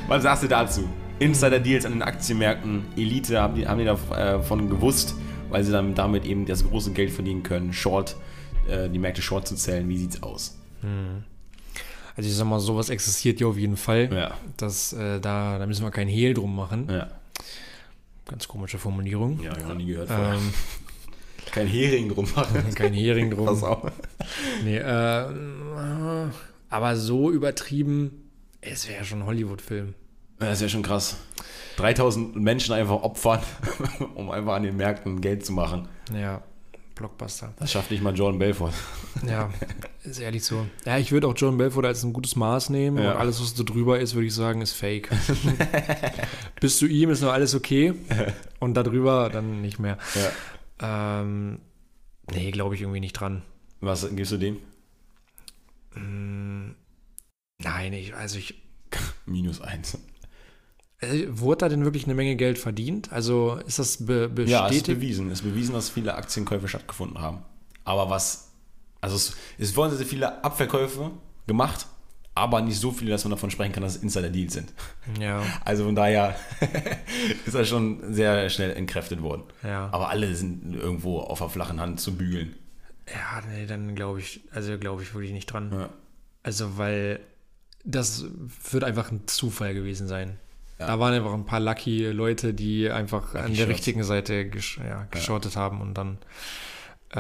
Was 0.08 0.24
sagst 0.24 0.42
du 0.42 0.48
dazu? 0.48 0.90
Insider-Deals 1.20 1.86
an 1.86 1.92
den 1.94 2.02
Aktienmärkten, 2.02 2.86
Elite 2.98 3.40
haben 3.40 3.54
die, 3.54 3.68
haben 3.68 3.78
die 3.78 3.86
davon 3.86 4.70
gewusst, 4.70 5.16
weil 5.56 5.64
sie 5.64 5.72
dann 5.72 5.96
damit 5.96 6.26
eben 6.26 6.46
das 6.46 6.68
große 6.68 6.92
Geld 6.92 7.12
verdienen 7.12 7.42
können, 7.42 7.72
Short, 7.72 8.18
äh, 8.68 8.90
die 8.90 9.00
Märkte 9.00 9.22
Short 9.22 9.48
zu 9.48 9.56
zählen. 9.56 9.88
Wie 9.88 9.98
sieht's 9.98 10.22
aus? 10.22 10.58
Also 12.18 12.30
ich 12.30 12.36
sag 12.36 12.46
mal, 12.46 12.60
sowas 12.60 12.90
existiert 12.90 13.40
ja 13.40 13.48
auf 13.48 13.58
jeden 13.58 13.78
Fall. 13.78 14.10
Ja. 14.14 14.38
Das, 14.58 14.92
äh, 14.92 15.22
da, 15.22 15.58
da 15.58 15.66
müssen 15.66 15.86
wir 15.86 15.92
kein 15.92 16.10
Hehl 16.10 16.34
drum 16.34 16.54
machen. 16.58 16.90
Ja, 16.90 17.08
Ganz 18.26 18.50
komische 18.50 18.78
Formulierung. 18.80 19.42
ja, 19.42 19.56
ich 19.58 19.64
noch 19.64 19.76
nie 19.76 19.86
gehört. 19.86 20.10
vorher. 20.10 20.34
Ähm, 20.34 20.54
Kein 21.54 21.68
Hering 21.68 22.10
drum 22.10 22.28
machen. 22.36 22.66
kein 22.76 22.92
Hering 22.92 23.30
drum. 23.32 23.46
Pass 23.46 23.64
auf. 23.64 23.94
Nee, 24.66 24.78
äh, 24.80 25.26
aber 26.70 26.96
so 26.98 27.32
übertrieben, 27.32 28.30
es 28.60 28.90
wäre 28.90 28.98
ja 29.00 29.04
schon 29.06 29.22
ein 29.22 29.26
Hollywood-Film. 29.26 29.94
Ja, 30.42 30.48
Das 30.50 30.60
ja 30.60 30.68
schon 30.68 30.84
krass. 30.84 31.16
3000 31.78 32.36
Menschen 32.36 32.74
einfach 32.74 33.02
opfern, 33.04 33.42
um 34.16 34.30
einfach 34.32 34.54
an 34.54 34.64
den 34.64 34.78
Märkten 34.78 35.22
Geld 35.22 35.46
zu 35.46 35.54
machen. 35.54 35.88
Ja, 36.14 36.42
Blockbuster. 36.96 37.54
Das 37.60 37.72
schafft 37.72 37.92
nicht 37.92 38.02
mal 38.04 38.16
Jordan 38.16 38.40
Belfort. 38.40 38.74
Ja, 39.28 39.50
ist 40.04 40.20
ehrlich 40.20 40.44
so. 40.44 40.66
Ja, 40.86 40.98
ich 40.98 41.12
würde 41.14 41.28
auch 41.28 41.34
John 41.36 41.58
Belfort 41.58 41.86
als 41.86 42.04
ein 42.04 42.12
gutes 42.12 42.36
Maß 42.36 42.70
nehmen 42.70 42.98
Ja. 43.02 43.14
und 43.14 43.18
alles, 43.18 43.42
was 43.42 43.54
da 43.56 43.64
drüber 43.64 43.98
ist, 44.00 44.14
würde 44.14 44.28
ich 44.28 44.34
sagen, 44.36 44.62
ist 44.62 44.74
fake. 44.74 45.10
Bis 46.60 46.78
zu 46.80 46.86
ihm 46.86 47.10
ist 47.10 47.22
noch 47.22 47.32
alles 47.32 47.56
okay 47.56 47.94
und 48.60 48.74
darüber 48.76 49.30
dann 49.30 49.62
nicht 49.62 49.80
mehr. 49.80 49.98
Ja. 50.80 51.22
Ähm, 51.22 51.60
nee, 52.30 52.52
glaube 52.52 52.76
ich 52.76 52.82
irgendwie 52.82 53.00
nicht 53.00 53.14
dran. 53.14 53.42
Was 53.80 54.08
gibst 54.16 54.34
du 54.34 54.38
dem? 54.38 54.58
Nein, 57.58 57.94
ich, 57.94 58.14
also 58.16 58.38
ich. 58.38 58.62
Minus 59.26 59.62
eins. 59.62 59.98
Äh, 61.00 61.26
wurde 61.30 61.58
da 61.60 61.70
denn 61.70 61.84
wirklich 61.84 62.06
eine 62.06 62.16
Menge 62.16 62.36
Geld 62.36 62.58
verdient? 62.58 63.12
Also 63.12 63.60
ist 63.68 63.80
das 63.80 64.06
be 64.06 64.14
Ja, 64.14 64.26
es 64.26 64.40
ist 64.40 64.46
bestätigt? 64.46 64.86
bewiesen. 65.00 65.28
Es 65.32 65.40
ist 65.40 65.44
bewiesen, 65.46 65.74
dass 65.74 65.90
viele 65.90 66.16
Aktienkäufe 66.16 66.68
stattgefunden 66.68 67.20
haben. 67.20 67.40
Aber 67.84 68.10
was, 68.10 68.52
also 69.02 69.16
es, 69.16 69.36
es 69.58 69.76
wurden 69.76 69.96
sehr 69.96 70.06
viele 70.06 70.44
Abverkäufe 70.44 71.12
gemacht, 71.48 71.86
aber 72.34 72.62
nicht 72.62 72.80
so 72.80 72.92
viele, 72.92 73.12
dass 73.12 73.24
man 73.24 73.32
davon 73.32 73.52
sprechen 73.52 73.72
kann, 73.74 73.84
dass 73.84 73.96
es 73.98 74.04
Insider-Deals 74.04 74.54
sind. 74.54 74.74
ja, 75.20 75.42
Also 75.66 75.86
von 75.86 75.96
daher 75.96 76.36
ist 77.46 77.54
das 77.56 77.68
schon 77.68 78.14
sehr 78.14 78.50
schnell 78.50 78.72
entkräftet 78.72 79.22
worden. 79.22 79.44
ja. 79.64 79.90
Aber 79.92 80.10
alle 80.10 80.34
sind 80.36 80.74
irgendwo 80.74 81.20
auf 81.20 81.40
der 81.40 81.50
flachen 81.50 81.80
Hand 81.80 82.00
zu 82.00 82.16
bügeln. 82.18 82.56
Ja, 83.08 83.42
nee, 83.52 83.68
dann 83.68 83.94
glaube 83.96 84.20
ich, 84.20 84.42
also 84.52 84.78
glaube 84.80 85.04
ich 85.04 85.14
wirklich 85.14 85.32
nicht 85.34 85.46
dran. 85.46 85.72
Ja. 85.72 85.90
Also, 86.42 86.78
weil 86.78 87.20
das 87.84 88.26
wird 88.72 88.84
einfach 88.84 89.12
ein 89.12 89.28
Zufall 89.28 89.74
gewesen 89.76 90.08
sein. 90.08 90.40
Ja. 90.80 90.88
Da 90.88 91.00
waren 91.00 91.14
einfach 91.14 91.34
ein 91.34 91.46
paar 91.46 91.60
lucky 91.62 92.06
Leute, 92.08 92.54
die 92.54 92.90
einfach 92.90 93.34
an 93.36 93.52
der 93.52 93.56
Shots. 93.56 93.70
richtigen 93.70 94.04
Seite 94.04 94.50
gesch 94.50 94.80
ja, 94.86 95.08
geschortet 95.10 95.56
haben 95.56 95.80
und 95.82 95.94
dann, 95.94 96.18
äh, 97.14 97.20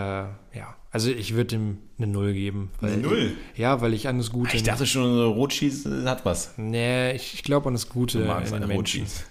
ja. 0.57 0.75
Also 0.91 1.09
ich 1.09 1.35
würde 1.35 1.55
ihm 1.55 1.77
eine 1.97 2.07
Null 2.07 2.33
geben. 2.33 2.71
Weil 2.79 2.93
Eine 2.93 3.01
Null? 3.01 3.37
ja, 3.55 3.81
weil 3.81 3.93
ich 3.93 4.07
an 4.07 4.17
das 4.17 4.31
Gute. 4.31 4.55
Ich 4.55 4.63
dachte 4.63 4.85
schon, 4.85 5.21
Rotschieß 5.25 5.85
hat 6.05 6.25
was. 6.25 6.53
nee, 6.57 7.11
ich, 7.13 7.33
ich 7.33 7.43
glaube 7.43 7.67
an 7.67 7.73
das 7.73 7.89
Gute 7.89 8.19
Du 8.19 8.25
magst 8.25 8.51
Menschen. 8.53 8.71
Rotschieß. 8.71 9.25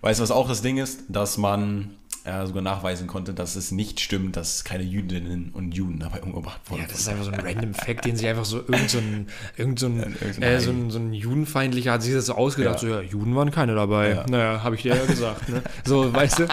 Weißt 0.00 0.18
du, 0.18 0.22
was 0.22 0.30
auch 0.30 0.48
das 0.48 0.62
Ding 0.62 0.78
ist? 0.78 1.04
Dass 1.08 1.38
man 1.38 1.90
äh, 2.24 2.46
sogar 2.46 2.62
nachweisen 2.62 3.06
konnte, 3.06 3.34
dass 3.34 3.56
es 3.56 3.72
nicht 3.72 4.00
stimmt, 4.00 4.36
dass 4.36 4.64
keine 4.64 4.84
Jüdinnen 4.84 5.50
und 5.52 5.72
Juden 5.72 5.98
dabei 5.98 6.22
umgebracht 6.22 6.60
wurden. 6.68 6.82
Ja, 6.82 6.86
das 6.88 7.00
ist 7.00 7.08
einfach 7.08 7.24
so 7.24 7.30
ein 7.32 7.40
random 7.40 7.74
Fact, 7.74 8.04
den 8.04 8.16
sich 8.16 8.26
einfach 8.28 8.44
so 8.44 8.58
irgend 8.58 8.90
so 8.90 8.98
ein, 8.98 9.26
irgend 9.56 9.78
so 9.78 9.86
ein, 9.86 9.98
irgend 10.20 10.38
ein 10.38 10.42
äh, 10.42 10.60
so 10.60 10.70
ein, 10.70 10.90
so 10.90 10.98
ein 10.98 11.12
Judenfeindlicher 11.12 11.92
hat 11.92 12.02
sich 12.02 12.14
das 12.14 12.26
so 12.26 12.34
ausgedacht, 12.34 12.82
Ja. 12.82 12.88
so, 12.88 12.94
ja, 12.94 13.00
Juden 13.00 13.34
waren 13.34 13.50
keine 13.50 13.74
dabei. 13.74 14.10
Ja. 14.10 14.24
Naja, 14.28 14.62
habe 14.62 14.76
ich 14.76 14.82
dir 14.82 14.94
ja 14.96 15.04
gesagt. 15.04 15.48
Ne? 15.48 15.62
So, 15.84 16.12
weißt 16.12 16.40
du, 16.40 16.48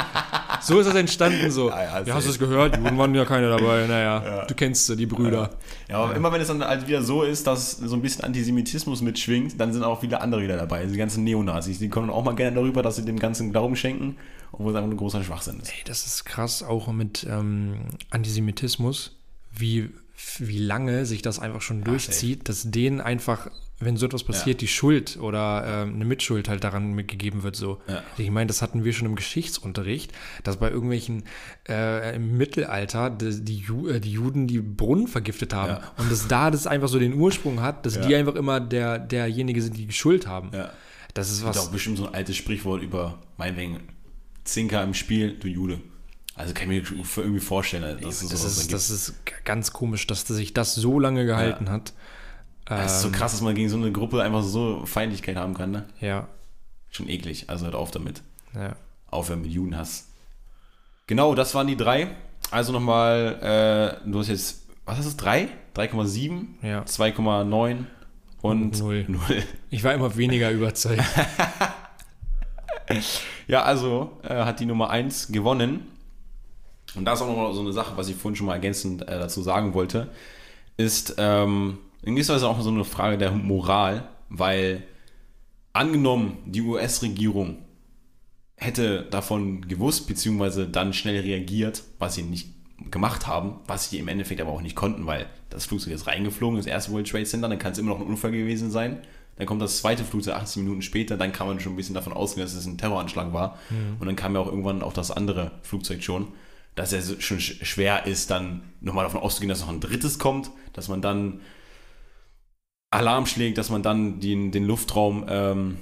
so 0.62 0.80
ist 0.80 0.88
das 0.88 0.96
entstanden 0.96 1.52
so. 1.52 1.70
Ja, 1.80 1.84
ja, 1.84 2.02
Ja, 2.04 2.14
hast 2.16 2.26
du 2.26 2.32
es 2.32 2.40
gehört? 2.40 2.76
Juden 2.78 2.98
waren 2.98 3.14
ja 3.14 3.26
keine 3.26 3.50
dabei. 3.50 3.86
Naja, 3.88 4.46
du 4.48 4.56
kennst 4.56 4.88
sie, 4.88 4.96
die 4.96 5.06
Brüder. 5.06 5.52
Ja, 5.88 5.98
aber 5.98 6.16
immer 6.16 6.32
wenn 6.32 6.42
es 6.42 6.48
dann 6.48 6.64
halt 6.64 6.88
wieder 6.88 7.02
so 7.02 7.24
ist, 7.24 7.46
dass 7.48 7.72
so 7.72 7.96
ein 7.96 8.02
bisschen 8.02 8.24
Antisemitismus 8.24 9.02
mitschwingt, 9.02 9.60
dann 9.60 9.72
sind 9.74 9.84
auch 9.84 10.02
viele 10.02 10.20
andere 10.22 10.42
wieder 10.42 10.58
dabei. 10.58 10.86
Die 10.86 10.98
ganzen 10.98 11.24
Neonazis, 11.24 11.80
die 11.80 11.90
kommen 11.90 12.10
auch 12.10 12.24
mal 12.24 12.36
gerne 12.36 12.56
darüber, 12.56 12.82
dass 12.82 12.96
sie 12.96 13.06
dem 13.06 13.20
ganzen 13.20 13.52
Glauben 13.52 13.76
schenken, 13.76 14.16
obwohl 14.52 14.72
es 14.72 14.78
einfach 14.78 14.92
ein 14.92 14.98
großer 14.98 15.24
Schwachsinn 15.24 15.60
ist. 15.60 15.70
Ey, 15.70 15.84
das 15.86 16.06
ist 16.06 16.26
krass, 16.26 16.64
auch 16.64 16.92
mit 16.92 17.26
ähm, 17.30 17.86
Antisemitismus, 18.10 19.16
wie, 19.52 19.90
wie 20.40 20.60
lange 20.60 21.06
sich 21.06 21.22
das 21.22 21.40
einfach 21.40 21.62
schon 21.62 21.84
durchzieht, 21.84 22.50
dass 22.50 22.70
denen 22.70 23.02
einfach, 23.02 23.50
wenn 23.80 23.96
so 23.98 24.06
etwas 24.06 24.24
passiert, 24.24 24.62
die 24.62 24.68
Schuld 24.68 25.18
oder 25.22 25.64
ähm, 25.84 25.96
eine 25.96 26.06
Mitschuld 26.06 26.50
halt 26.50 26.64
daran 26.64 26.92
mitgegeben 26.92 27.44
wird. 27.44 27.56
So. 27.56 27.80
Ja. 27.88 28.04
Ich 28.18 28.30
meine, 28.30 28.48
das 28.48 28.62
hatten 28.62 28.84
wir 28.84 28.94
schon 28.94 29.08
im 29.08 29.16
Geschichtsunterricht, 29.16 30.12
dass 30.44 30.58
bei 30.58 30.70
irgendwelchen 30.70 31.24
äh, 31.68 32.16
im 32.16 32.38
Mittelalter 32.38 33.10
die, 33.10 33.42
die, 33.44 33.58
Ju 33.60 33.88
äh, 33.88 34.00
die 34.02 34.12
Juden 34.12 34.48
die 34.48 34.60
Brunnen 34.60 35.08
vergiftet 35.08 35.54
haben. 35.54 35.74
Ja. 35.82 35.92
Und 35.98 36.12
dass 36.12 36.28
da 36.28 36.52
das 36.52 36.68
einfach 36.68 36.90
so 36.90 37.00
den 37.00 37.14
Ursprung 37.14 37.62
hat, 37.62 37.86
dass 37.86 37.96
Ja. 37.96 38.06
die 38.06 38.16
einfach 38.16 38.36
immer 38.36 38.60
der, 38.60 39.00
derjenige 39.00 39.62
sind, 39.62 39.78
die 39.78 39.86
die 39.86 39.94
Schuld 39.94 40.28
haben. 40.28 40.52
Ja. 40.54 40.72
Das 41.14 41.28
ist 41.30 41.38
Es 41.38 41.44
gibt 41.44 41.56
was. 41.56 41.68
auch 41.68 41.72
bestimmt 41.72 41.98
so 41.98 42.08
ein 42.08 42.14
altes 42.14 42.36
Sprichwort 42.38 42.84
über, 42.84 43.18
meinetwegen, 43.38 43.80
Zinker 44.44 44.84
im 44.84 44.94
Spiel, 44.94 45.38
du 45.38 45.48
Jude. 45.48 45.82
Also 46.36 46.54
kann 46.54 46.72
ich 46.72 46.92
mir 46.92 47.02
irgendwie 47.18 47.40
vorstellen, 47.42 47.84
dass 48.02 48.20
Das 48.22 48.44
ist, 48.44 48.72
das 48.72 48.90
ist 48.90 49.14
ganz 49.44 49.74
komisch, 49.74 50.08
dass 50.08 50.22
sich 50.22 50.54
das 50.54 50.74
so 50.76 51.00
lange 51.00 51.26
gehalten 51.26 51.70
hat. 51.70 51.94
Es 52.66 52.94
ist 52.98 53.02
so 53.02 53.10
krass, 53.12 53.32
dass 53.32 53.42
man 53.42 53.56
gegen 53.56 53.68
so 53.68 53.78
eine 53.78 53.92
Gruppe 53.92 54.22
einfach 54.22 54.44
so 54.44 54.86
Feindlichkeit 54.86 55.36
haben 55.38 55.54
kann, 55.56 55.72
ne? 55.72 55.86
Ja, 56.00 56.28
Schon 56.92 57.10
eklig. 57.10 57.46
Also 57.50 57.66
hört 57.66 57.76
auf 57.76 57.92
damit. 57.92 58.22
ja. 58.54 58.76
Aufhören 59.12 59.42
mit 59.42 59.52
Judenhass. 59.52 60.08
Genau, 61.08 61.34
das 61.34 61.56
waren 61.56 61.66
die 61.68 61.76
drei. 61.76 62.16
Also 62.52 62.72
nochmal, 62.72 64.00
äh, 64.06 64.10
du 64.10 64.20
hast 64.20 64.28
jetzt, 64.28 64.64
was 64.86 65.00
ist 65.00 65.06
es, 65.08 65.18
drei? 65.18 65.50
3,7, 65.76 66.46
Ja. 66.62 66.84
2,9 66.84 67.86
und 68.42 68.80
Null. 68.80 69.06
0. 69.08 69.20
Ich 69.72 69.84
war 69.84 69.94
immer 69.96 70.16
weniger 70.16 70.52
überzeugt. 70.52 71.04
Ja, 73.50 73.64
also 73.64 74.12
äh, 74.22 74.46
hat 74.46 74.60
die 74.60 74.68
Nummer 74.68 74.92
1 74.92 75.32
gewonnen. 75.32 75.88
Und 76.94 77.04
da 77.04 77.14
ist 77.14 77.22
auch 77.22 77.28
nochmal 77.28 77.52
so 77.52 77.62
eine 77.62 77.74
Sache, 77.74 77.98
was 77.98 78.08
ich 78.08 78.16
vorhin 78.16 78.36
schon 78.36 78.46
mal 78.46 78.54
ergänzend 78.54 79.02
äh, 79.02 79.20
dazu 79.20 79.42
sagen 79.42 79.74
wollte, 79.74 80.12
ist 80.78 81.16
ähm, 81.18 81.80
in 82.04 82.14
gewisser 82.14 82.36
Weise 82.36 82.48
auch 82.48 82.62
so 82.62 82.70
eine 82.70 82.86
Frage 82.86 83.18
der 83.18 83.32
Moral, 83.32 84.08
weil 84.30 84.84
angenommen, 85.74 86.38
die 86.46 86.62
US-Regierung 86.62 87.58
hätte 88.56 89.08
davon 89.10 89.68
gewusst, 89.68 90.08
beziehungsweise 90.08 90.68
dann 90.68 90.94
schnell 90.94 91.20
reagiert, 91.20 91.82
was 91.98 92.16
sie 92.16 92.24
nicht 92.24 92.50
gemacht 92.92 93.26
haben, 93.26 93.62
was 93.66 93.90
sie 93.90 93.98
im 93.98 94.10
Endeffekt 94.10 94.42
aber 94.42 94.52
auch 94.52 94.62
nicht 94.62 94.76
konnten, 94.76 95.08
weil 95.08 95.26
das 95.50 95.66
Flugzeug 95.66 95.94
ist 95.94 96.06
reingeflogen, 96.06 96.58
das 96.58 96.68
erste 96.68 96.92
World 96.92 97.10
Trade 97.10 97.26
Center, 97.26 97.50
dann 97.50 97.58
kann 97.58 97.72
es 97.72 97.80
immer 97.80 97.90
noch 97.90 98.00
ein 98.00 98.06
Unfall 98.06 98.32
gewesen 98.32 98.70
sein. 98.70 99.00
Dann 99.40 99.48
kommt 99.48 99.62
das 99.64 99.80
zweite 99.80 100.04
Flugzeug 100.04 100.36
18 100.36 100.62
Minuten 100.64 100.84
später, 100.84 101.18
dann 101.18 101.32
kann 101.32 101.48
man 101.48 101.60
schon 101.60 101.74
ein 101.74 101.76
bisschen 101.78 101.96
davon 101.96 102.14
ausgehen, 102.14 102.46
dass 102.46 102.54
es 102.54 102.66
ein 102.68 102.78
Terroranschlag 102.78 103.34
war. 103.34 103.58
Und 104.00 104.06
dann 104.06 104.16
kam 104.16 104.36
ja 104.36 104.42
auch 104.42 104.48
irgendwann 104.48 104.84
auch 104.84 104.94
das 104.94 105.10
andere 105.10 105.54
Flugzeug 105.64 106.04
schon, 106.04 106.28
dass 106.76 106.94
es 106.94 107.24
schon 107.24 107.40
sch- 107.40 107.66
schwer 107.66 108.06
ist, 108.06 108.30
dann 108.30 108.62
nochmal 108.82 109.06
davon 109.06 109.22
auszugehen, 109.22 109.50
dass 109.50 109.62
noch 109.62 109.70
ein 109.70 109.80
drittes 109.80 110.20
kommt, 110.20 110.52
dass 110.74 110.88
man 110.88 111.02
dann 111.02 111.40
Alarm 112.92 113.26
schlägt, 113.26 113.58
dass 113.58 113.70
man 113.70 113.84
dann 113.84 114.20
den, 114.20 114.52
den 114.52 114.66
Luftraum 114.66 115.26
ähm, 115.28 115.78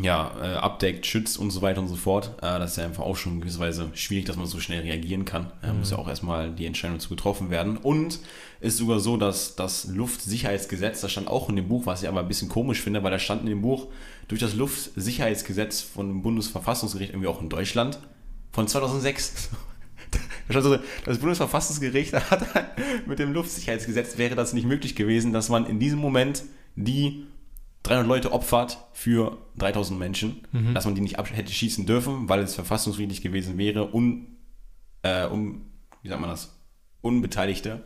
ja, 0.00 0.30
äh, 0.42 0.56
abdeckt, 0.56 1.06
schützt 1.06 1.38
und 1.38 1.50
so 1.50 1.62
weiter 1.62 1.80
und 1.80 1.88
so 1.88 1.96
fort. 1.96 2.32
Äh, 2.38 2.58
das 2.58 2.72
ist 2.72 2.76
ja 2.76 2.84
einfach 2.84 3.04
auch 3.04 3.16
schon 3.16 3.34
in 3.34 3.40
gewisser 3.40 3.60
Weise 3.60 3.90
schwierig, 3.94 4.26
dass 4.26 4.36
man 4.36 4.46
so 4.46 4.60
schnell 4.60 4.82
reagieren 4.82 5.24
kann. 5.24 5.50
Da 5.62 5.72
muss 5.72 5.90
ja 5.90 5.96
auch 5.96 6.08
erstmal 6.08 6.50
die 6.50 6.66
Entscheidung 6.66 7.00
zu 7.00 7.08
getroffen 7.08 7.50
werden. 7.50 7.78
Und 7.78 8.20
ist 8.60 8.76
sogar 8.76 9.00
so, 9.00 9.16
dass 9.16 9.56
das 9.56 9.86
Luftsicherheitsgesetz, 9.86 11.00
das 11.00 11.12
stand 11.12 11.28
auch 11.28 11.48
in 11.48 11.56
dem 11.56 11.68
Buch, 11.68 11.86
was 11.86 12.02
ich 12.02 12.08
aber 12.08 12.20
ein 12.20 12.28
bisschen 12.28 12.48
komisch 12.48 12.80
finde, 12.80 13.02
weil 13.02 13.10
da 13.10 13.18
stand 13.18 13.42
in 13.42 13.48
dem 13.48 13.62
Buch, 13.62 13.88
durch 14.28 14.40
das 14.40 14.54
Luftsicherheitsgesetz 14.54 15.80
von 15.80 16.22
Bundesverfassungsgericht, 16.22 17.12
irgendwie 17.12 17.28
auch 17.28 17.40
in 17.40 17.48
Deutschland, 17.48 17.98
von 18.52 18.68
2006. 18.68 19.50
Da 20.48 20.52
stand 20.52 20.64
so, 20.64 20.78
das 21.04 21.18
Bundesverfassungsgericht 21.18 22.12
hat 22.12 22.46
mit 23.06 23.18
dem 23.18 23.32
Luftsicherheitsgesetz 23.32 24.16
wäre 24.16 24.36
das 24.36 24.52
nicht 24.52 24.64
möglich 24.64 24.94
gewesen, 24.94 25.32
dass 25.32 25.48
man 25.48 25.66
in 25.66 25.80
diesem 25.80 25.98
Moment 25.98 26.44
die 26.76 27.26
300 27.86 28.06
Leute 28.06 28.32
opfert 28.32 28.78
für 28.92 29.38
3000 29.56 29.98
Menschen, 29.98 30.46
dass 30.74 30.84
man 30.84 30.94
die 30.94 31.00
nicht 31.00 31.18
hätte 31.18 31.52
schießen 31.52 31.86
dürfen, 31.86 32.28
weil 32.28 32.40
es 32.40 32.54
verfassungswidrig 32.54 33.22
gewesen 33.22 33.58
wäre, 33.58 33.94
un, 33.94 34.36
äh, 35.02 35.26
um, 35.26 35.66
wie 36.02 36.08
sagt 36.08 36.20
man 36.20 36.30
das, 36.30 36.56
Unbeteiligte 37.00 37.84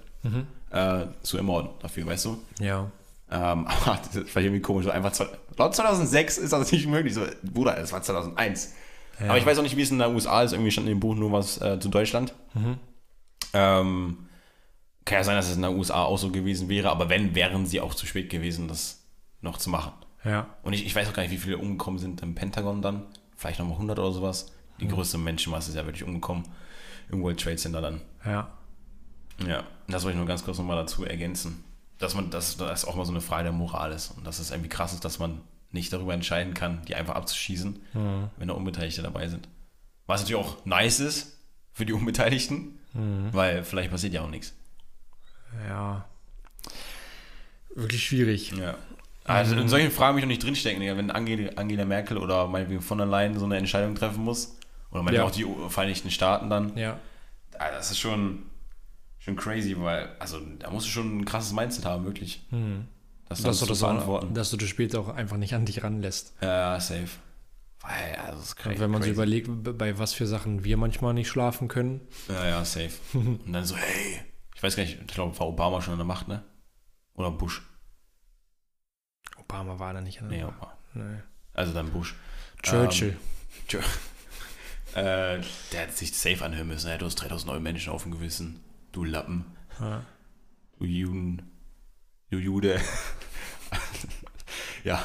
äh, 0.70 1.06
zu 1.22 1.36
ermorden 1.36 1.70
dafür, 1.80 2.06
weißt 2.06 2.24
du? 2.24 2.38
Ja. 2.60 2.90
Ähm, 3.30 3.66
aber 3.66 3.98
das 4.04 4.16
ist 4.16 4.30
vielleicht 4.30 4.46
irgendwie 4.46 4.62
komisch. 4.62 4.86
Einfach, 4.88 5.12
laut 5.56 5.74
2006 5.74 6.38
ist 6.38 6.52
das 6.52 6.72
nicht 6.72 6.86
möglich. 6.86 7.14
So, 7.14 7.26
Bruder, 7.42 7.76
das 7.76 7.92
war 7.92 8.02
2001. 8.02 8.74
Aber 9.28 9.36
ich 9.36 9.44
weiß 9.44 9.58
auch 9.58 9.62
nicht, 9.62 9.76
wie 9.76 9.82
es 9.82 9.90
in 9.90 9.98
der 9.98 10.10
USA 10.10 10.42
ist. 10.42 10.52
Irgendwie 10.52 10.70
stand 10.70 10.86
in 10.86 10.94
dem 10.94 11.00
Buch 11.00 11.14
nur 11.14 11.30
was 11.30 11.60
äh, 11.60 11.78
zu 11.78 11.90
Deutschland. 11.90 12.32
Ähm, 13.52 14.18
kann 15.04 15.18
ja 15.18 15.24
sein, 15.24 15.36
dass 15.36 15.50
es 15.50 15.56
in 15.56 15.62
der 15.62 15.72
USA 15.72 16.04
auch 16.04 16.16
so 16.16 16.30
gewesen 16.30 16.68
wäre. 16.70 16.90
Aber 16.90 17.10
wenn, 17.10 17.34
wären 17.34 17.66
sie 17.66 17.80
auch 17.80 17.94
zu 17.94 18.06
spät 18.06 18.30
gewesen, 18.30 18.66
das 18.66 18.99
noch 19.40 19.58
zu 19.58 19.70
machen. 19.70 19.92
Ja. 20.24 20.46
Und 20.62 20.72
ich, 20.72 20.84
ich 20.86 20.94
weiß 20.94 21.08
auch 21.08 21.12
gar 21.12 21.22
nicht, 21.22 21.32
wie 21.32 21.38
viele 21.38 21.58
umgekommen 21.58 21.98
sind 21.98 22.22
im 22.22 22.34
Pentagon 22.34 22.82
dann. 22.82 23.06
Vielleicht 23.36 23.58
nochmal 23.58 23.74
100 23.74 23.98
oder 23.98 24.12
sowas. 24.12 24.52
Die 24.80 24.88
größte 24.88 25.18
Menschenmasse 25.18 25.70
ist 25.70 25.76
ja 25.76 25.84
wirklich 25.84 26.04
umgekommen 26.04 26.44
im 27.10 27.22
World 27.22 27.40
Trade 27.40 27.56
Center 27.56 27.80
dann. 27.80 28.00
Ja. 28.24 28.50
Ja, 29.46 29.64
das 29.88 30.04
wollte 30.04 30.14
ich 30.14 30.18
nur 30.18 30.26
ganz 30.26 30.44
kurz 30.44 30.58
nochmal 30.58 30.76
dazu 30.76 31.04
ergänzen. 31.04 31.64
Dass 31.98 32.14
man, 32.14 32.30
dass 32.30 32.56
das 32.56 32.84
auch 32.84 32.96
mal 32.96 33.04
so 33.04 33.12
eine 33.12 33.20
Frage 33.20 33.44
der 33.44 33.52
Moral 33.52 33.92
ist. 33.92 34.10
Und 34.10 34.26
dass 34.26 34.38
es 34.38 34.50
irgendwie 34.50 34.68
krass 34.68 34.92
ist, 34.92 35.04
dass 35.04 35.18
man 35.18 35.40
nicht 35.70 35.92
darüber 35.92 36.14
entscheiden 36.14 36.54
kann, 36.54 36.82
die 36.86 36.94
einfach 36.94 37.14
abzuschießen, 37.14 37.78
wenn 38.36 38.48
da 38.48 38.54
Unbeteiligte 38.54 39.02
dabei 39.02 39.28
sind. 39.28 39.48
Was 40.06 40.22
natürlich 40.22 40.44
auch 40.44 40.64
nice 40.64 41.00
ist 41.00 41.38
für 41.72 41.86
die 41.86 41.92
Unbeteiligten, 41.92 42.78
weil 43.32 43.62
vielleicht 43.64 43.90
passiert 43.90 44.12
ja 44.12 44.22
auch 44.22 44.30
nichts. 44.30 44.54
Ja. 45.68 46.06
Wirklich 47.74 48.04
schwierig. 48.04 48.52
Ja. 48.52 48.76
Also 49.34 49.56
in 49.56 49.68
solchen 49.68 49.90
Fragen 49.90 50.14
will 50.16 50.20
ich 50.20 50.24
noch 50.26 50.30
nicht 50.30 50.42
drinstecken, 50.44 50.80
Digga. 50.80 50.96
wenn 50.96 51.10
Angela, 51.10 51.84
Merkel 51.84 52.18
oder 52.18 52.46
meinetwegen 52.46 52.80
von 52.80 52.98
der 52.98 53.06
Leyen 53.06 53.38
so 53.38 53.44
eine 53.44 53.56
Entscheidung 53.56 53.94
treffen 53.94 54.22
muss. 54.24 54.56
Oder 54.90 55.02
meinetwegen 55.02 55.22
Ja. 55.46 55.52
auch 55.54 55.66
die 55.66 55.70
Vereinigten 55.72 56.10
Staaten 56.10 56.50
dann. 56.50 56.76
Ja. 56.76 56.98
Das 57.52 57.90
ist 57.90 57.98
schon, 57.98 58.44
schon 59.18 59.36
crazy, 59.36 59.76
weil, 59.78 60.08
also 60.18 60.40
da 60.58 60.70
musst 60.70 60.86
du 60.86 60.90
schon 60.90 61.18
ein 61.18 61.24
krasses 61.24 61.52
Mindset 61.52 61.84
haben, 61.84 62.04
wirklich. 62.04 62.46
Das, 63.28 63.42
Dass 63.42 63.60
du, 63.60 63.66
das 63.66 63.80
beantworten. 63.80 64.28
auch, 64.30 64.32
dass 64.34 64.50
du 64.50 64.56
das 64.56 64.68
später 64.68 64.98
auch 65.00 65.08
einfach 65.08 65.36
nicht 65.36 65.54
an 65.54 65.64
dich 65.66 65.82
ranlässt. 65.84 66.34
Ja, 66.40 66.72
ja, 66.74 66.80
safe. 66.80 67.08
Weil, 67.82 68.16
also 68.26 68.38
das 68.38 68.46
ist 68.48 68.56
cra 68.56 68.70
Und 68.70 68.80
wenn 68.80 68.90
man 68.90 69.00
crazy. 69.00 69.14
so 69.14 69.22
überlegt, 69.22 69.48
bei 69.78 69.98
was 69.98 70.12
für 70.12 70.26
Sachen 70.26 70.64
wir 70.64 70.76
manchmal 70.76 71.14
nicht 71.14 71.28
schlafen 71.28 71.68
können. 71.68 72.00
Ja, 72.28 72.46
ja, 72.46 72.64
safe. 72.64 72.90
Und 73.14 73.52
dann 73.52 73.64
so, 73.64 73.76
hey, 73.76 74.20
ich 74.54 74.62
weiß 74.62 74.76
gar 74.76 74.82
nicht, 74.82 74.98
ich 75.00 75.06
glaube, 75.06 75.38
war 75.38 75.46
Obama 75.46 75.80
schon 75.80 75.92
an 75.92 75.98
der 75.98 76.06
Macht, 76.06 76.28
ne? 76.28 76.42
Oder 77.14 77.30
Bush. 77.30 77.62
Obama 79.50 79.78
war 79.78 79.92
da 79.92 80.00
nicht. 80.00 80.20
Nee, 80.22 80.44
Obama. 80.44 80.72
Nee. 80.94 81.18
Also 81.54 81.72
dann 81.72 81.90
Bush. 81.90 82.14
Churchill. 82.62 83.16
Tja. 83.68 83.80
Äh, 84.92 85.38
der 85.70 85.82
hätte 85.82 85.92
sich 85.92 86.18
safe 86.18 86.44
anhören 86.44 86.66
müssen. 86.66 86.88
Ja, 86.88 86.98
du 86.98 87.06
hast 87.06 87.14
3000 87.14 87.46
neue 87.46 87.60
Menschen 87.60 87.92
auf 87.92 88.02
dem 88.02 88.10
Gewissen. 88.10 88.58
Du 88.90 89.04
Lappen. 89.04 89.44
Ja. 89.78 90.02
Du 90.80 90.84
Juden. 90.84 91.48
Du 92.28 92.38
Jude. 92.38 92.80
ja. 94.84 95.00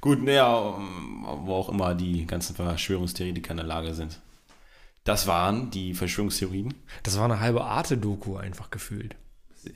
Gut, 0.00 0.20
naja, 0.20 0.48
wo 0.48 1.54
auch 1.54 1.68
immer 1.68 1.94
die 1.94 2.26
ganzen 2.26 2.56
Verschwörungstheoretiker 2.56 3.52
in 3.52 3.58
der 3.58 3.66
Lage 3.66 3.94
sind. 3.94 4.18
Das 5.04 5.28
waren 5.28 5.70
die 5.70 5.94
Verschwörungstheorien. 5.94 6.74
Das 7.04 7.16
war 7.16 7.26
eine 7.26 7.38
halbe 7.38 7.62
Arte-Doku 7.62 8.36
einfach 8.36 8.70
gefühlt. 8.70 9.14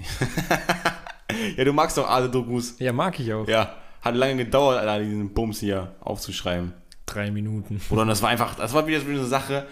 Ja, 1.56 1.64
du 1.64 1.72
magst 1.72 1.96
doch 1.96 2.08
alle 2.08 2.28
Dokus. 2.28 2.78
Ja, 2.78 2.92
mag 2.92 3.18
ich 3.18 3.32
auch. 3.32 3.48
Ja, 3.48 3.74
hat 4.04 4.14
lange 4.14 4.36
gedauert, 4.44 4.78
Alter, 4.78 5.02
diesen 5.04 5.32
Bums 5.34 5.60
hier 5.60 5.94
aufzuschreiben. 6.00 6.72
Drei 7.06 7.30
Minuten. 7.30 7.80
Oder 7.90 8.04
das 8.06 8.22
war 8.22 8.30
einfach, 8.30 8.54
das 8.54 8.72
war 8.72 8.86
wieder 8.86 9.00
so 9.00 9.06
eine 9.08 9.24
Sache. 9.24 9.66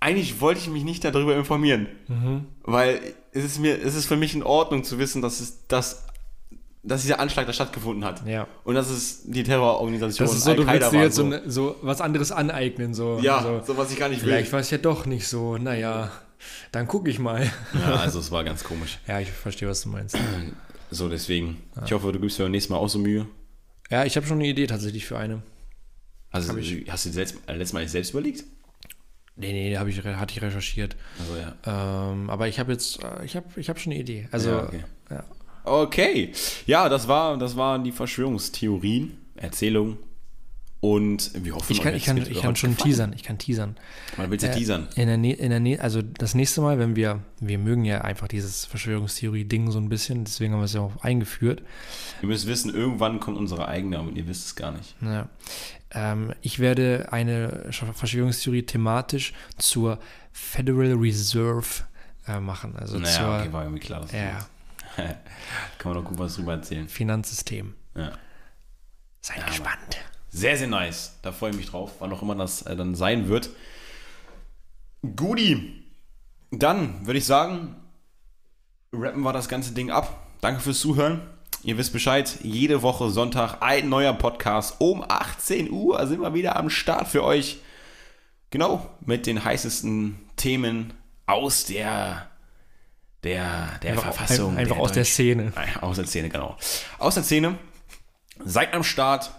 Eigentlich 0.00 0.40
wollte 0.40 0.60
ich 0.60 0.68
mich 0.68 0.84
nicht 0.84 1.04
darüber 1.04 1.36
informieren, 1.36 1.88
Mhm. 2.08 2.46
weil 2.62 3.00
es 3.32 3.44
ist 3.44 3.58
mir, 3.58 3.80
es 3.82 3.94
ist 3.94 4.06
für 4.06 4.16
mich 4.16 4.34
in 4.34 4.42
Ordnung 4.42 4.84
zu 4.84 4.98
wissen, 4.98 5.22
dass 5.22 5.40
es, 5.40 5.66
dass, 5.66 6.06
dass 6.82 7.02
dieser 7.02 7.20
Anschlag 7.20 7.46
da 7.46 7.52
stattgefunden 7.52 8.04
hat. 8.04 8.26
Ja. 8.26 8.46
Und 8.64 8.74
dass 8.74 8.90
es 8.90 9.22
die 9.24 9.42
Terrororganisation 9.44 10.26
Das 10.26 10.36
ist 10.36 10.44
so, 10.44 10.54
du 10.54 10.66
willst 10.66 10.92
dir 10.92 11.00
jetzt 11.02 11.16
so, 11.16 11.24
ne- 11.26 11.42
so 11.46 11.76
was 11.82 12.00
anderes 12.00 12.32
aneignen. 12.32 12.92
So, 12.92 13.18
ja, 13.22 13.42
so, 13.42 13.62
so, 13.64 13.76
was 13.78 13.90
ich 13.92 13.98
gar 13.98 14.08
nicht 14.08 14.22
will. 14.22 14.28
vielleicht 14.30 14.52
war 14.52 14.60
es 14.60 14.70
ja 14.70 14.78
doch 14.78 15.06
nicht 15.06 15.26
so. 15.28 15.56
Naja, 15.58 16.10
dann 16.72 16.86
gucke 16.86 17.08
ich 17.08 17.18
mal. 17.18 17.50
Ja, 17.72 17.96
also 17.96 18.18
es 18.20 18.30
war 18.30 18.44
ganz 18.44 18.64
komisch. 18.64 18.98
Ja, 19.06 19.20
ich 19.20 19.30
verstehe, 19.30 19.68
was 19.68 19.82
du 19.82 19.88
meinst. 19.90 20.16
So, 20.94 21.08
deswegen. 21.08 21.56
Ich 21.84 21.92
hoffe, 21.92 22.12
du 22.12 22.20
gibst 22.20 22.38
dir 22.38 22.44
beim 22.44 22.52
nächsten 22.52 22.72
Mal 22.72 22.78
auch 22.78 22.88
so 22.88 22.98
Mühe. 22.98 23.26
Ja, 23.90 24.04
ich 24.04 24.16
habe 24.16 24.26
schon 24.26 24.38
eine 24.38 24.46
Idee 24.46 24.66
tatsächlich 24.66 25.04
für 25.04 25.18
eine. 25.18 25.42
Also, 26.30 26.56
ich. 26.56 26.84
hast 26.88 27.04
du 27.04 27.08
dir 27.08 27.14
selbst, 27.14 27.36
äh, 27.46 27.52
letztes 27.52 27.72
Mal 27.72 27.86
selbst 27.88 28.10
überlegt? 28.10 28.44
Nee, 29.36 29.52
nee, 29.52 29.76
hab 29.76 29.88
ich, 29.88 30.02
hatte 30.02 30.34
ich 30.34 30.40
recherchiert. 30.40 30.96
Also, 31.18 31.36
ja. 31.36 32.12
Ähm, 32.12 32.30
aber 32.30 32.46
ich 32.46 32.60
habe 32.60 32.72
jetzt, 32.72 33.02
äh, 33.02 33.24
ich 33.24 33.34
habe 33.34 33.46
ich 33.56 33.68
hab 33.68 33.80
schon 33.80 33.92
eine 33.92 34.00
Idee. 34.00 34.28
Also, 34.30 34.50
Ja, 34.50 34.56
ja, 34.56 34.64
okay. 34.64 34.84
Okay. 35.64 36.32
Ja, 36.66 36.88
das, 36.88 37.08
war, 37.08 37.38
das 37.38 37.56
waren 37.56 37.82
die 37.82 37.92
Verschwörungstheorien, 37.92 39.16
Erzählungen. 39.34 39.98
Und 40.84 41.30
wir 41.42 41.54
hoffen, 41.54 41.72
ich 41.72 41.80
kann, 41.80 41.94
ich 41.94 42.04
kann, 42.04 42.18
ich 42.18 42.42
kann 42.42 42.56
schon 42.56 42.72
gefallen. 42.72 42.90
teasern. 42.90 43.12
Ich 43.14 43.22
kann 43.22 43.38
teasern. 43.38 43.76
Man 44.18 44.30
will 44.30 44.38
ja 44.38 44.48
Äh, 44.48 44.54
teasern. 44.54 44.88
In 44.96 45.06
der, 45.06 45.16
Nä- 45.16 45.32
in 45.34 45.48
der 45.48 45.58
Nä- 45.60 45.78
also 45.78 46.02
das 46.02 46.34
nächste 46.34 46.60
Mal, 46.60 46.78
wenn 46.78 46.94
wir, 46.94 47.22
wir 47.40 47.56
mögen 47.58 47.86
ja 47.86 48.02
einfach 48.02 48.28
dieses 48.28 48.66
Verschwörungstheorie-Ding 48.66 49.70
so 49.70 49.78
ein 49.78 49.88
bisschen, 49.88 50.24
deswegen 50.24 50.52
haben 50.52 50.60
wir 50.60 50.66
es 50.66 50.74
ja 50.74 50.82
auch 50.82 50.96
eingeführt. 51.02 51.62
Ihr 52.20 52.28
müsst 52.28 52.46
wissen, 52.46 52.74
irgendwann 52.74 53.18
kommt 53.18 53.38
unsere 53.38 53.66
eigene, 53.66 53.98
aber 53.98 54.10
ihr 54.10 54.26
wisst 54.28 54.44
es 54.44 54.56
gar 54.56 54.72
nicht. 54.72 54.94
Ja. 55.00 55.30
Ähm, 55.92 56.34
ich 56.42 56.58
werde 56.58 57.08
eine 57.12 57.70
Sch- 57.70 57.90
Verschwörungstheorie 57.94 58.64
thematisch 58.64 59.32
zur 59.56 59.98
Federal 60.32 60.92
Reserve 60.94 61.64
äh, 62.26 62.40
machen. 62.40 62.76
Also 62.76 62.98
Naja, 62.98 63.10
zur 63.16 63.38
okay, 63.40 63.52
war 63.54 63.62
irgendwie 63.62 63.80
klar. 63.80 64.00
dass 64.02 64.10
du 64.10 64.16
ja. 64.18 64.46
Kann 65.78 65.94
man 65.94 66.02
doch 66.02 66.04
gut 66.10 66.18
was 66.18 66.34
drüber 66.36 66.52
erzählen. 66.52 66.88
Finanzsystem. 66.88 67.72
Ja. 67.96 68.12
Seid 69.22 69.46
gespannt. 69.46 69.96
Sehr, 70.36 70.56
sehr 70.58 70.66
nice. 70.66 71.16
Da 71.22 71.30
freue 71.30 71.50
ich 71.50 71.56
mich 71.56 71.66
drauf, 71.70 71.92
wann 72.00 72.12
auch 72.12 72.20
immer 72.20 72.34
das 72.34 72.62
äh, 72.62 72.74
dann 72.74 72.96
sein 72.96 73.28
wird. 73.28 73.50
Guti. 75.16 75.84
Dann 76.50 77.06
würde 77.06 77.18
ich 77.18 77.24
sagen, 77.26 77.76
rappen 78.92 79.22
wir 79.22 79.32
das 79.32 79.48
ganze 79.48 79.72
Ding 79.74 79.90
ab. 79.90 80.26
Danke 80.40 80.60
fürs 80.60 80.80
Zuhören. 80.80 81.20
Ihr 81.62 81.78
wisst 81.78 81.92
Bescheid, 81.92 82.38
jede 82.42 82.82
Woche 82.82 83.10
Sonntag 83.10 83.58
ein 83.62 83.88
neuer 83.88 84.12
Podcast 84.12 84.76
um 84.80 85.04
18 85.06 85.70
Uhr 85.70 86.04
sind 86.06 86.20
wir 86.20 86.34
wieder 86.34 86.56
am 86.56 86.68
Start 86.68 87.08
für 87.08 87.22
euch. 87.24 87.58
Genau, 88.50 88.88
mit 89.00 89.26
den 89.26 89.42
heißesten 89.44 90.18
Themen 90.36 90.92
aus 91.26 91.64
der, 91.64 92.28
der, 93.22 93.78
der 93.82 93.92
Einfach, 93.92 94.12
Verfassung. 94.14 94.52
ein, 94.52 94.58
einfach 94.58 94.76
aus 94.76 94.92
der 94.92 95.02
Deutsch- 95.04 95.12
Szene. 95.12 95.52
Nein, 95.54 95.76
Aus 95.80 95.96
der 95.96 96.06
Szene, 96.06 96.28
genau. 96.28 96.56
Aus 96.98 97.14
der 97.14 97.22
Szene. 97.22 97.56
Seid 98.44 98.74
am 98.74 98.84
Start 98.84 99.30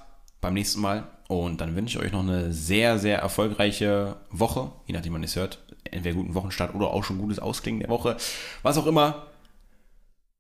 beim 0.46 0.54
nächsten 0.54 0.82
Mal. 0.82 1.04
Und 1.28 1.60
dann 1.60 1.76
wünsche 1.76 1.98
ich 1.98 2.06
euch 2.06 2.12
noch 2.12 2.22
eine 2.22 2.54
sehr, 2.54 3.00
sehr 3.00 3.20
erfolgreiche 3.20 4.16
Woche. 4.30 4.72
Je 4.86 4.94
nachdem, 4.94 5.14
wann 5.14 5.24
ihr 5.24 5.28
es 5.28 5.36
hört. 5.36 5.60
Entweder 5.84 6.16
guten 6.16 6.36
Wochenstart 6.36 6.76
oder 6.76 6.88
auch 6.88 7.04
schon 7.04 7.18
gutes 7.18 7.40
Ausklingen 7.40 7.80
der 7.80 7.90
Woche. 7.90 8.18
Was 8.62 8.78
auch 8.78 8.86
immer. 8.86 9.28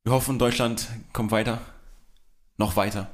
Wir 0.03 0.13
hoffen, 0.13 0.37
Deutschland 0.37 0.87
kommt 1.11 1.31
weiter. 1.31 1.59
Noch 2.57 2.75
weiter. 2.75 3.09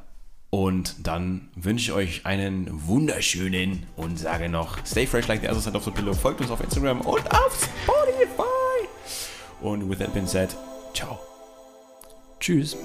Und 0.49 1.07
dann 1.07 1.49
wünsche 1.55 1.85
ich 1.85 1.91
euch 1.93 2.25
einen 2.25 2.67
wunderschönen 2.87 3.85
und 3.95 4.19
sage 4.19 4.49
noch, 4.49 4.85
stay 4.85 5.07
fresh 5.07 5.27
like 5.27 5.41
the 5.41 5.47
other 5.47 5.61
side 5.61 5.77
of 5.77 5.85
the 5.85 5.91
pillow. 5.91 6.13
Folgt 6.13 6.41
uns 6.41 6.51
auf 6.51 6.61
Instagram 6.61 6.99
und 7.01 7.31
auf 7.31 7.69
Spotify. 7.85 8.87
Und 9.61 9.89
with 9.89 9.99
that 9.99 10.13
being 10.13 10.27
said, 10.27 10.49
ciao. 10.93 11.19
Tschüss. 12.41 12.75